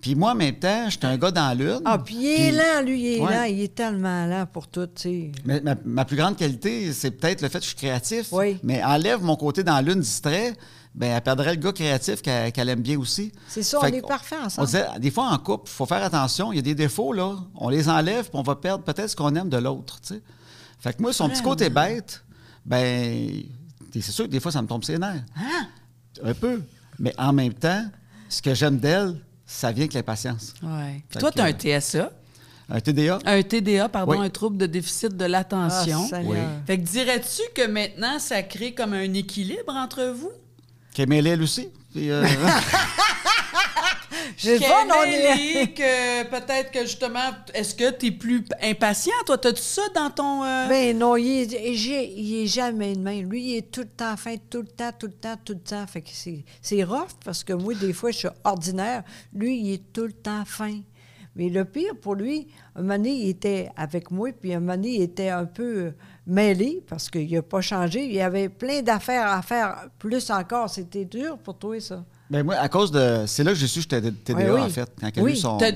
[0.00, 1.80] Puis moi, en même temps, j'étais un gars dans la lune.
[1.84, 3.34] Ah, puis il est Puis- lent, lui, il est Ouais.
[3.34, 3.42] lent.
[3.44, 5.32] Il est tellement lent pour tout, tu sais.
[5.44, 8.26] Mais ma, ma plus grande qualité, c'est peut-être le fait que je suis créatif.
[8.32, 8.58] Oui.
[8.64, 10.54] Mais enlève mon côté dans la lune distrait,
[10.94, 13.30] ben elle perdrait le gars créatif qu'elle aime bien aussi.
[13.48, 14.66] C'est ça, Fait on est parfait On ensemble.
[14.66, 16.52] disait, des fois, en couple, il faut faire attention.
[16.52, 17.36] Il y a des défauts, là.
[17.54, 20.22] On les enlève, puis on va perdre peut-être ce qu'on aime de l'autre, tu sais.
[20.82, 22.24] Fait que moi, son petit côté bête,
[22.66, 23.42] ben,
[23.92, 25.22] c'est sûr que des fois, ça me tombe ses nerfs.
[25.36, 25.68] Hein?
[26.24, 26.60] Un peu.
[26.98, 27.86] Mais en même temps,
[28.28, 30.54] ce que j'aime d'elle, ça vient avec l'impatience.
[30.62, 30.94] Ouais.
[31.08, 32.10] Puis Fait toi, tu as un euh, TSA,
[32.68, 34.26] Un TDA, un TDA, pardon, Oui.
[34.26, 36.06] un trouble de déficit de Ah, l'attention.
[36.08, 36.32] Seigneur.
[36.32, 36.38] Oui.
[36.66, 40.32] fait que dirais-tu que maintenant, ça crée comme un équilibre entre vous?
[41.06, 41.68] mêlée elle aussi.
[41.92, 42.26] Puis, euh,
[44.36, 49.12] J'ai fun, on est que peut-être que justement, est-ce que tu es plus impatient?
[49.26, 50.44] Toi, t'as-tu ça dans ton.
[50.44, 51.74] euh, Ben non, il est,
[52.16, 53.30] il est jamais de même.
[53.30, 55.60] Lui, il est tout le temps fin, tout le temps, tout le temps, tout le
[55.60, 55.86] temps.
[55.86, 59.02] Fait que c'est, c'est rough parce que moi, des fois, je suis ordinaire.
[59.34, 60.80] Lui, il est tout le temps fin.
[61.34, 62.46] Mais le pire pour lui,
[62.76, 65.92] un moment donné, il était avec moi, puis un moment donné, il était un peu
[66.26, 68.04] mêlé parce qu'il n'a pas changé.
[68.04, 70.68] Il y avait plein d'affaires à faire, plus encore.
[70.68, 72.04] C'était dur pour toi, ça.
[72.32, 73.24] Ben moi, à cause de.
[73.26, 74.60] C'est là que j'ai su que j'étais TDA, Oui, oui.
[74.62, 74.88] en fait.
[75.00, 75.36] Quand Oui.
[75.36, 75.58] son.
[75.60, 75.66] Ah,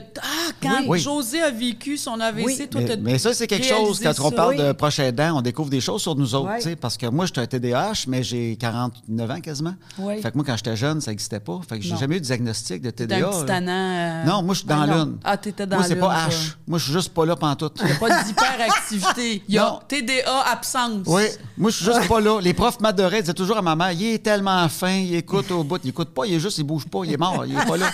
[0.63, 0.99] quand Oui.
[0.99, 2.69] José a vécu son AVC, Oui.
[2.71, 4.63] toi, Mais, t'as mais ça, c'est quelque chose, quand on parle Oui.
[4.65, 6.57] de prochain aidant, on découvre des choses sur nous autres, Ouais.
[6.59, 9.75] tu sais, parce que moi, j'étais un TDAH, mais j'ai 49 ans quasiment.
[9.99, 10.21] Oui.
[10.23, 11.61] Fait que moi, quand j'étais jeune, ça n'existait pas.
[11.69, 13.17] Fait que j'ai jamais eu de diagnostic de TDA.
[13.29, 15.05] euh, Non, moi, je suis dans non.
[15.05, 15.19] l'une.
[15.25, 16.29] Ah, t'étais dans Moi, c'est l'une, pas.
[16.29, 16.55] H.
[16.67, 17.77] Moi, je suis juste pas là pantoute.
[17.81, 19.43] Il n'y a pas d'hyperactivité.
[19.49, 19.81] Il y a Non.
[19.87, 21.03] TDA absence.
[21.07, 21.23] Oui,
[21.59, 22.41] moi, je suis juste pas là.
[22.41, 25.51] Les profs m'adoraient, ils disaient toujours à ma mère, il est tellement fin, il écoute
[25.51, 25.81] au bout.
[25.85, 27.77] Il écoute pas, il est juste, il bouge pas, il est mort, il est pas
[27.77, 27.91] là.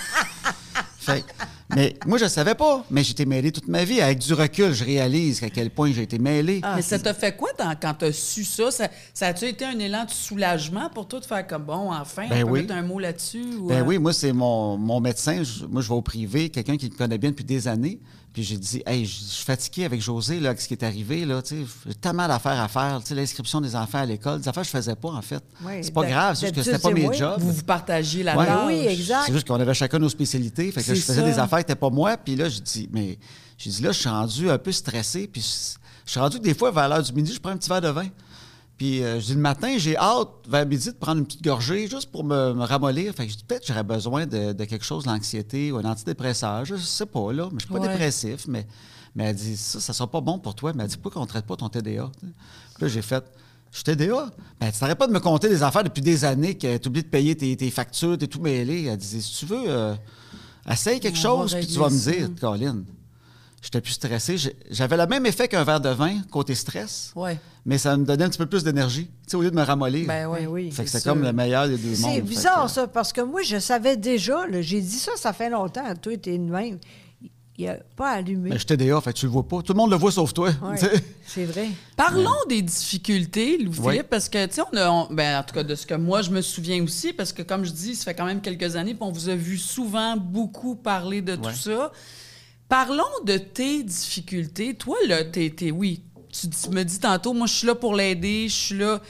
[0.99, 1.23] Fait
[1.75, 3.99] mais moi, je savais pas, mais j'étais mêlé toute ma vie.
[3.99, 6.61] Avec du recul, je réalise à quel point j'ai été mêlé.
[6.75, 8.69] Mais ça t'a fait quoi dans- quand t'as su ça?
[8.69, 12.27] Ça, ça a-tu été un élan de soulagement pour toi de faire comme bon, enfin,
[12.29, 12.61] Ben on peut oui.
[12.61, 13.43] mettre un mot là-dessus?
[13.59, 15.41] ou, Ben euh, oui, moi, c'est mon, mon médecin.
[15.41, 17.99] Je- moi, je vais au privé, quelqu'un qui me connaît bien depuis des années.
[18.33, 21.23] Puis j'ai dit, hey, je suis fatigué avec José, là, avec ce qui est arrivé,
[21.23, 24.41] là, tu sais, j'ai tellement d'affaires à faire, tu sais, l'inscription des enfants à l'école,
[24.41, 25.43] des affaires que je faisais pas, en fait.
[25.63, 27.13] Oui, c'est pas grave, c'est juste que c'était pas c'est mes moi.
[27.13, 27.39] jobs.
[27.39, 28.45] Vous vous partagez la Ouais.
[28.47, 28.65] tâche.
[28.67, 29.23] Oui, exact.
[29.27, 30.71] C'est juste qu'on avait chacun nos spécialités.
[30.71, 31.25] Fait que là, je faisais ça.
[31.27, 32.17] des affaires qui n'étaient pas moi.
[32.17, 33.19] Puis là, j'ai dit, mais
[33.57, 35.27] j'ai dit, là, je suis rendu un peu stressé.
[35.27, 37.57] Puis je je suis rendu que des fois, vers l'heure du midi, je prends un
[37.57, 38.07] petit verre de vin.
[38.83, 41.87] Puis euh, je dis, le matin, j'ai hâte, vers midi, de prendre une petite gorgée
[41.87, 43.13] juste pour me, me ramollir.
[43.15, 46.65] Fait que je dis, peut-être j'aurais besoin de, de quelque chose, l'anxiété ou un antidépresseur.
[46.65, 47.47] Je sais pas, là.
[47.53, 47.87] Mais je suis pas Ouais.
[47.87, 48.45] dépressif.
[48.49, 48.67] Mais,
[49.15, 50.73] mais elle dit, ça, ça sera pas bon pour toi.
[50.75, 52.11] Mais elle dit, pourquoi qu'on ne traite pas ton TDA?
[52.19, 52.29] Puis
[52.81, 53.23] là, j'ai fait.
[53.71, 54.29] Je suis TDA.
[54.59, 57.03] Ben, tu n'arrêtes pas de me compter des affaires depuis des années que tu oublies
[57.03, 58.83] de payer tes, tes factures, t'es tout mêlé.
[58.83, 59.95] Elle disait, si tu veux, euh,
[60.69, 62.83] essaye quelque On chose, puis tu vas me dire, Colin.
[63.63, 64.35] J'étais plus stressé.
[64.69, 67.39] J'avais le même effet qu'un verre de vin, côté stress, Ouais.
[67.65, 69.63] mais ça me donnait un petit peu plus d'énergie, tu sais, au lieu de me
[69.63, 70.05] ramollir.
[70.05, 70.39] Ben oui.
[70.41, 70.71] Ben oui.
[70.71, 72.11] fait que c'est comme le meilleur des deux mondes.
[72.13, 75.49] C'est bizarre, que- ça, parce que moi, je savais déjà, j'ai dit ça, ça fait
[75.49, 76.77] longtemps, toi, t'es de même.
[77.57, 78.49] Il n'a pas allumé.
[78.49, 79.61] Ben, je suis TDA, fait que tu le vois pas.
[79.61, 80.49] Tout le monde le voit sauf toi.
[80.63, 80.75] Ouais,
[81.25, 81.69] c'est vrai.
[81.95, 84.01] Parlons des difficultés, Louis-Philippe, Oui.
[84.09, 86.21] parce que, tu sais, on a, on- ben, en tout cas, de ce que moi,
[86.23, 88.93] je me souviens aussi, parce que, comme je dis, ça fait quand même quelques années,
[88.95, 91.91] puis on vous a vu souvent beaucoup parler de tout ça.
[92.69, 94.73] Parlons de tes difficultés.
[94.73, 98.47] Toi, là, t'es, t'es- oui, tu me dis tantôt, moi, je suis là pour l'aider,
[98.49, 99.01] je suis là.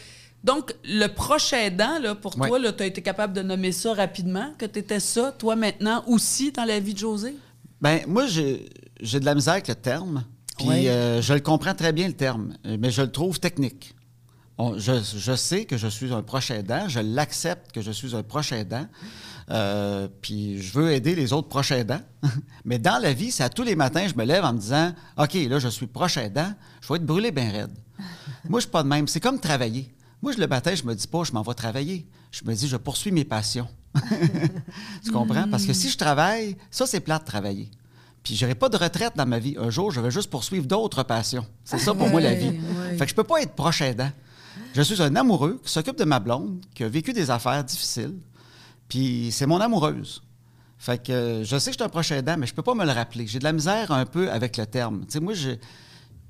[0.43, 2.49] Donc, le proche aidant, là, pour Ouais.
[2.49, 6.03] toi, tu as été capable de nommer ça rapidement, que tu étais ça, toi, maintenant,
[6.07, 7.35] aussi, dans la vie de José?
[7.79, 8.65] Ben, moi, j'ai
[9.01, 10.23] j'ai de la misère avec le terme.
[10.57, 10.87] Puis Ouais.
[10.87, 13.95] euh, je le comprends très bien, le terme, mais je le trouve technique.
[14.57, 18.15] On- je, je sais que je suis un proche aidant, je l'accepte que je suis
[18.15, 18.87] un proche aidant,
[19.49, 22.01] euh, puis je veux aider les autres proches aidants.
[22.65, 24.93] mais dans la vie, c'est à tous les matins, je me lève en me disant
[25.17, 27.71] OK, là, je suis proche aidant, je vais être brûlé bien raide.
[28.49, 29.07] Moi, je suis pas de même.
[29.07, 29.93] C'est comme travailler.
[30.21, 32.05] Moi, je le matin, je me dis pas, je m'en vais travailler.
[32.31, 33.67] Je me dis, je poursuis mes passions.
[35.03, 35.47] tu comprends?
[35.49, 37.69] Parce que si je travaille, ça, c'est plat de travailler.
[38.23, 39.55] Puis j'aurai pas de retraite dans ma vie.
[39.59, 41.45] Un jour, je vais juste poursuivre d'autres passions.
[41.65, 42.57] C'est ça pour moi la vie.
[42.97, 44.09] Fait que je peux pas être proche aidant.
[44.73, 48.15] Je suis un amoureux qui s'occupe de ma blonde, qui a vécu des affaires difficiles.
[48.89, 50.21] Puis c'est mon amoureuse.
[50.77, 52.73] Fait que euh, je sais que je suis un proche aidant, mais je peux pas
[52.73, 53.25] me le rappeler.
[53.27, 55.01] J'ai de la misère un peu avec le terme.
[55.05, 55.33] Tu sais, moi,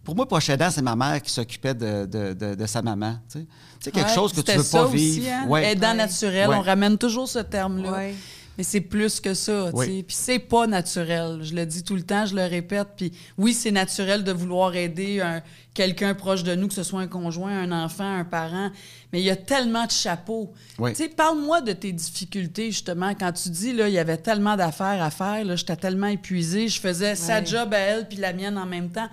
[0.03, 3.15] pour moi, proche aidant, c'est ma mère qui s'occupait de, de- de- de sa maman.
[3.31, 3.47] Tu
[3.79, 5.27] sais, quelque Ouais, chose que tu veux ça pas aussi, vivre.
[5.31, 5.47] hein?
[5.47, 5.71] Ouais.
[5.71, 5.95] Aidant Ouais.
[5.95, 6.55] naturel, Ouais.
[6.57, 8.09] on ramène toujours ce terme-là.
[8.57, 9.85] Mais c'est plus que ça, tu Oui.
[9.85, 10.03] sais.
[10.03, 11.39] Puis c'est pas naturel.
[11.41, 12.89] Je le dis tout le temps, je le répète.
[12.95, 15.41] Puis oui, c'est naturel de vouloir aider un-
[15.73, 18.69] quelqu'un proche de nous, que ce soit un conjoint, un enfant, un parent.
[19.11, 20.53] Mais il y a tellement de chapeaux.
[20.77, 20.91] Oui.
[20.91, 23.15] Tu sais, parle-moi de tes difficultés, justement.
[23.19, 26.67] Quand tu dis, là, il y avait tellement d'affaires à faire, là, j'étais tellement épuisée,
[26.67, 29.09] je faisais sa job à elle puis la mienne en même temps.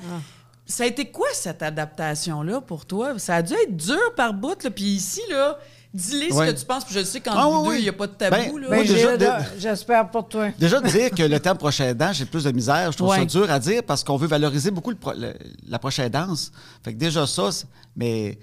[0.67, 3.19] Ça a été quoi cette adaptation-là pour toi?
[3.19, 4.63] Ça a dû être dur par bout.
[4.63, 4.71] Là.
[4.71, 5.59] Puis ici, là,
[5.93, 6.47] Dis-les Ouais.
[6.49, 7.77] ce que tu penses, puis je sais qu'en Ah, oui, deux, oui.
[7.79, 8.37] il n'y a pas de tabou.
[8.37, 8.69] Ben, là.
[8.71, 10.51] Ben, déjà, J'espère pour toi.
[10.59, 13.25] Déjà, de dire que le terme prochain aidant, j'ai plus de misère, je trouve ça
[13.25, 15.35] dur à dire parce qu'on veut valoriser beaucoup le pro- le-
[15.69, 16.53] la prochaine danse.
[16.85, 17.49] Fait que déjà ça,
[17.97, 18.39] mais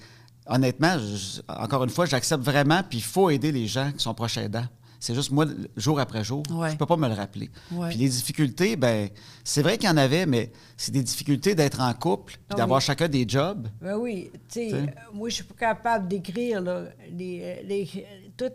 [0.46, 4.14] honnêtement, je- encore une fois, j'accepte vraiment, puis il faut aider les gens qui sont
[4.14, 4.66] proches aidants.
[5.00, 5.46] C'est juste moi,
[5.76, 6.72] jour après jour, Ouais.
[6.72, 7.50] je peux pas me le rappeler.
[7.72, 7.90] Ouais.
[7.90, 9.10] Puis les difficultés, ben
[9.44, 12.56] c'est vrai qu'il y en avait, mais c'est des difficultés d'être en couple, puis Ah
[12.56, 12.84] d'avoir oui.
[12.86, 13.68] chacun des jobs.
[13.82, 18.06] Ben oui, tu sais, euh, moi, je suis pas capable d'écrire, là, les, les,
[18.36, 18.46] tout,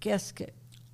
[0.00, 0.44] qu'est-ce que,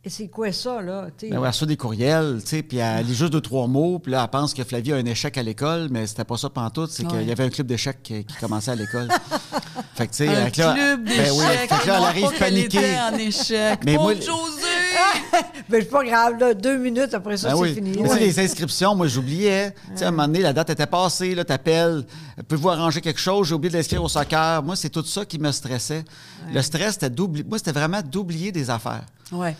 [0.08, 1.08] c'est quoi ça, là?
[1.20, 4.12] Ben, elle reçoit des courriels, tu sais, puis elle lit juste deux, trois mots, puis
[4.12, 6.90] là, elle pense que Flavie a un échec à l'école, mais c'était pas ça pantoute,
[6.90, 7.18] c'est Ouais.
[7.18, 9.08] qu'il y avait un club d'échecs qui, qui commençait à l'école.
[9.94, 11.24] fait que, tu sais, Un avec là- club d'échecs.
[11.26, 12.94] ben oui, fait que là, elle arrive paniquée.
[12.98, 13.80] en échec.
[13.84, 14.30] Mais moi- José!
[15.68, 17.74] Ben, c'est pas grave, là, deux minutes après ça, Ben c'est oui.
[17.74, 17.96] fini.
[18.02, 19.72] Mais sais, les inscriptions, moi, j'oubliais.
[19.92, 22.04] Tu sais, à un moment donné, la date était passée, là, t'appelles.
[22.48, 23.46] Pouvez-vous arranger quelque chose?
[23.48, 24.62] J'ai oublié de l'inscrire au soccer.
[24.64, 26.04] Moi, c'est tout ça qui me stressait.
[26.52, 27.44] Le stress, c'était d'oublier.
[27.48, 29.04] Moi, c'était vraiment d'oublier des affaires.
[29.32, 29.56] Ouais.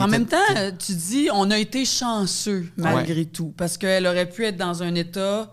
[0.00, 4.06] En était- même temps, euh, tu dis, on a été chanceux malgré tout, parce qu'elle
[4.06, 5.52] aurait pu être dans un état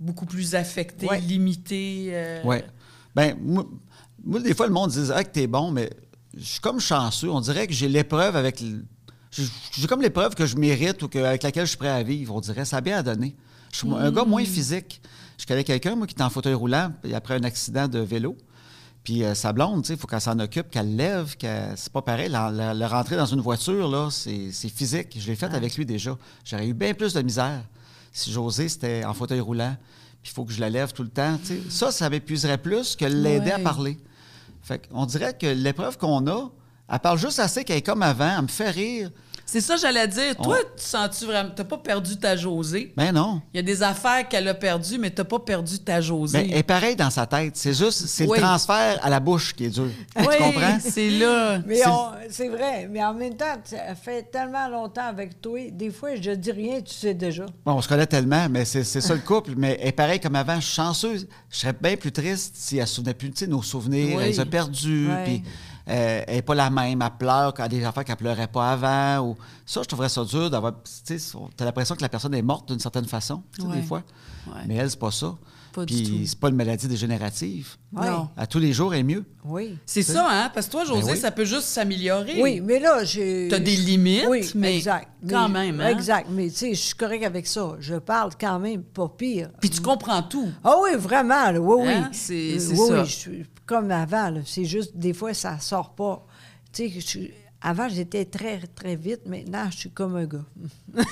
[0.00, 1.20] beaucoup plus affecté, Ouais.
[1.20, 2.08] limité.
[2.10, 2.56] euh, Oui.
[3.14, 3.66] Ben, moi,
[4.24, 5.90] moi, des fois, le monde dit ah, que t'es bon, mais
[6.36, 7.30] je suis comme chanceux.
[7.30, 8.60] On dirait que j'ai l'épreuve avec.
[8.60, 8.84] le-
[9.30, 12.34] J'ai comme l'épreuve que je mérite ou que, avec laquelle je suis prêt à vivre.
[12.34, 13.36] On dirait ça a bien à donner.
[13.72, 15.00] Je suis un gars moins physique.
[15.36, 18.36] Je connais quelqu'un, moi, qui est en fauteuil roulant après un accident de vélo.
[19.04, 21.72] Puis euh, sa blonde, il faut qu'elle s'en occupe, qu'elle lève, qu'elle...
[21.76, 22.28] c'est pas pareil.
[22.28, 25.16] La, la- la rentrer dans une voiture, là, c'est, c'est physique.
[25.18, 26.16] Je l'ai fait avec lui déjà.
[26.44, 27.62] J'aurais eu bien plus de misère
[28.12, 29.76] si José, c'était en fauteuil roulant.
[30.22, 31.38] Puis il faut que je la lève tout le temps.
[31.70, 33.98] Ça, ça m'épuiserait plus que l'aider à parler.
[34.62, 36.50] Fait qu'on dirait que l'épreuve qu'on a,
[36.92, 39.10] elle parle juste assez qu'elle est comme avant, elle me fait rire.
[39.50, 40.34] C'est ça, j'allais dire.
[40.40, 41.48] On- Toi, tu sens-tu vraiment.
[41.56, 42.92] T'as pas perdu ta Josée?
[42.94, 43.40] Ben non.
[43.54, 46.38] Il y a des affaires qu'elle a perdues, mais t'as pas perdu ta Josée.
[46.42, 47.56] Ben, elle est pareille dans sa tête.
[47.56, 48.36] C'est juste, c'est Oui.
[48.36, 49.88] le transfert à la bouche qui est dur.
[50.18, 50.78] Oui, Tu comprends?
[50.80, 51.60] C'est là.
[51.66, 55.58] Mais C'est- on- c'est vrai, mais en même temps, ça fait tellement longtemps avec toi,
[55.72, 57.46] des fois, je dis rien, tu sais déjà.
[57.64, 59.52] Bon, on se connaît tellement, mais c'est ça le couple.
[59.56, 60.56] Mais elle est pareille comme avant.
[60.60, 61.26] Je suis chanceuse.
[61.48, 64.08] Je serais bien plus triste si elle ne se souvenait plus de nos souvenirs.
[64.18, 64.22] Oui.
[64.24, 65.08] Elle les a perdus.
[65.24, 65.42] Puis
[65.88, 67.02] euh, elle n'est pas la même.
[67.02, 69.26] Elle pleure quand des affaires qu'elle pleurait pas avant.
[69.28, 69.36] Ou...
[69.66, 70.74] Ça, je trouverais ça dur d'avoir.
[71.06, 73.76] Tu sais, as l'impression que la personne est morte d'une certaine façon, Ouais.
[73.76, 74.02] des fois.
[74.46, 74.62] Ouais.
[74.66, 75.34] Mais elle, c'est pas ça.
[75.72, 76.26] Pas du Puis tout.
[76.26, 77.76] c'est pas une maladie dégénérative.
[77.92, 78.08] Ouais.
[78.10, 78.30] Non.
[78.38, 79.24] À tous les jours, elle est mieux.
[79.44, 79.76] Oui.
[79.84, 80.50] C'est ça, hein?
[80.52, 81.18] Parce que toi, José, Ben oui.
[81.18, 82.42] ça peut juste s'améliorer.
[82.42, 83.48] Oui, mais là, j'ai.
[83.50, 85.08] T'as des limites, oui, mais exact.
[85.28, 85.88] quand Mais- même, hein?
[85.88, 86.28] Exact.
[86.30, 87.76] Mais tu sais, je suis correct avec ça.
[87.80, 89.50] Je parle quand même pas pire.
[89.60, 90.48] Puis tu comprends tout.
[90.64, 91.92] Ah oui, vraiment, là, oui, oui.
[91.92, 92.08] Hein?
[92.12, 93.00] C'est- Euh, oui, ça.
[93.02, 94.34] Oui, je suis comme avant.
[94.44, 96.26] C'est juste, des fois, ça sort pas.
[96.72, 97.18] Tu sais, je
[97.60, 99.26] avant, j'étais très, très vite.
[99.26, 100.44] Maintenant, je suis comme un gars.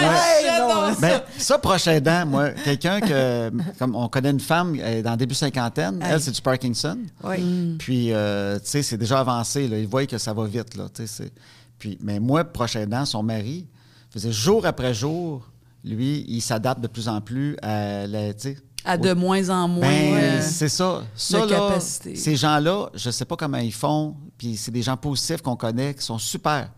[0.00, 1.00] Ouais, non, ça.
[1.00, 5.12] Ben, ça, prochain dent, moi, quelqu'un que, comme on connaît une femme elle est dans
[5.12, 6.98] le début cinquantaine, elle, c'est du Parkinson?
[7.22, 7.76] Oui.
[7.78, 9.78] Puis, euh, tu sais, c'est déjà avancé, là.
[9.78, 10.86] Il voit que ça va vite, là.
[10.94, 11.32] tu sais, c'est-
[11.78, 13.66] Puis, mais moi, prochain dent, son mari,
[14.10, 15.46] faisait jour après jour,
[15.84, 19.68] lui, il s'adapte de plus en plus à la, tu sais, À de moins en
[19.68, 19.80] moins.
[19.86, 21.04] ben, euh, c'est ça.
[21.14, 22.16] Ça, de là, capacité.
[22.16, 25.94] ces gens-là, je sais pas comment ils font, puis c'est des gens positifs qu'on connaît,
[25.94, 26.70] qui sont super.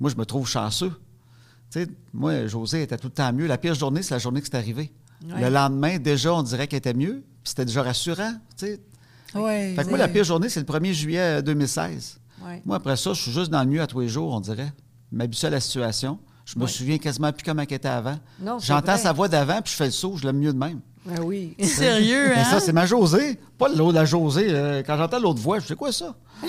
[0.00, 0.92] Moi, je me trouve chanceux.
[2.12, 3.46] Moi, José était tout le temps mieux.
[3.46, 4.92] La pire journée, c'est la journée que c'est arrivé.
[5.26, 5.40] Ouais.
[5.40, 8.80] Le lendemain, déjà, on dirait qu'elle était mieux, puis c'était déjà rassurant, tu sais.
[9.34, 12.18] ouais, Fait que moi, la pire journée, c'est le 1er juillet euh, 2016.
[12.44, 12.60] Ouais.
[12.66, 14.72] Moi, après ça, je suis juste dans le mieux à tous les jours, on dirait.
[15.12, 16.18] Je m'habitue à la situation.
[16.44, 18.18] Je me souviens quasiment plus comment elle était avant.
[18.60, 20.80] J'entends sa voix d'avant, puis je fais le saut, je l'aime mieux de même.
[21.04, 21.54] Ben oui.
[21.62, 22.44] Sérieux, Mais hein?
[22.44, 23.38] ça, c'est ma Josée.
[23.58, 24.46] Pas l'autre, la Josée.
[24.50, 26.14] euh, quand j'entends l'autre voix, je sais quoi ça?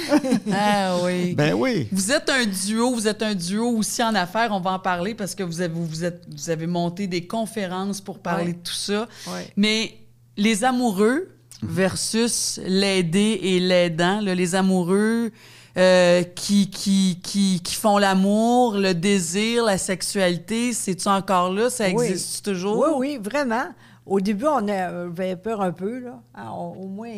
[0.52, 1.34] Ah oui.
[1.36, 1.88] Ben oui.
[1.92, 5.14] Vous êtes un duo, vous êtes un duo aussi en affaires, on va en parler
[5.14, 8.54] parce que vous avez, vous êtes, vous avez monté des conférences pour parler Ouais.
[8.54, 9.08] de tout ça.
[9.28, 9.48] Ouais.
[9.56, 9.94] Mais
[10.38, 11.30] les amoureux
[11.62, 15.32] versus l'aider et l'aidant, là, les amoureux
[15.78, 21.70] euh, qui, qui, qui, qui font l'amour, le désir, la sexualité, c'est-tu encore là?
[21.70, 22.06] Ça Oui.
[22.08, 22.78] existe toujours?
[22.78, 23.66] Oui, oui, vraiment.
[24.06, 26.20] Au début, on avait peur un peu, là.
[26.34, 27.12] Ah, au moins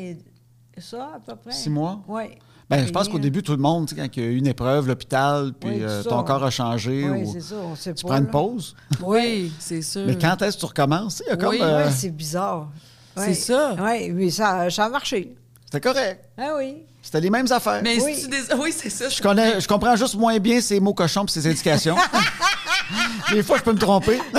[0.78, 1.52] ça, à peu près.
[1.52, 2.00] Six mois?
[2.08, 2.24] Oui.
[2.70, 4.36] Ben, je pense qu'au début, tout le monde, tu sais, quand il y a eu
[4.38, 6.10] une épreuve, l'hôpital, puis Oui, euh, ça.
[6.10, 8.10] ton corps a changé, Oui, ou c'est ça, on sait tu pas.
[8.14, 8.76] prends une pause?
[9.04, 10.04] Oui, c'est sûr.
[10.08, 11.22] Mais quand est-ce que tu recommences?
[11.26, 11.50] Il y a comme.
[11.50, 12.70] Oui, euh, Oui, c'est bizarre.
[13.16, 13.76] C'est ça.
[13.80, 15.36] Oui, mais ça, ça a marché.
[15.66, 16.28] C'était correct.
[16.38, 16.84] Ah oui.
[17.02, 17.82] C'était les mêmes affaires.
[17.84, 18.16] Mais Oui.
[18.16, 18.54] c'est-tu des...
[18.60, 19.10] oui, c'est ça.
[19.10, 21.96] Je, connais, je comprends juste moins bien ces mots cochons et ces indications.
[23.32, 24.20] Des fois, je peux me tromper.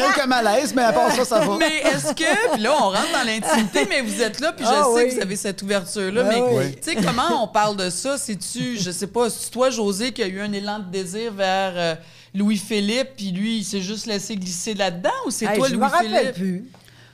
[0.00, 1.56] Quelques malaises, mais à part ça, ça va.
[1.58, 4.70] Mais est-ce que, puis là, on rentre dans l'intimité, mais vous êtes là, puis je
[4.70, 5.08] Ah sais oui.
[5.10, 6.76] que vous avez cette ouverture-là, Ah mais oui.
[6.82, 8.16] tu sais, comment on parle de ça?
[8.18, 11.72] C'est-tu, je sais pas, c'est toi, José, qui a eu un élan de désir vers
[11.76, 11.94] euh,
[12.34, 15.84] Louis-Philippe, puis lui, il s'est juste laissé glisser là-dedans, ou c'est Hey, toi, je me
[15.84, 16.34] rappelle Louis-Philippe?
[16.34, 16.70] plus.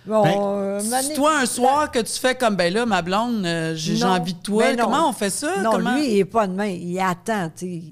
[0.06, 3.44] Bon, Ben, euh, C'est toi un soir que tu fais comme ben là ma blonde
[3.44, 4.62] euh, j'ai envie de toi?
[4.72, 4.76] ben.
[4.80, 5.56] Comment on fait ça?
[5.60, 5.96] Non, Comment?
[5.96, 6.66] lui, il n'est pas de main.
[6.68, 7.82] Il attend, tu sais.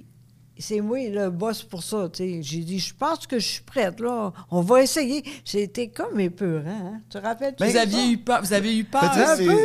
[0.57, 2.43] C'est moi le boss pour ça, tu sais.
[2.43, 4.33] J'ai dit, je pense que je suis prête, là.
[4.51, 5.25] On va essayer.
[5.45, 7.01] C'était comme épeurant, hein?
[7.11, 7.55] Tu te rappelles?
[7.59, 9.13] vous aviez eu peur, vous avez eu peur.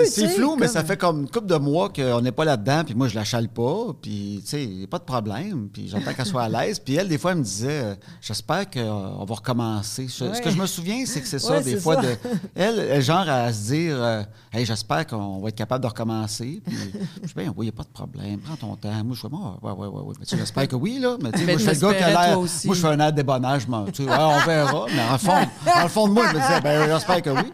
[0.06, 2.95] C'est- flou, mais ça fait comme une couple de mois qu'on n'est pas là-dedans, puis
[2.95, 5.88] moi, je la chale pas, puis, tu sais, il n'y a pas de problème, puis
[5.88, 6.80] j'entends qu'elle soit à l'aise.
[6.80, 10.07] Puis elle, des fois, elle me disait, euh, j'espère qu'on va recommencer.
[10.07, 10.41] Ce Ouais.
[10.41, 12.02] que je me souviens, c'est que c'est ça, Ouais, des c'est fois, ça.
[12.02, 12.07] de,
[12.56, 16.61] elle, elle, genre, à se dire, euh, hey, j'espère qu'on va être capable de recommencer.
[16.66, 16.76] Puis
[17.22, 19.03] je dis, ben oui, il n'y a pas de problème, prends ton temps.
[19.03, 20.14] Moi, je fais, moi, ouais, ouais, ouais, ouais.
[20.20, 21.18] Mais tu sais, j'espère que oui, là.
[21.22, 22.38] Mais tu sais, Ben, moi, je fais le gars qui a l'air.
[22.38, 24.85] Moi, je fais un air de débonnage, tu sais, on verra.
[24.95, 27.53] Mais en fond, dans le fond de moi, je me disais, ben, j'espère que oui.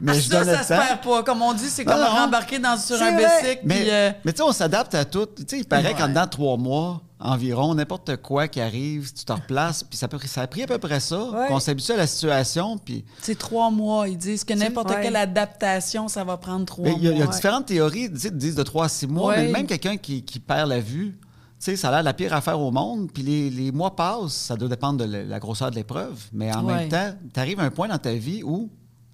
[0.00, 0.80] Mais je ça, ça le se temps.
[0.86, 1.22] perd pas.
[1.24, 3.60] Comme on dit, c'est comme rembarquer dans, sur un bicycle.
[3.64, 5.26] Mais, euh, mais tu sais, on s'adapte à tout.
[5.36, 9.24] Tu sais, il paraît qu'en dedans de trois mois environ, n'importe quoi qui arrive, tu
[9.24, 9.82] te replaces.
[9.82, 11.48] Puis ça, peut- ça a pris à peu près ça, Ouais.
[11.48, 12.78] qu'on s'habitue à la situation.
[12.78, 14.08] Puis c'est trois mois.
[14.08, 15.00] Ils disent que n'importe ouais.
[15.02, 17.34] quelle adaptation, ça va prendre trois mais il y a, il y a mois.
[17.34, 19.30] différentes théories, tu sais, disent de trois à six mois.
[19.32, 19.46] Ouais.
[19.46, 21.18] Mais même quelqu'un qui, qui perd la vue,
[21.58, 23.10] sais, ça a l'air la pire affaire au monde.
[23.12, 26.16] Puis les, les mois passent, ça doit dépendre de la, grosseur de l'épreuve.
[26.32, 26.74] Mais en Ouais.
[26.74, 28.68] même temps, tu arrives à un point dans ta vie où,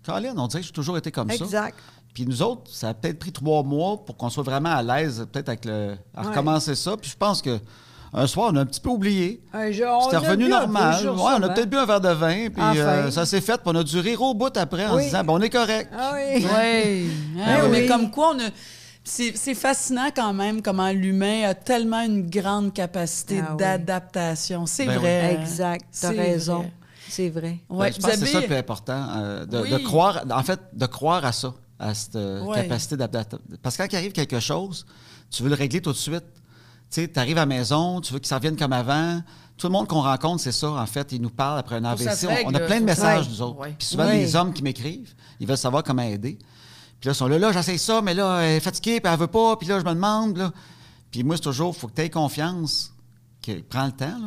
[0.04, 1.44] Colin, on dirait que j'ai toujours été comme ça.
[1.44, 1.78] Exact.
[2.12, 5.26] Puis nous autres, ça a peut-être pris trois mois pour qu'on soit vraiment à l'aise,
[5.32, 5.96] peut-être avec le.
[6.14, 6.28] à Ouais.
[6.28, 6.96] recommencer ça.
[6.96, 7.58] Puis je pense que
[8.16, 9.42] un soir, on a un petit peu oublié.
[9.52, 11.02] Un jour, on C'était a revenu normal.
[11.02, 12.76] jour Ouais, on a peut-être bu un verre de vin, puis Enfin.
[12.76, 13.54] euh, ça s'est fait.
[13.54, 15.02] Puis on a dû rire au bout après en Oui.
[15.02, 15.90] se disant, bon, on est correct.
[15.92, 16.44] Ah oui.
[16.44, 17.10] Oui.
[17.36, 17.86] Ben mais oui.
[17.88, 18.48] comme quoi, on a.
[19.04, 23.56] C'est fascinant quand même comment l'humain a tellement une grande capacité Ah oui.
[23.58, 24.64] d'adaptation.
[24.66, 24.98] C'est Ben oui.
[24.98, 25.38] vrai.
[25.40, 25.84] Exact.
[26.00, 26.58] T'as C'est raison.
[26.60, 26.72] vrai.
[27.08, 27.58] C'est vrai.
[27.68, 29.70] Ouais, je vous pense que c'est ça le plus important, euh, de, Oui.
[29.70, 32.62] de croire, en fait, de croire à ça, à cette euh, Ouais.
[32.62, 33.44] capacité d'adaptation.
[33.62, 34.86] Parce que quand il arrive quelque chose,
[35.30, 36.24] tu veux le régler tout de suite.
[36.90, 39.20] Tu sais, arrives à la maison, tu veux que ça revienne comme avant.
[39.58, 41.12] Tout le monde qu'on rencontre, c'est ça, en fait.
[41.12, 42.24] Ils nous parlent après un AVC.
[42.24, 43.30] On- règle, on a plein de messages, Ouais.
[43.30, 43.58] nous autres.
[43.60, 43.74] Ouais.
[43.78, 44.18] Puis souvent, Ouais.
[44.18, 46.38] les hommes qui m'écrivent, ils veulent savoir comment aider.
[47.04, 49.18] Puis là, ils sont là, là, j'essaie ça, mais là, elle est fatiguée, puis elle
[49.18, 49.56] veut pas.
[49.58, 50.52] Puis là, je me demande, là.
[51.10, 52.94] Puis moi, c'est toujours, il faut que tu aies confiance.
[53.42, 54.18] Que, prends le temps,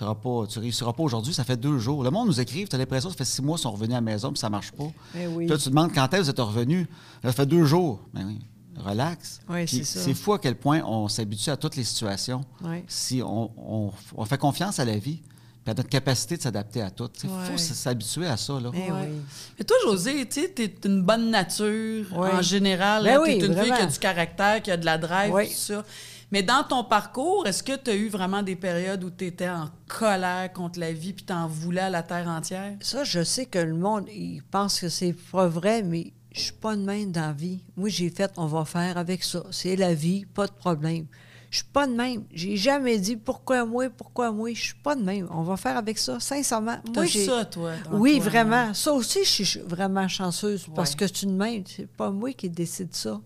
[0.00, 0.14] là.
[0.14, 2.02] Pas, tu réussiras pas aujourd'hui, ça fait deux jours.
[2.02, 3.92] Le monde nous écrive, tu as l'impression que ça fait six mois qu'ils sont revenus
[3.92, 4.90] à la maison, puis ça marche pas.
[5.16, 5.44] Eh oui.
[5.44, 6.86] Puis là, tu te demandes quand est-ce que vous êtes revenus.
[7.22, 8.00] Là, ça fait deux jours.
[8.12, 8.40] Ben oui,
[8.84, 9.40] relax.
[9.48, 10.00] Oui, c'est ça.
[10.00, 12.42] c'est fou à quel point on s'habitue à toutes les situations.
[12.88, 15.22] Si on, on- on fait confiance à la vie,
[15.68, 17.10] puis à notre capacité de s'adapter à tout.
[17.22, 17.36] Il Ouais.
[17.52, 18.54] faut s'habituer à ça.
[18.60, 18.70] Là.
[18.74, 19.10] Eh Ouais.
[19.58, 22.30] Mais toi, José, tu t'es une bonne nature Ouais.
[22.32, 23.04] en général.
[23.04, 23.90] Ben oui, t'es une fille qui a vraiment.
[23.92, 25.84] du caractère, qui a de la drive, tout ça.
[26.30, 29.48] Mais dans ton parcours, est-ce que tu as eu vraiment des périodes où tu étais
[29.48, 32.74] en colère contre la vie puis t'en voulais à la terre entière?
[32.80, 36.52] Ça, je sais que le monde, il pense que c'est pas vrai, mais je suis
[36.52, 37.60] pas de même dans la vie.
[37.76, 39.42] Moi, j'ai fait, on va faire avec ça.
[39.50, 41.06] C'est la vie, pas de problème.
[41.50, 42.24] Je suis pas de même.
[42.32, 44.52] J'ai jamais dit pourquoi moi, pourquoi moi.
[44.52, 45.28] Je suis pas de même.
[45.30, 46.76] On va faire avec ça, sincèrement.
[46.94, 47.24] Moi, j'ai.
[47.24, 47.72] ça, toi?
[47.92, 48.74] Oui, toi, vraiment.
[48.74, 51.62] Ça aussi, je suis vraiment chanceuse parce que c'est une même.
[51.66, 53.20] C'est pas moi qui décide ça.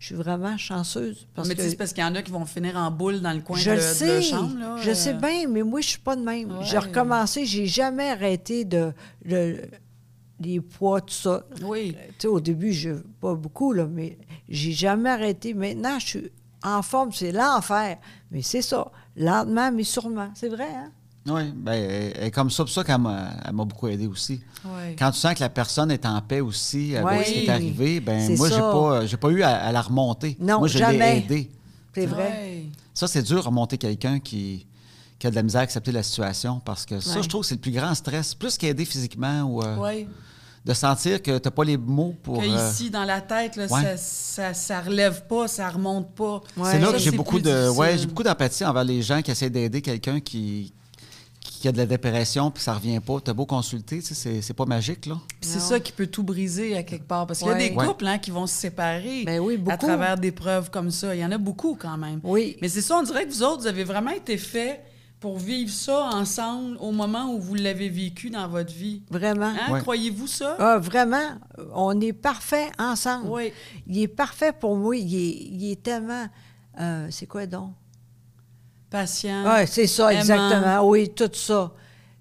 [0.00, 2.22] Je suis vraiment chanceuse parce mais tu sais, que c'est parce qu'il y en a
[2.22, 4.56] qui vont finir en boule dans le coin je de, le de sais, chambre.
[4.56, 4.94] Là, je euh.
[4.94, 6.52] sais bien, mais moi, je suis pas de même.
[6.52, 6.64] Ouais.
[6.64, 8.92] J'ai recommencé, j'ai jamais arrêté de,
[9.24, 9.60] de-
[10.40, 11.44] les poids, tout ça.
[11.62, 11.96] Oui.
[12.10, 12.90] Tu sais, au début, je,
[13.20, 14.18] pas beaucoup, là, mais
[14.48, 15.52] j'ai jamais arrêté.
[15.52, 16.30] Maintenant, je suis
[16.62, 17.98] en forme, c'est l'enfer.
[18.30, 18.86] Mais c'est ça,
[19.16, 20.30] lentement, mais sûrement.
[20.34, 20.90] C'est vrai, hein?
[21.26, 24.40] Oui, ben, elle elle est comme ça, pour ça qu'elle m'a beaucoup aidé aussi.
[24.64, 24.96] Ouais.
[24.98, 27.24] Quand tu sens que la personne est en paix aussi avec Ouais.
[27.24, 30.36] ce qui est arrivé, ben moi, j'ai pas, j'ai pas eu à, à la remonter.
[30.40, 31.18] Non, moi, je l'ai jamais.
[31.18, 31.50] aidé.
[31.94, 32.62] C'est vrai.
[32.94, 34.66] Ça, c'est dur, remonter quelqu'un qui,
[35.18, 37.46] qui a de la misère à accepter la situation parce que ça, je trouve que
[37.48, 38.34] c'est le plus grand stress.
[38.34, 40.08] Plus qu'aider physiquement ou euh, Ouais.
[40.68, 42.38] De sentir que tu n'as pas les mots pour.
[42.42, 43.82] Que euh, ici, dans la tête, là, Ouais.
[43.82, 46.42] ça, ça, ça relève pas, ça remonte pas.
[46.58, 46.70] Ouais.
[46.72, 47.70] c'est là Ça, que j'ai beaucoup de.
[47.70, 50.74] Ouais, j'ai beaucoup d'empathie envers les gens qui essaient d'aider quelqu'un qui,
[51.40, 53.18] qui a de la dépression puis ça revient pas.
[53.24, 55.16] Tu as beau consulter, c'est, c'est pas magique, là.
[55.40, 57.26] C'est ça qui peut tout briser à quelque part.
[57.26, 57.86] Parce qu'il y a des Ouais.
[57.86, 61.14] couples hein, qui vont se séparer Ben oui, à travers des preuves comme ça.
[61.14, 62.20] Il y en a beaucoup quand même.
[62.22, 62.58] Oui.
[62.60, 64.82] Mais c'est ça, on dirait que vous autres, vous avez vraiment été faits
[65.20, 69.02] pour vivre ça ensemble au moment où vous l'avez vécu dans votre vie?
[69.10, 69.46] Vraiment.
[69.46, 69.72] Hein?
[69.72, 69.80] Ouais.
[69.80, 70.56] Croyez-vous ça?
[70.58, 71.38] Ah, vraiment,
[71.74, 73.28] on est parfait ensemble.
[73.28, 73.52] Oui.
[73.86, 74.96] Il est parfait pour moi.
[74.96, 76.26] Il est, il est tellement.
[76.80, 77.72] euh, c'est quoi donc?
[78.90, 79.44] Patient.
[79.44, 80.20] Oui, c'est ça, aimant.
[80.20, 80.88] exactement.
[80.88, 81.72] Oui, tout ça.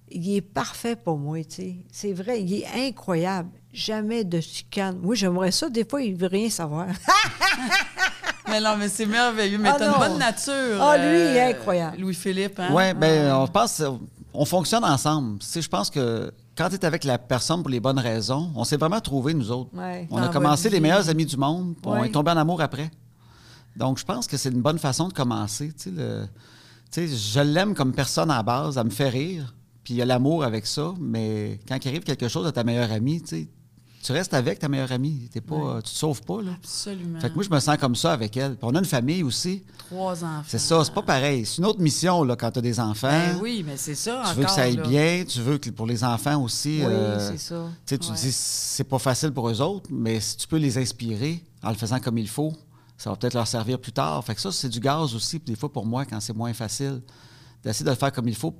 [0.09, 1.75] Il est parfait pour moi, tu sais.
[1.91, 3.51] C'est vrai, il est incroyable.
[3.73, 4.97] Jamais de chicane.
[5.01, 5.69] Moi, j'aimerais ça.
[5.69, 6.87] Des fois, il veut rien savoir.
[8.49, 9.57] Mais non, mais c'est merveilleux.
[9.57, 10.81] Mais Ah t'as une bonne nature.
[10.81, 11.97] Ah, lui, il est euh, incroyable.
[11.99, 12.71] Louis-Philippe, hein?
[12.73, 13.83] Ouais, ben, on pense,
[14.33, 15.39] on fonctionne ensemble.
[15.39, 18.49] Tu sais, je pense que quand tu es avec la personne pour les bonnes raisons,
[18.55, 19.69] on s'est vraiment trouvé nous autres.
[19.77, 20.07] Ouais.
[20.11, 22.89] On a commencé les meilleurs amis du monde, puis on est tombé en amour après.
[23.75, 25.73] Donc, je pense que c'est une bonne façon de commencer.
[25.73, 26.25] Tu sais, le-
[26.89, 29.53] tu sais, je l'aime comme personne à la base, elle me fait rire,
[29.83, 32.63] puis il y a l'amour avec ça, mais quand il arrive quelque chose à ta
[32.63, 33.47] meilleure amie, tu sais,
[34.03, 35.27] tu restes avec ta meilleure amie.
[35.31, 36.41] T'es pas, Tu te sauves pas.
[36.41, 36.51] Là.
[36.55, 37.19] Absolument.
[37.19, 38.51] Fait que moi, je me sens comme ça avec elle.
[38.51, 39.63] Puis on a une famille aussi.
[39.77, 40.43] Trois enfants.
[40.47, 41.45] C'est ça, c'est pas pareil.
[41.45, 43.07] C'est une autre mission là, quand tu as des enfants.
[43.09, 44.23] Ben oui, mais c'est ça.
[44.29, 44.87] Tu veux que ça aille là.
[44.87, 46.79] bien, tu veux que pour les enfants aussi.
[46.79, 47.65] Oui, euh, c'est ça.
[47.85, 47.99] tu Ouais.
[48.15, 51.75] dis c'est pas facile pour eux autres, mais si tu peux les inspirer en le
[51.75, 52.53] faisant comme il faut,
[52.97, 54.23] ça va peut-être leur servir plus tard.
[54.23, 56.53] Fait que ça, c'est du gaz aussi, puis des fois pour moi, quand c'est moins
[56.53, 57.01] facile,
[57.63, 58.53] d'essayer de le faire comme il faut.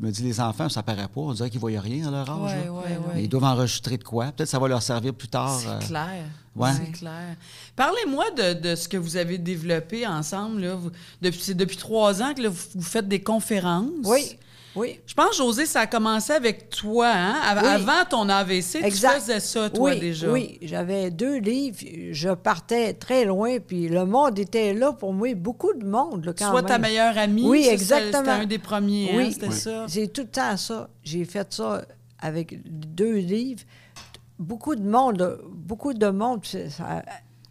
[0.00, 2.52] Me dis les enfants, ça paraît pas, on dirait qu'ils voient rien à leur âge.
[2.58, 2.72] Ouais, là.
[2.72, 4.26] ouais, ils doivent enregistrer de quoi?
[4.32, 5.60] Peut-être ça va leur servir plus tard.
[5.66, 6.24] euh, C'est clair.
[6.56, 6.70] ouais.
[6.76, 7.36] C'est clair.
[7.76, 10.62] Parlez-moi de, de ce que vous avez développé ensemble.
[10.62, 10.74] Là.
[10.74, 10.90] Vous-
[11.22, 13.90] depuis, c'est depuis trois ans que là, vous, vous faites des conférences.
[14.04, 14.36] Oui,
[14.76, 15.00] oui.
[15.06, 17.08] Je pense, José, ça a commencé avec toi.
[17.14, 17.34] Hein?
[17.44, 17.68] Av- Oui.
[17.68, 19.14] Avant ton AVC, Exact.
[19.14, 20.30] tu faisais ça, toi, oui, déjà.
[20.32, 21.78] Oui, j'avais deux livres.
[22.12, 25.34] Je partais très loin, puis le monde était là pour moi.
[25.34, 26.68] Beaucoup de monde, là, quand Soit même.
[26.70, 27.46] ta meilleure amie.
[27.46, 28.18] Oui, c'est exactement.
[28.18, 29.86] C'était un des premiers, hein, Oui, c'était ça?
[29.88, 30.88] J'ai tout le temps ça.
[31.02, 31.82] J'ai fait ça
[32.20, 33.62] avec deux livres.
[34.38, 36.40] Beaucoup de monde, là, beaucoup de monde.
[36.44, 37.02] c'est- ça-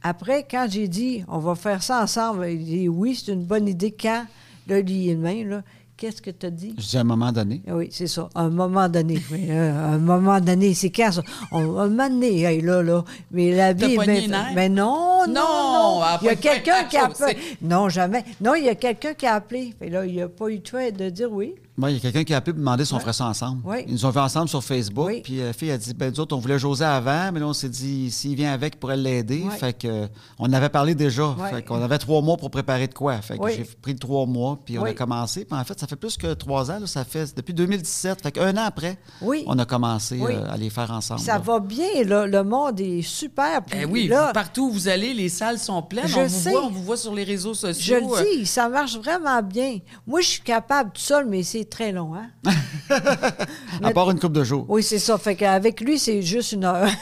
[0.05, 3.69] Après, quand j'ai dit, on va faire ça ensemble, il dit oui, c'est une bonne
[3.69, 3.91] idée.
[3.97, 4.25] Quand,
[4.67, 5.61] là, il main, là,
[6.03, 6.75] qu'est-ce que tu as dit?
[6.77, 7.61] Je dis à un moment donné.
[7.65, 8.27] Oui, c'est ça.
[8.35, 9.21] À un moment donné.
[9.31, 11.21] Oui, euh, un moment donné, c'est quand ça?
[11.53, 13.05] On, un moment donné, hey, là, là.
[13.31, 13.97] Mais la vie.
[14.05, 16.01] mais, mais non, non, Non, non.
[16.01, 17.38] à Il y a quelqu'un qui a appelé.
[17.61, 18.25] Non, jamais.
[18.41, 19.73] Non, il y a quelqu'un qui a appelé.
[19.80, 21.55] Fait là, il n'y a pas eu de choix de dire oui.
[21.75, 23.61] Moi, il y a quelqu'un qui a appelé pour demander si on ferait ça ensemble.
[23.65, 23.77] Oui.
[23.87, 25.07] Ils nous ont vu ensemble sur Facebook.
[25.07, 25.21] Oui.
[25.23, 27.53] Puis la fille a dit ben, nous autres, on voulait José avant, mais là, on
[27.53, 29.41] s'est dit s'il vient avec, il pourrait l'aider.
[29.43, 29.57] Oui.
[29.57, 31.29] Fait que, euh, on avait parlé déjà.
[31.29, 31.49] Oui.
[31.49, 33.17] Fait qu'on avait trois mois pour préparer de quoi.
[33.21, 33.53] Fait que Oui.
[33.57, 34.95] j'ai pris trois mois, puis on a Oui.
[34.95, 35.45] commencé.
[35.45, 36.79] Puis en fait, ça fait plus que trois ans.
[36.79, 38.21] là, ça fait depuis 2017.
[38.21, 39.43] Fait qu'un an après, Oui.
[39.47, 40.31] on a commencé Oui.
[40.33, 41.21] euh, à les faire ensemble.
[41.21, 41.39] Ça là.
[41.39, 42.27] va bien, là.
[42.27, 43.63] Le monde est super.
[43.65, 46.07] Puis Ben oui, là, vous- partout où vous allez, les salles sont pleines.
[46.07, 46.51] Je on vous sais.
[46.51, 47.95] voit, on vous voit sur les réseaux je sociaux.
[48.15, 49.79] euh, le dis, ça marche vraiment bien.
[50.05, 52.30] Moi, je suis capable tout seul, mais c'est très long, hein?
[53.84, 54.65] À part une coupe de jours.
[54.69, 55.18] Oui, c'est ça.
[55.18, 56.88] Fait qu'avec lui, c'est juste une heure.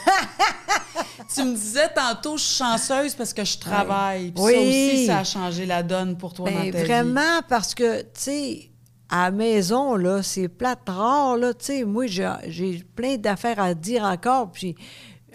[1.34, 4.32] Tu me disais tantôt, je suis chanceuse parce que je travaille.
[4.32, 4.52] Puis Oui.
[4.54, 6.84] ça aussi, ça a changé la donne pour toi dans Ben, vie.
[6.84, 8.72] vraiment, parce que, tu sais,
[9.10, 11.84] à la maison, là, c'est plate rare, là, tu sais.
[11.86, 14.76] Moi, j'ai- j'ai plein d'affaires à dire encore, puis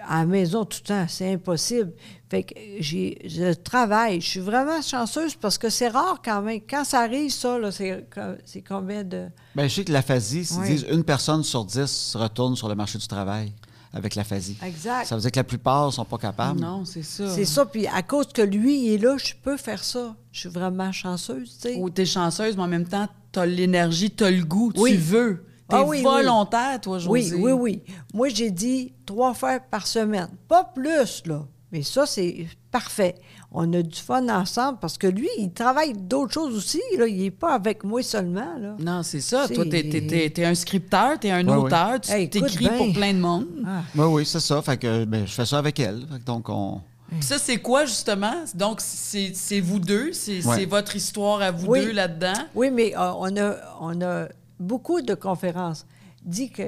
[0.08, 1.92] à la maison, tout le temps, c'est impossible.
[2.28, 4.20] Fait que j'ai, je travaille.
[4.20, 6.60] Je suis vraiment chanceuse parce que c'est rare quand même.
[6.68, 8.06] Quand ça arrive, ça, là, c'est,
[8.44, 9.26] c'est combien de...
[9.54, 10.68] Ben, je sais que l'aphasie, ils Oui.
[10.68, 13.52] disent une personne sur dix retourne sur le marché du travail
[13.92, 14.56] avec l'aphasie.
[14.62, 15.06] Exact.
[15.06, 16.60] Ça veut dire que la plupart ne sont pas capables.
[16.60, 17.30] Non, c'est ça.
[17.30, 20.14] C'est ça, puis à cause que lui, il est là, je peux faire ça.
[20.32, 21.76] Je suis vraiment chanceuse, tu sais.
[21.76, 24.92] Ou t'es chanceuse, mais en même temps, t'as l'énergie, t'as le goût, Oui.
[24.92, 25.44] tu veux.
[25.68, 26.02] T'es Ah oui, oui.
[26.02, 27.36] volontaire, toi, Oui, José.
[27.36, 27.82] oui, oui.
[28.14, 30.28] Moi, j'ai dit trois fois par semaine.
[30.48, 31.42] Pas plus, là.
[31.72, 33.16] Mais ça, c'est parfait.
[33.50, 36.80] On a du fun ensemble parce que lui, il travaille d'autres choses aussi.
[36.96, 37.08] Là.
[37.08, 38.54] Il n'est pas avec moi seulement.
[38.60, 38.76] Là.
[38.78, 39.46] Non, c'est ça.
[39.48, 42.68] C'est- Toi, t'es, t'es- t'es- t'es un scripteur, t'es un Ouais, auteur, tu Hey, t'écris
[42.68, 43.46] pour plein de monde.
[43.66, 43.82] Ah.
[43.96, 44.62] Oui, oui, c'est ça.
[44.62, 46.06] Fait que ben, je fais ça avec elle.
[46.12, 46.80] Fait que donc, on.
[47.10, 48.34] Puis ça, c'est quoi, justement?
[48.54, 50.56] Donc, c'est, c'est vous deux, c'est, Ouais.
[50.56, 51.84] c'est votre histoire à vous Oui.
[51.84, 52.34] deux là-dedans?
[52.54, 54.26] Oui, mais euh, on, a, on a
[54.58, 55.86] beaucoup de conférences.
[56.24, 56.62] Dis que.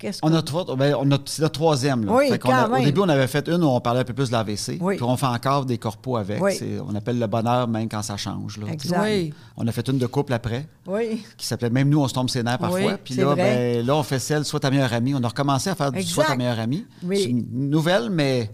[0.00, 2.04] Qu'est-ce On qu'on- a trois, ben, on a, c'est notre troisième.
[2.04, 2.12] Là.
[2.14, 4.04] Oui, Fait qu'on a- quand au début, on avait fait une où on parlait un
[4.04, 4.78] peu plus de l'AVC.
[4.80, 4.94] Oui.
[4.94, 6.40] Puis on fait encore des corpos avec.
[6.40, 6.54] Oui.
[6.56, 8.58] C'est- On appelle le bonheur même quand ça change.
[8.58, 8.68] Là.
[8.70, 9.00] Exact.
[9.02, 9.34] Oui.
[9.56, 11.24] On a fait une de couple après, Oui.
[11.36, 12.78] qui s'appelait Même nous, on se tombe ses nerfs parfois.
[12.78, 15.16] Oui, Puis là, ben, là, on fait celle Sois ta meilleure amie.
[15.16, 16.86] On a recommencé à faire du Sois ta meilleure amie.
[17.02, 18.52] C'est une nouvelle, mais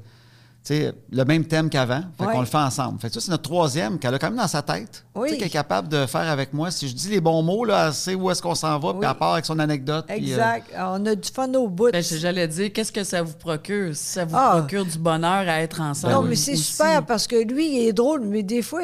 [0.71, 2.03] le même thème qu'avant.
[2.19, 2.99] Fait qu'on le fait ensemble.
[3.01, 5.05] Fait que ça, c'est notre troisième qu'elle a quand même dans sa tête.
[5.15, 5.29] Oui.
[5.29, 6.71] Tu sais, qu'elle est capable de faire avec moi.
[6.71, 9.01] Si je dis les bons mots, là, elle sait où est-ce qu'on s'en va, puis
[9.01, 9.07] Oui.
[9.09, 10.07] elle part avec son anecdote.
[10.09, 10.71] puis, euh, Exact.
[10.79, 11.91] On a du fun au bout.
[11.93, 13.95] Ben, j'allais dire, qu'est-ce que ça vous procure?
[13.95, 14.57] Si ça vous Ah.
[14.59, 16.15] procure du bonheur à être ensemble.
[16.15, 18.81] non, mais c'est super parce que lui, il est drôle, mais des fois,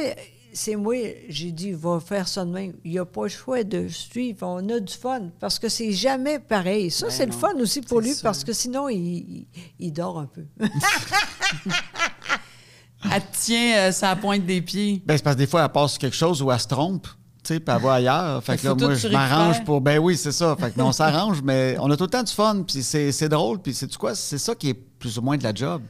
[0.52, 0.94] c'est moi,
[1.28, 2.74] j'ai dit, va faire ça de même.
[2.84, 4.46] Il n'y a pas le choix de suivre.
[4.46, 6.90] On a du fun parce que c'est jamais pareil.
[6.90, 8.22] Ça, Ben c'est le fun aussi pour lui sûr.
[8.22, 9.46] parce que sinon, il, il-
[9.78, 10.44] il dort un peu.
[13.12, 15.02] Elle tient euh, sa pointe des pieds.
[15.06, 17.06] Ben, c'est parce que des fois, elle passe quelque chose où elle se trompe,
[17.42, 18.44] tu sais, puis elle va ailleurs.
[18.44, 19.80] Fait que là, moi, je m'arrange pour.
[19.80, 20.54] Ben oui, c'est ça.
[20.60, 23.30] Fait que on s'arrange, mais on a tout le temps du fun, puis c'est c'est
[23.30, 24.14] drôle, puis c'est quoi?
[24.14, 25.80] C'est ça qui est plus ou moins de la job.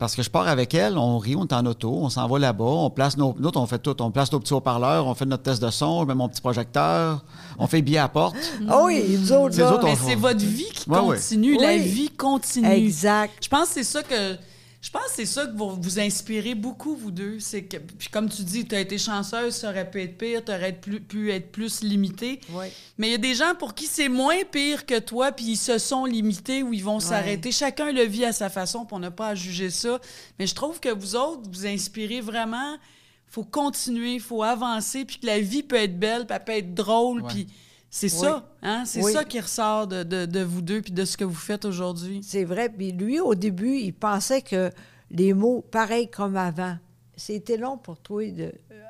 [0.00, 2.38] Parce que je pars avec elle, on rit, on est en auto, on s'en va
[2.38, 3.36] là-bas, on place nos.
[3.38, 3.94] Nous, autres, on fait tout.
[4.02, 6.40] On place nos petits haut-parleurs, on fait notre test de son, je mets mon petit
[6.40, 7.22] projecteur,
[7.58, 8.34] on fait billet à porte.
[8.66, 11.58] Ah oui, nous autres, Mais c'est votre vie qui Ouais, continue.
[11.60, 11.80] La Oui.
[11.80, 12.66] vie continue.
[12.66, 13.34] Exact.
[13.42, 14.36] Je pense que c'est ça que.
[14.82, 17.38] Je pense que c'est ça que vous vous inspirez beaucoup, vous deux.
[17.38, 20.42] C'est que, puis comme tu dis, tu as été chanceuse, ça aurait pu être pire,
[20.42, 22.40] tu aurais pu, pu être plus limité.
[22.50, 22.66] Oui.
[22.96, 25.56] Mais il y a des gens pour qui c'est moins pire que toi, puis ils
[25.56, 27.52] se sont limités ou ils vont s'arrêter.
[27.52, 30.00] Chacun le vit à sa façon, puis on n'a pas à juger ça.
[30.38, 32.78] Mais je trouve que vous autres, vous inspirez vraiment.
[33.26, 36.74] faut continuer, faut avancer, puis que la vie peut être belle, puis elle peut être
[36.74, 37.46] drôle, puis
[37.90, 38.84] C'est ça, hein?
[38.86, 42.20] C'est ça qui ressort de, de, vous deux puis de ce que vous faites aujourd'hui.
[42.22, 42.68] C'est vrai.
[42.68, 44.70] Puis lui, au début, il pensait que
[45.10, 46.76] les mots pareils comme avant.
[47.16, 48.52] C'était long pour toi de.
[48.70, 48.82] Euh,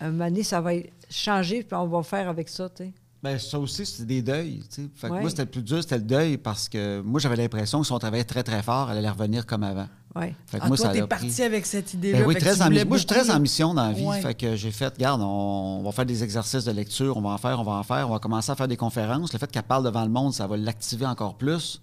[0.00, 0.72] un moment donné, ça va
[1.08, 2.92] changer, puis on va faire avec ça, tu sais.
[3.22, 4.60] Bien, ça aussi, c'est des deuils.
[4.96, 7.80] Fait que moi, c'était le plus dur, c'était le deuil parce que moi, j'avais l'impression
[7.80, 9.86] que si on travaillait très, très fort, elle allait revenir comme avant.
[10.14, 12.18] Fait que ah, moi, toi, t'es parti avec cette idée-là.
[12.20, 12.70] Ben oui, très en...
[12.70, 14.06] moi, je suis très en mission dans la vie.
[14.20, 15.82] Fait que j'ai fait, regarde, on...
[15.82, 18.12] va faire des exercices de lecture, on va en faire, on va en faire, on
[18.12, 19.32] va commencer à faire des conférences.
[19.32, 21.80] Le fait qu'elle parle devant le monde, ça va l'activer encore plus.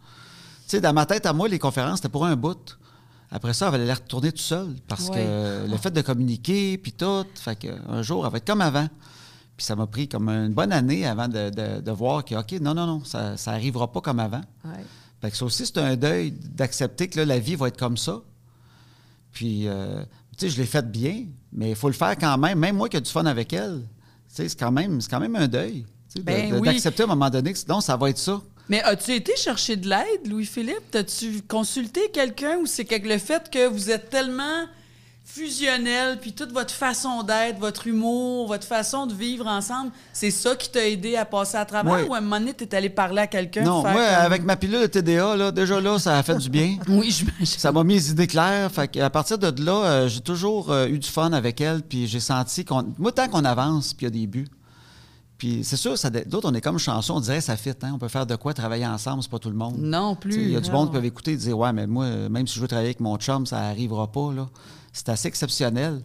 [0.68, 2.78] Tu sais, dans ma tête, à moi, les conférences, c'était pour un bout.
[3.32, 7.26] Après ça, elle aller retourner tout seule parce que le fait de communiquer, puis tout,
[7.36, 8.88] fait qu'un jour, elle va être comme avant.
[9.58, 12.86] Puis ça m'a pris comme une bonne année avant de, voir que, OK, non, non,
[12.86, 14.42] non, ça n'arrivera pas comme avant.
[15.22, 18.22] Fait que ça aussi, c'est un deuil d'accepter que la vie va être comme ça.
[19.32, 20.02] Puis, euh,
[20.38, 22.58] tu sais, je l'ai fait bien, mais il faut le faire quand même.
[22.58, 23.82] Même moi qui ai du fun avec elle,
[24.30, 25.86] tu sais, c'est quand, même, quand même un deuil.
[26.24, 28.42] Ben d'accepter à un moment donné que sinon, ça va être ça.
[28.68, 30.96] Mais as-tu été chercher de l'aide, Louis-Philippe?
[30.96, 34.66] As-tu consulté quelqu'un ou c'est le fait que vous êtes tellement
[35.32, 40.56] fusionnel, puis toute votre façon d'être, votre humour, votre façon de vivre ensemble, c'est ça
[40.56, 43.22] qui t'a aidé à passer à travers ou à un moment donné, t'es allé parler
[43.22, 43.64] à quelqu'un?
[43.64, 46.78] Non, moi, avec ma pilule de TDA, là, déjà là, ça a fait du bien.
[46.88, 47.46] oui, j'imagine.
[47.46, 48.72] Ça m'a mis les idées claires.
[48.72, 52.08] Fait à partir de là, euh, j'ai toujours euh, eu du fun avec elle, puis
[52.08, 52.86] j'ai senti qu'on...
[52.98, 54.48] Moi, tant qu'on avance, puis il y a des buts,
[55.38, 55.94] puis c'est sûr,
[56.26, 57.92] d'autres, on est comme chanson, on dirait ça fit, hein?
[57.94, 59.76] on peut faire de quoi travailler ensemble, c'est pas tout le monde.
[59.78, 60.34] Non plus.
[60.34, 62.56] Il y a du monde qui peut écouter et dire Ouais, mais moi, même si
[62.56, 64.34] je veux travailler avec mon chum, ça n'arrivera pas.
[64.34, 64.50] Là
[64.94, 66.02] c'est assez exceptionnel.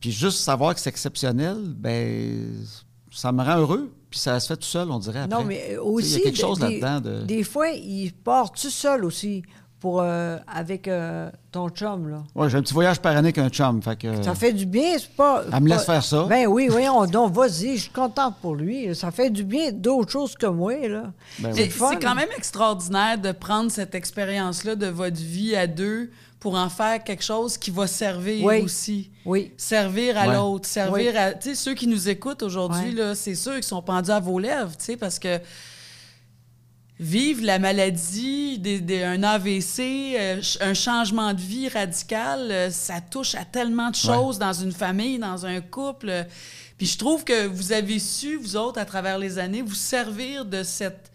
[0.00, 2.64] Puis juste savoir que c'est exceptionnel, ben
[3.10, 3.92] ça me rend heureux.
[4.10, 5.20] Puis ça se fait tout seul, on dirait.
[5.20, 5.38] Après.
[5.38, 6.10] Non, mais aussi.
[6.10, 7.00] Il y a quelque chose là-dedans.
[7.00, 7.22] De...
[7.22, 9.42] Des fois, il part tout seul aussi.
[9.80, 12.22] Pour, euh, avec euh, ton chum, là.
[12.36, 13.82] Oui, j'ai un petit voyage par année avec un chum.
[13.82, 15.42] Fait que, ça fait du bien, c'est pas...
[15.52, 16.24] Elle me laisse faire ça.
[16.28, 18.94] Ben oui, oui, donc vas-y, je suis contente pour lui.
[18.94, 21.12] Ça fait du bien d'autres choses que moi, là.
[21.40, 21.68] Ben c'est
[22.00, 26.12] quand même extraordinaire de prendre cette expérience-là de votre vie à deux
[26.42, 29.12] pour en faire quelque chose qui va servir aussi.
[29.24, 29.52] Oui.
[29.56, 31.34] Servir à l'autre, servir à.
[31.34, 34.40] Tu sais, ceux qui nous écoutent aujourd'hui, là, c'est ceux qui sont pendus à vos
[34.40, 35.38] lèvres, tu sais, parce que
[36.98, 43.36] vivre la maladie, des, un AVC, euh, un changement de vie radical, euh, ça touche
[43.36, 46.26] à tellement de choses dans une famille, dans un couple.
[46.76, 50.44] Puis je trouve que vous avez su, vous autres, à travers les années, vous servir
[50.44, 51.11] de cette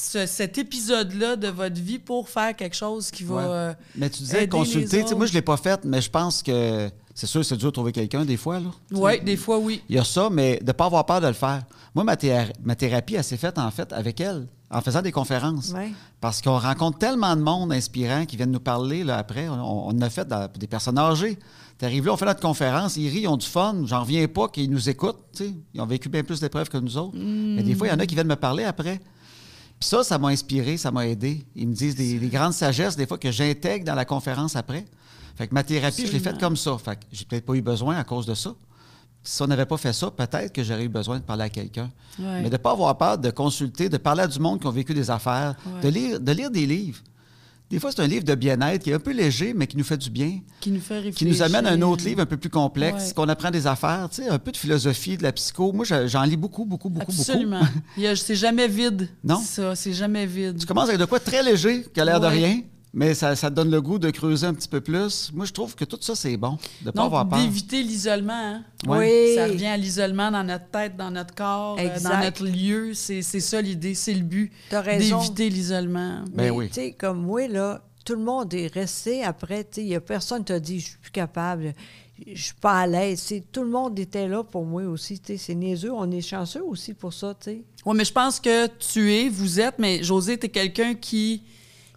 [0.00, 3.40] cet épisode-là de votre vie pour faire quelque chose qui va.
[3.40, 5.02] Euh, mais tu disais consulter.
[5.16, 7.72] Moi, je ne l'ai pas fait, mais je pense que c'est sûr, c'est dur de
[7.72, 8.60] trouver quelqu'un des fois.
[8.92, 9.82] Oui, des fois, oui.
[9.88, 11.62] Il y a ça, mais de ne pas avoir peur de le faire.
[11.96, 12.16] Moi, ma,
[12.62, 15.74] ma thérapie, elle s'est faite en fait avec elle, en faisant des conférences.
[16.20, 19.48] Parce qu'on rencontre tellement de monde inspirant qui viennent nous parler là, après.
[19.48, 21.38] On, on a fait des personnes âgées.
[21.80, 23.74] Tu arrives là, on fait notre conférence, ils rient, ils ont du fun.
[23.84, 25.42] J'en reviens pas qu'ils nous écoutent.
[25.74, 27.16] Ils ont vécu bien plus d'épreuves que nous autres.
[27.16, 29.00] Mais des fois, il y en a qui viennent me parler après.
[29.80, 31.44] Puis ça, ça m'a inspiré, ça m'a aidé.
[31.54, 34.84] Ils me disent des, grandes sagesses, des fois, que j'intègre dans la conférence après.
[35.36, 36.76] Fait que ma thérapie, je l'ai faite comme ça.
[36.78, 38.54] Fait que j'ai peut-être pas eu besoin à cause de ça.
[39.22, 41.90] Si on n'avait pas fait ça, peut-être que j'aurais eu besoin de parler à quelqu'un.
[42.18, 44.72] Mais de ne pas avoir peur de consulter, de parler à du monde qui ont
[44.72, 47.00] vécu des affaires, de, lire, de lire des livres.
[47.70, 49.84] Des fois, c'est un livre de bien-être qui est un peu léger, mais qui nous
[49.84, 50.40] fait du bien.
[50.60, 51.18] Qui nous fait réfléchir.
[51.18, 54.08] Qui nous amène à un autre livre un peu plus complexe, qu'on apprend des affaires,
[54.10, 55.72] tu sais, un peu de philosophie, de la psycho.
[55.72, 57.60] Moi, j'en lis beaucoup, beaucoup, beaucoup, Absolument.
[57.60, 57.72] beaucoup.
[57.90, 58.14] Absolument.
[58.16, 59.08] c'est jamais vide.
[59.22, 59.36] Non?
[59.36, 60.58] Ça, c'est jamais vide.
[60.58, 62.62] Tu commences avec de quoi très léger, qui a l'air de rien,
[62.92, 65.30] mais ça, ça, donne le goût de creuser un petit peu plus.
[65.34, 67.38] Moi, je trouve que tout ça, c'est bon, de ne pas avoir peur.
[67.38, 68.32] d'éviter l'isolement.
[68.32, 68.64] Hein?
[68.86, 69.34] Oui.
[69.34, 72.94] Ça revient à l'isolement dans notre tête, dans notre corps, euh, dans notre lieu.
[72.94, 74.52] C'est ça l'idée, c'est le but.
[74.70, 76.24] D'éviter l'isolement.
[76.32, 76.68] Ben oui.
[76.68, 79.66] Tu sais, comme moi, là, tout le monde est resté après.
[79.76, 81.74] Il n'y a personne qui t'a dit, je suis plus capable,
[82.26, 83.34] je suis pas à l'aise.
[83.52, 85.20] Tout le monde était là pour moi aussi.
[85.36, 85.92] C'est niaiseux.
[85.92, 87.36] On est chanceux aussi pour ça.
[87.46, 87.62] Oui,
[87.94, 91.42] mais je pense que tu es, vous êtes, mais José, tu es quelqu'un qui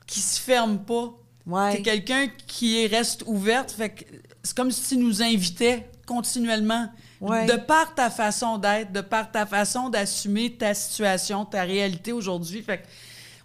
[0.08, 1.14] qui se ferme pas.
[1.46, 1.76] Ouais.
[1.76, 3.72] Tu es quelqu'un qui reste ouverte.
[3.72, 4.08] Fait
[4.44, 6.90] c'est comme si tu nous invitais continuellement.
[7.22, 12.64] De par ta façon d'être, de par ta façon d'assumer ta situation, ta réalité aujourd'hui.
[12.64, 12.84] Fait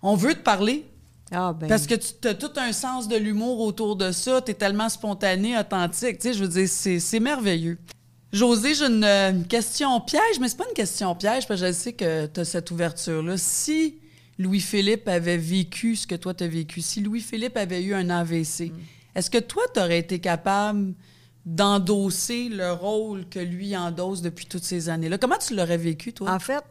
[0.03, 0.87] on veut te parler.
[1.31, 1.69] Ah, ben.
[1.69, 4.41] Parce que tu as tout un sens de l'humour autour de ça.
[4.41, 6.19] Tu es tellement spontané, authentique.
[6.19, 7.79] Tu sais, je veux dire, c'est merveilleux.
[8.33, 11.93] José, j'ai une, question piège, mais c'est pas une question piège, parce que je sais
[11.93, 13.37] que tu as cette ouverture-là.
[13.37, 13.99] Si
[14.39, 18.71] Louis-Philippe avait vécu ce que toi tu as vécu, si Louis-Philippe avait eu un AVC,
[18.71, 18.73] mm.
[19.15, 20.95] est-ce que toi, tu aurais été capable
[21.45, 25.17] d'endosser le rôle que lui endosse depuis toutes ces années-là?
[25.17, 26.33] Comment tu l'aurais vécu, toi?
[26.33, 26.63] En fait,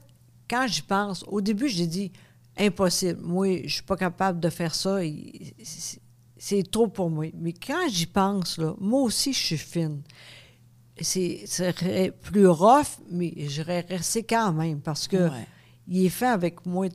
[0.49, 2.11] quand j'y pense, au début, j'ai dit
[2.57, 3.21] impossible.
[3.21, 4.99] Moi, je suis pas capable de faire ça.
[6.37, 7.25] C'est trop pour moi.
[7.33, 10.01] Mais quand j'y pense, là, moi aussi, je suis fine.
[11.01, 15.29] C'est serait plus rough, mais j'aurais resté quand même parce que
[15.87, 16.87] il est fait avec moi.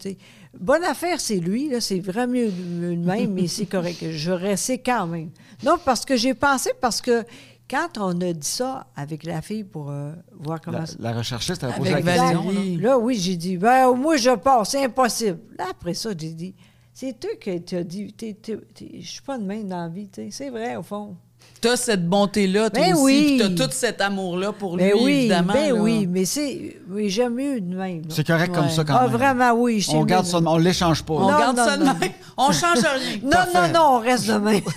[0.58, 4.04] Bonne affaire, c'est lui, là, c'est vraiment mieux de même, mais c'est correct.
[4.10, 5.30] Je restais quand même.
[5.64, 7.24] Non, parce que j'ai pensé, parce que
[7.70, 10.96] quand on a dit ça avec la fille pour euh, voir comment La, ça.
[10.98, 12.42] la recherchiste, elle a posé Avec la question.
[12.44, 12.52] là.
[12.52, 12.76] Valérie.
[12.78, 15.38] Là, oui, j'ai dit, ben, moi, je pars, c'est impossible.
[15.56, 16.54] Là, après ça, j'ai dit,
[16.92, 20.10] c'est toi qui t'as dit, je suis pas de même dans la vie.
[20.30, 21.16] C'est vrai, au fond.
[21.60, 23.36] T'as cette bonté-là, toi Ben aussi, oui.
[23.38, 25.52] puis t'as tout cet amour-là pour lui, Ben oui, évidemment.
[25.52, 25.80] ben là.
[25.82, 28.00] oui, mais c'est, oui, j'aime mieux de même.
[28.08, 29.10] C'est correct comme ça quand Ah, même.
[29.10, 29.86] vraiment, oui.
[29.92, 30.54] On garde de ça, de- même.
[30.54, 31.12] on l'échange pas.
[31.14, 31.98] On Non, garde non, ça de même.
[32.38, 33.18] On change rien.
[33.22, 34.62] Non, non, non, on reste de même.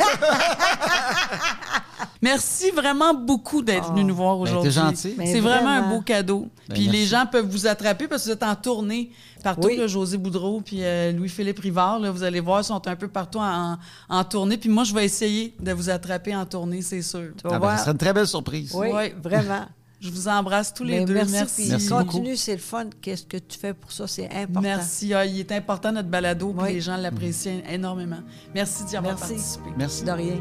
[2.24, 4.08] Merci vraiment beaucoup d'être venu Oh.
[4.08, 4.70] nous voir Ben, aujourd'hui.
[4.72, 5.14] t'es gentil.
[5.18, 6.48] Ben, C'est vraiment un beau cadeau.
[6.70, 9.12] Ben, puis les gens peuvent vous attraper parce que vous êtes en tournée
[9.44, 9.68] partout.
[9.68, 9.78] Oui.
[9.78, 13.40] là, José Boudreau puis euh, Louis-Philippe Rivard, là, vous allez voir, sont un peu partout
[13.40, 13.78] en,
[14.10, 14.58] en tournée.
[14.58, 17.32] Puis moi, je vais essayer de vous attraper en tournée, c'est sûr.
[17.38, 18.72] Tu vas Ah ben, ça une très belle surprise.
[18.74, 19.14] Oui, Ouais.
[19.22, 19.66] vraiment.
[20.00, 21.14] Je vous embrasse tous les Ben, deux.
[21.14, 21.32] merci.
[21.34, 21.62] Merci.
[21.62, 22.88] puis Merci continue, c'est le fun.
[23.02, 24.06] Qu'est-ce que tu fais pour ça?
[24.06, 24.60] C'est important.
[24.60, 25.14] Merci.
[25.14, 26.74] Ah, il est important notre balado, puis Oui.
[26.74, 28.20] les gens l'apprécient énormément.
[28.54, 29.34] Merci d'y avoir Merci.
[29.34, 29.70] participé.
[29.78, 30.04] Merci.
[30.04, 30.36] De rien.